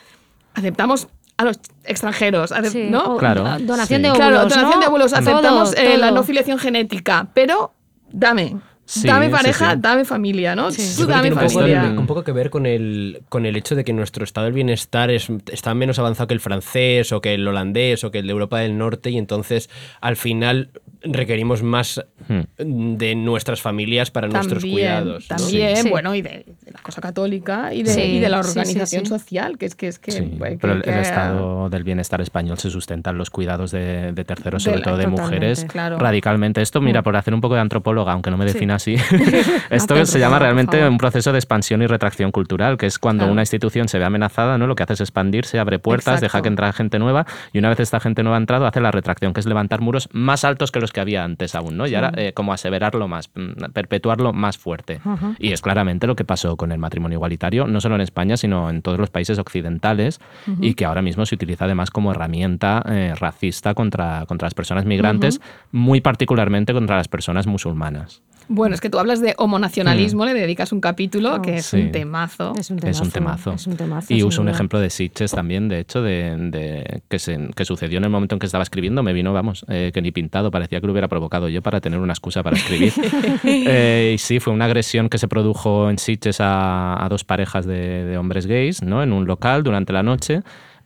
[0.56, 3.18] Aceptamos a los extranjeros, Sí, ¿no?
[3.18, 4.04] Claro, Donación sí.
[4.04, 4.18] de óvulos.
[4.18, 4.80] Claro, donación ¿no?
[4.80, 7.74] de óvulos, Todo, aceptamos eh, la no filiación genética, pero
[8.12, 8.58] dame.
[8.86, 9.78] Sí, dame pareja, sí.
[9.80, 10.70] dame familia, ¿no?
[10.70, 10.96] Sí.
[10.98, 11.84] Tú dame tiene un poco, familia.
[11.98, 15.10] un poco que ver con el, con el hecho de que nuestro estado del bienestar
[15.12, 18.34] es, está menos avanzado que el francés o que el holandés o que el de
[18.34, 19.70] Europa del Norte y entonces
[20.02, 20.72] al final
[21.04, 22.42] requerimos más Hmm.
[22.58, 25.28] de nuestras familias para nuestros También, cuidados.
[25.30, 25.36] ¿no?
[25.38, 25.90] También, Sí.
[25.90, 28.60] bueno, y de, de la cosa católica y de, Sí, y de la sí, sí,
[28.60, 29.10] organización sí.
[29.10, 32.22] social, que es que es que, Sí, que- pero el, que- el estado del bienestar
[32.22, 35.66] español se sustenta en los cuidados de, de terceros, De sobre la- todo de mujeres,
[35.66, 35.98] claro.
[35.98, 36.62] radicalmente.
[36.62, 37.04] Esto, mira, Mm.
[37.04, 38.96] por hacer un poco de antropóloga, aunque no me defina así,
[39.70, 43.34] esto se llama realmente un proceso de expansión y retracción cultural, que es cuando Claro.
[43.34, 44.68] una institución se ve amenazada, ¿no?
[44.68, 47.80] Lo que hace es expandirse, abre puertas, deja que entre gente nueva, y una vez
[47.80, 50.80] esta gente nueva ha entrado, hace la retracción, que es levantar muros más altos que
[50.80, 51.88] los que había antes aún, ¿no?
[51.88, 55.00] Y ahora eh, como aseverarlo más, mm, perpetuarlo más fuerte.
[55.40, 58.70] Y es claramente lo que pasó con el matrimonio igualitario, no solo en España, sino
[58.70, 60.20] en todos los países occidentales,
[60.60, 64.86] y que ahora mismo se utiliza además como herramienta eh, racista contra, contra las personas
[64.86, 65.42] migrantes,
[65.72, 68.22] muy particularmente contra las personas musulmanas.
[68.54, 71.42] Bueno, es que tú hablas de homonacionalismo, le dedicas un capítulo Oh.
[71.42, 71.78] que es Mm.
[71.78, 71.82] Sí.
[71.84, 72.54] un temazo.
[72.60, 73.12] Es un Es un temazo.
[73.12, 73.54] temazo.
[73.54, 77.18] Es un temazo, y uso un ejemplo de Sitges también, de hecho, de, de- que,
[77.20, 79.04] se- que sucedió en el momento en que estaba escribiendo.
[79.04, 82.00] Me vino, vamos, eh, que ni pintado, parecía que lo hubiera provocado yo para tener
[82.00, 82.92] una excusa para escribir.
[83.44, 87.66] Eh, y sí, fue una agresión que se produjo en Sitges a, a dos parejas
[87.66, 89.02] de, de hombres gays, ¿no?
[89.04, 90.42] En un local durante la noche.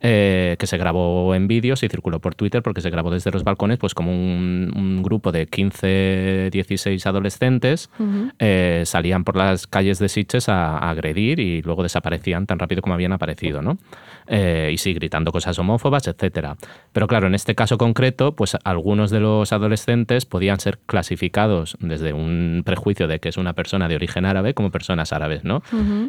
[0.07, 3.44] Eh, que se grabó en vídeos y circuló por Twitter porque se grabó desde los
[3.44, 7.90] balcones, pues como un, un grupo de 15, 16 adolescentes
[8.38, 12.84] eh, salían por las calles de Sitges a, a agredir y luego desaparecían tan rápido
[12.84, 13.80] como habían aparecido, ¿no?
[14.27, 16.57] Eh, y sí, gritando cosas homófobas, etcétera.
[16.91, 22.14] Pero claro, en este caso concreto, pues algunos de los adolescentes podían ser clasificados desde
[22.14, 25.61] un prejuicio de que es una persona de origen árabe como personas árabes, ¿no?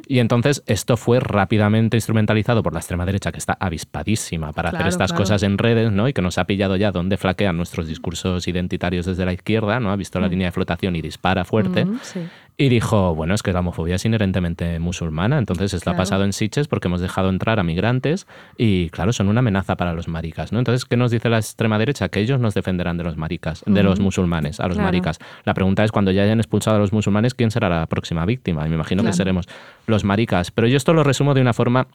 [0.06, 4.86] Y entonces esto fue rápidamente instrumentalizado por la extrema derecha, que está avispadísima para hacer
[4.86, 5.22] estas claro.
[5.22, 6.09] cosas en redes, ¿no?
[6.09, 9.90] Y que nos ha pillado ya dónde flaquean nuestros discursos identitarios desde la izquierda, ¿no?
[9.90, 11.84] Ha visto la línea de flotación y dispara fuerte.
[11.84, 12.20] Mm, Sí.
[12.59, 16.03] Y dijo, bueno, es que la homofobia es inherentemente musulmana, entonces esto ha Claro.
[16.05, 18.27] pasado en Sitges porque hemos dejado entrar a migrantes
[18.57, 20.59] y, claro, son una amenaza para los maricas, ¿no?
[20.59, 22.09] Entonces, ¿qué nos dice la extrema derecha?
[22.09, 24.87] Que ellos nos defenderán de los maricas, de los musulmanes, a los Claro.
[24.89, 25.19] maricas.
[25.45, 28.65] La pregunta es, cuando ya hayan expulsado a los musulmanes, ¿quién será la próxima víctima?
[28.66, 29.12] Y me imagino Claro.
[29.12, 29.47] que seremos
[29.87, 30.51] los maricas.
[30.51, 31.89] Pero yo esto lo resumo de una forma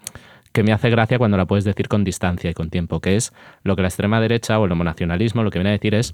[0.51, 3.31] que me hace gracia cuando la puedes decir con distancia y con tiempo, que es
[3.63, 6.13] lo que la extrema derecha o el homonacionalismo lo que viene a decir es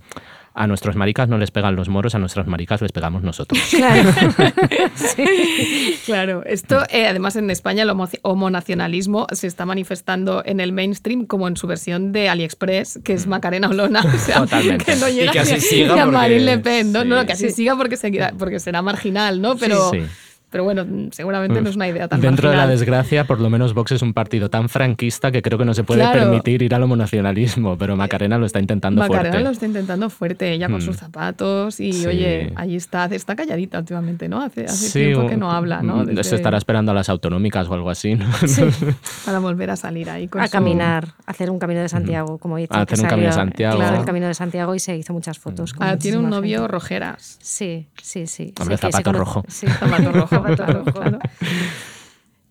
[0.57, 3.59] a nuestros maricas no les pegan los moros, a nuestras maricas les pegamos nosotros.
[3.71, 4.09] Claro.
[6.05, 11.25] Claro, esto eh, además en España el homo- homonacionalismo se está manifestando en el mainstream
[11.25, 14.85] como en su versión de AliExpress, que es Macarena Olona, o sea, Totalmente.
[14.85, 17.01] que no Y llega que así ni siga ni a porque- Marine Le Pen, ¿no?
[17.03, 17.07] sí.
[17.07, 19.55] No, que así siga porque, seguirá- porque será marginal, ¿no?
[19.57, 20.01] Pero, Sí.
[20.49, 23.73] Pero bueno, seguramente no es una idea tan Dentro de la desgracia, por lo menos
[23.73, 26.19] Vox es un partido tan franquista que creo que no se puede Claro.
[26.21, 29.43] permitir ir al homonacionalismo, pero Macarena lo está intentando Macarena fuerte.
[29.43, 30.81] lo está intentando fuerte, ella con Mm.
[30.81, 32.05] sus zapatos y Sí.
[32.07, 34.41] oye, ahí está, está calladita últimamente, ¿no?
[34.41, 35.97] Hace, hace Sí, tiempo que no habla, ¿no?
[35.97, 38.25] mm, Desde- Se estará esperando a las autonómicas o algo así, ¿no?
[39.25, 42.57] para volver a salir ahí con a su- caminar, hacer un camino de Santiago, como
[42.57, 42.73] dice.
[42.73, 43.77] A hacer un camino de Santiago.
[43.77, 45.73] Claro, el camino de Santiago y se hizo muchas fotos.
[45.73, 46.71] con Ah, tiene un novio gente.
[46.71, 47.37] rojeras.
[47.41, 48.53] Sí, sí, sí.
[48.59, 49.43] Hombre, zapato rojo.
[49.47, 51.19] Sí, Zapato rojo, zapato claro, rojo.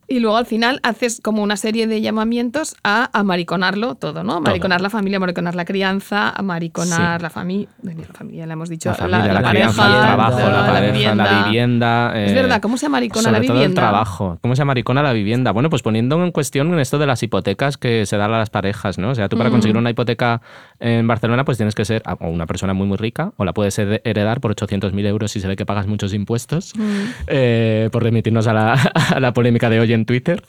[0.08, 4.34] Y luego al final haces como una serie de llamamientos a amariconarlo todo, ¿no?
[4.34, 7.22] Amariconar la familia, amariconar la crianza, amariconar Sí.
[7.24, 10.48] la familia, la familia, le hemos dicho, La familia, la, pareja, crianza, el trabajo, la,
[10.50, 12.12] la pareja, la vivienda.
[12.24, 13.82] Es eh, verdad, ¿cómo se amaricona sobre la todo el vivienda?
[13.82, 14.38] trabajo.
[14.42, 15.50] ¿Cómo se amaricona la vivienda?
[15.50, 18.98] Bueno, pues poniendo en cuestión esto de las hipotecas que se dan a las parejas,
[18.98, 19.10] ¿no?
[19.10, 19.52] O sea, tú para Mm.
[19.52, 20.40] conseguir una hipoteca
[20.78, 23.76] en Barcelona, pues tienes que ser o una persona muy, muy rica, o la puedes
[23.78, 26.82] her- heredar por 800.000 euros si se ve que pagas muchos impuestos, Mm.
[27.26, 28.72] eh, por remitirnos a la,
[29.16, 30.42] a la polémica de hoy en Twitter.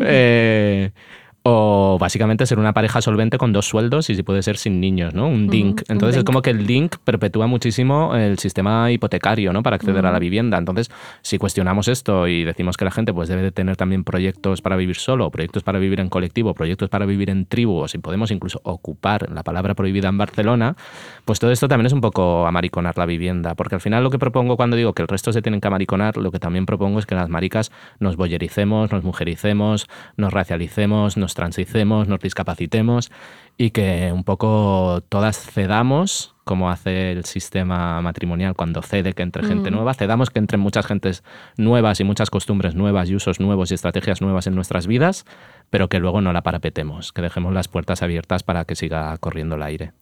[0.00, 0.90] Eh,
[1.44, 5.12] o básicamente ser una pareja solvente con dos sueldos y si puede ser sin niños,
[5.12, 5.26] ¿no?
[5.26, 5.80] Un DINC.
[5.80, 9.62] un Entonces es como que el DINC perpetúa muchísimo el sistema hipotecario, ¿no?
[9.62, 10.56] Para acceder a la vivienda.
[10.58, 10.90] Entonces,
[11.22, 14.76] si cuestionamos esto y decimos que la gente pues debe de tener también proyectos para
[14.76, 18.30] vivir solo, proyectos para vivir en colectivo, proyectos para vivir en tribu, o si podemos
[18.30, 20.76] incluso ocupar la palabra prohibida en Barcelona,
[21.24, 23.56] pues todo esto también es un poco amariconar la vivienda.
[23.56, 26.16] Porque al final lo que propongo cuando digo que el resto se tienen que amariconar,
[26.18, 31.31] lo que también propongo es que las maricas nos boyericemos, nos mujericemos, nos racialicemos, nos
[31.34, 33.10] transicemos, nos discapacitemos
[33.56, 39.44] y que un poco todas cedamos, como hace el sistema matrimonial cuando cede que entre
[39.44, 41.22] gente nueva, cedamos que entren muchas gentes
[41.56, 45.24] nuevas y muchas costumbres nuevas y usos nuevos y estrategias nuevas en nuestras vidas,
[45.70, 49.56] pero que luego no la parapetemos, que dejemos las puertas abiertas para que siga corriendo
[49.56, 49.92] el aire.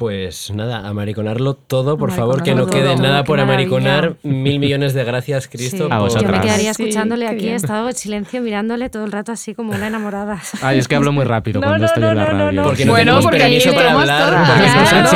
[0.00, 4.16] Pues nada, amariconarlo todo, por favor, que no quede todo, nada por amariconar.
[4.22, 5.76] Mil millones de gracias, Cristo.
[5.76, 5.82] Sí.
[5.84, 6.30] A por- vosotras.
[6.32, 9.30] Yo me quedaría Sí, escuchándole qué aquí, he estado en silencio mirándole todo el rato
[9.32, 10.40] así como una enamorada.
[10.62, 12.38] Ay, es que hablo muy rápido No, cuando no, estoy no, en la no, no,
[12.46, 12.52] radio.
[12.62, 12.66] no.
[12.66, 15.06] Porque no Bueno, porque permiso para hablar, porque estamos en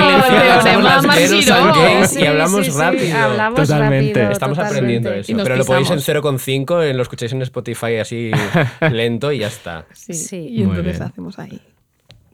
[0.91, 3.55] Claro, Sí, y hablamos sí, sí, rápido.
[3.55, 4.33] Totalmente.
[4.33, 6.23] Estamos aprendiendo eso, pero lo podéis en pisamos.
[6.43, 8.33] 0,5, en lo escucháis en Spotify así
[8.93, 9.87] lento y ya está.
[9.95, 10.13] Sí.
[10.13, 10.47] Sí.
[10.51, 11.59] Y entonces hacemos ahí.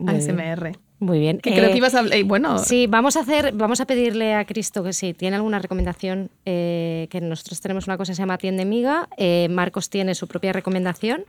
[0.05, 0.73] ASMR.
[1.01, 1.39] Muy bien.
[1.39, 2.01] Que creo Eh, que ibas a...
[2.05, 5.57] eh, bueno, Sí, vamos a hacer, vamos a pedirle a Cristo que si tiene alguna
[5.59, 10.13] recomendación, eh, que nosotros tenemos una cosa que se llama Atiende Miga, eh, Marcos tiene
[10.13, 11.25] su propia recomendación.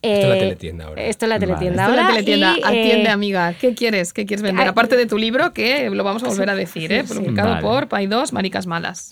[0.00, 1.02] Esto es la Eh, teletienda ahora.
[1.02, 1.46] Esto es la Vale.
[1.46, 2.14] teletienda Esto es la ahora.
[2.14, 2.54] teletienda.
[2.58, 3.54] y, Atiende, eh, amiga.
[3.60, 4.12] ¿Qué quieres?
[4.12, 4.68] ¿Qué quieres vender?
[4.68, 7.02] Aparte de tu libro, que lo vamos a volver a decir, ¿eh?
[7.04, 7.14] sí.
[7.14, 7.62] Publicado Vale.
[7.62, 9.10] por Pay 2, Maricas Malas.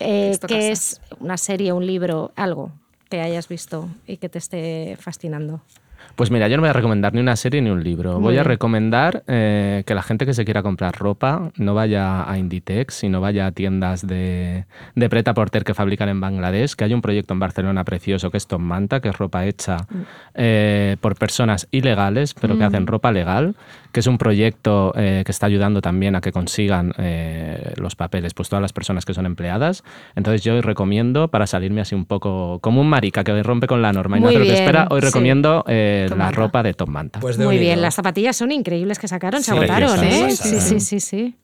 [0.00, 2.70] eh, Esto que es una serie, un libro, algo
[3.08, 5.62] que hayas visto y que te esté fascinando.
[6.16, 8.14] Pues mira, yo no voy a recomendar ni una serie ni un libro.
[8.14, 12.28] Muy voy a recomendar eh, que la gente que se quiera comprar ropa no vaya
[12.28, 14.64] a Inditex y no vaya a tiendas de,
[14.94, 18.38] de preta porter que fabrican en Bangladesh, que hay un proyecto en Barcelona precioso que
[18.38, 19.76] es Tom Manta, que es ropa hecha
[20.34, 23.54] eh, por personas ilegales, pero que hacen ropa legal,
[23.96, 28.34] que es un proyecto eh, que está ayudando también a que consigan eh, los papeles,
[28.34, 29.84] pues todas las personas que son empleadas.
[30.14, 33.80] Entonces yo hoy recomiendo, para salirme así un poco como un marica que rompe con
[33.80, 35.06] la norma y no Muy hace lo que bien, espera, hoy sí.
[35.06, 37.20] recomiendo eh, Tom la ropa de Tom Manta.
[37.20, 37.68] Pues de Muy unido.
[37.70, 40.30] bien, las zapatillas son increíbles que sacaron, se Sí, agotaron, ¿eh?
[40.32, 40.60] Sí, sí.
[40.60, 41.34] sí, sí, sí.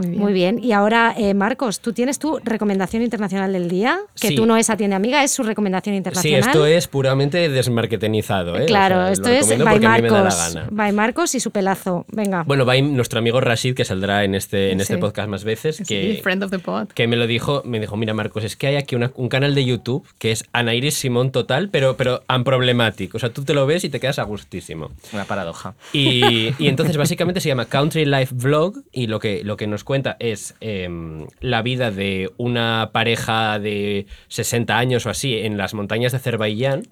[0.00, 0.20] Muy bien.
[0.22, 0.58] Muy bien.
[0.64, 4.34] Y ahora, eh, Marcos, tú tienes tu recomendación internacional del día, que Sí.
[4.34, 6.40] tú no es Atiende Amiga, es su recomendación Sí, internacional.
[6.40, 8.56] esto es puramente desmarketinizado.
[8.58, 8.66] ¿eh?
[8.66, 10.56] Claro, O sea, lo esto es by Marcos.
[10.70, 12.04] By Marcos y su pelazo.
[12.08, 12.44] Venga.
[12.46, 15.00] Bueno, va nuestro amigo Rashid, que saldrá en este, en este Sí.
[15.00, 16.88] podcast más veces, Sí, que, friend of the pod.
[16.88, 19.54] que me lo dijo, me dijo, mira Marcos, es que hay aquí una- un canal
[19.54, 23.14] de YouTube que es Anairis Simón total, pero, pero unproblematic.
[23.14, 24.90] O sea, tú te lo ves y te quedas a gustísimo.
[25.12, 25.74] Una paradoja.
[25.92, 29.84] Y, y entonces básicamente se llama Country Life Vlog y lo que, lo que nos
[29.90, 35.74] cuenta es em, la vida de una pareja de 60 años o así en las
[35.74, 36.84] montañas de Azerbaiyán.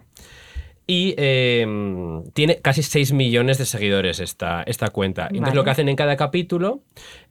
[0.84, 5.28] Y em, tiene casi 6 millones de seguidores esta, esta cuenta.
[5.30, 6.80] Entonces lo que hacen en cada capítulo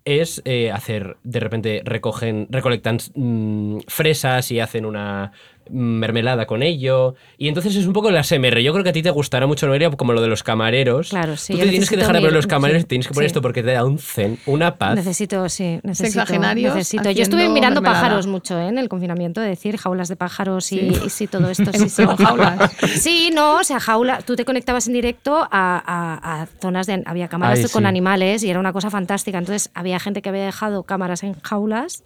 [0.06, 5.34] es eh, hacer, de repente recogen, recolectan mm, fresas y hacen una
[5.72, 7.16] mermelada con ello.
[7.38, 8.60] Y entonces es un poco la SMR.
[8.62, 11.10] Yo creo que a ti te gustará mucho, Noelia, como lo de los camareros.
[11.10, 12.88] Claro, sí, Tú te tienes que necesito dejar de ver mi- los camareros sí, y
[12.88, 13.32] tienes que poner sí.
[13.32, 14.96] esto porque te da un zen, una paz.
[14.96, 16.26] Necesito, sí, necesito.
[16.26, 17.12] Necesito.
[17.12, 18.04] Yo estuve mirando mermelada.
[18.08, 18.68] pájaros mucho ¿eh?
[18.68, 21.02] en el confinamiento, de decir jaulas de pájaros y, Sí.
[21.06, 21.72] y sí, todo esto.
[21.78, 22.04] Sí, sí.
[22.06, 22.72] jaulas.
[23.00, 24.20] Sí, no, o sea, jaula.
[24.22, 27.04] Tú te conectabas en directo a, a- a zonas de.
[27.06, 27.88] Había cámaras Ay, con sí.
[27.88, 29.38] animales y era una cosa fantástica.
[29.38, 32.04] Entonces había gente que había dejado cámaras en jaulas.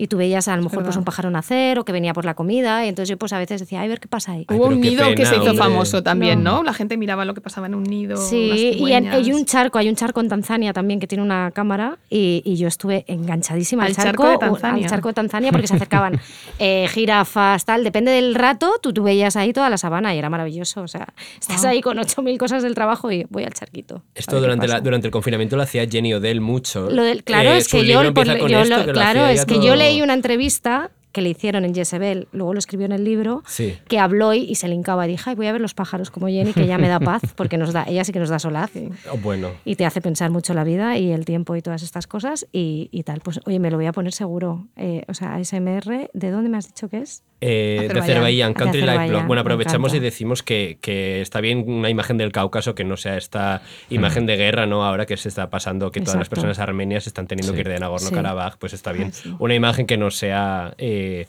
[0.00, 2.34] Y tú veías a lo mejor pues, un pájaro nacer o que venía por la
[2.34, 2.86] comida.
[2.86, 4.44] Y entonces yo pues a veces decía, ay, ver qué pasa ahí.
[4.48, 5.58] Ay, Hubo un nido que se hizo hombre.
[5.58, 6.62] famoso también, ¿no?
[6.62, 8.16] La gente miraba lo que pasaba en un nido.
[8.16, 11.50] Sí, y en- hay un charco, hay un charco en Tanzania también que tiene una
[11.50, 14.84] cámara y, y yo estuve enganchadísima al, Al charco de o- Tanzania.
[14.84, 16.20] al charco de Tanzania porque se acercaban
[16.60, 20.30] eh, jirafas, tal, depende del rato, tú, tú veías ahí toda la sabana y era
[20.30, 21.08] maravilloso, o sea,
[21.40, 24.02] estás ahí con 8.000 cosas del trabajo y voy al charquito.
[24.14, 26.88] Esto durante, la- durante el confinamiento lo hacía Jenny Odell mucho.
[26.88, 28.92] Lo del- claro, Eh, es que yo, por- empieza con yo esto, lo- que lo
[28.92, 32.84] claro, es que yo leí una entrevista que le hicieron en Jezebel, luego lo escribió
[32.84, 33.76] en el libro, Sí.
[33.88, 36.28] que habló y, y se linkaba y dije, ay, voy a ver los pájaros como
[36.28, 38.70] Jenny, que ya me da paz, porque nos da, ella sí que nos da solaz.
[39.10, 39.48] Oh, bueno.
[39.64, 42.88] y te hace pensar mucho la vida y el tiempo y todas estas cosas y,
[42.92, 43.20] y tal.
[43.20, 44.66] Pues oye, me lo voy a poner seguro.
[44.76, 47.22] Eh, o sea, ASMR, ¿de dónde me has dicho que es?
[47.40, 48.52] Eh, de Azerbaiyán.
[48.54, 49.26] Country Life Blog.
[49.26, 53.16] Bueno, aprovechamos y decimos que, que está bien una imagen del Cáucaso que no sea
[53.16, 54.84] esta imagen de guerra, ¿no?
[54.84, 57.78] Ahora que se está pasando, que todas las personas armenias están teniendo que ir de
[57.78, 59.34] Nagorno-Karabaj, pues está bien sí.
[59.38, 61.26] una imagen que no sea eh,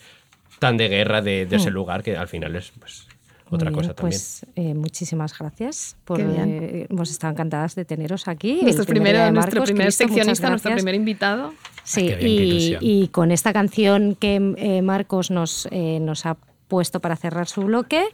[0.60, 1.74] tan de guerra de, de ese Mm.
[1.74, 3.08] lugar, que al final es pues,
[3.50, 4.12] otra bien, cosa también.
[4.12, 5.96] Pues eh, muchísimas gracias.
[6.06, 8.60] Por, eh, hemos estado encantadas de teneros aquí.
[8.62, 11.54] Nuestro primer de nuestro Marcos, primer Cristo, seccionista, nuestro primer invitado.
[11.84, 16.38] Sí, Qué bien, y, y con esta canción que eh, Marcos nos, eh, nos ha
[16.70, 18.06] puesto para cerrar su bloque,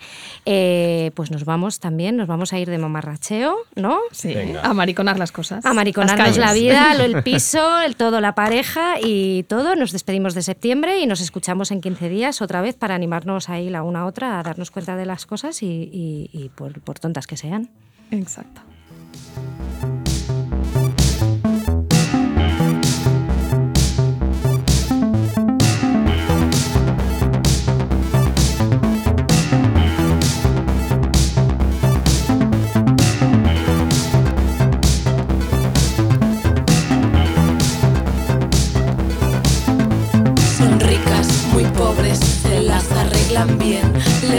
[0.45, 3.99] eh, pues nos vamos también, nos vamos a ir de mamarracheo, ¿no?
[4.11, 4.61] Sí, Venga.
[4.61, 5.63] a mariconar las cosas.
[5.65, 9.75] A mariconarnos la vida, lo- el piso, el todo, la pareja y todo.
[9.75, 13.69] Nos despedimos de septiembre y nos escuchamos en 15 días otra vez para animarnos ahí
[13.69, 16.97] la una a otra a darnos cuenta de las cosas y, y- y por, por
[16.97, 17.69] tontas que sean.
[18.09, 18.61] Exacto.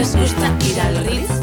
[0.07, 1.36] Les gusta ir al Ritz,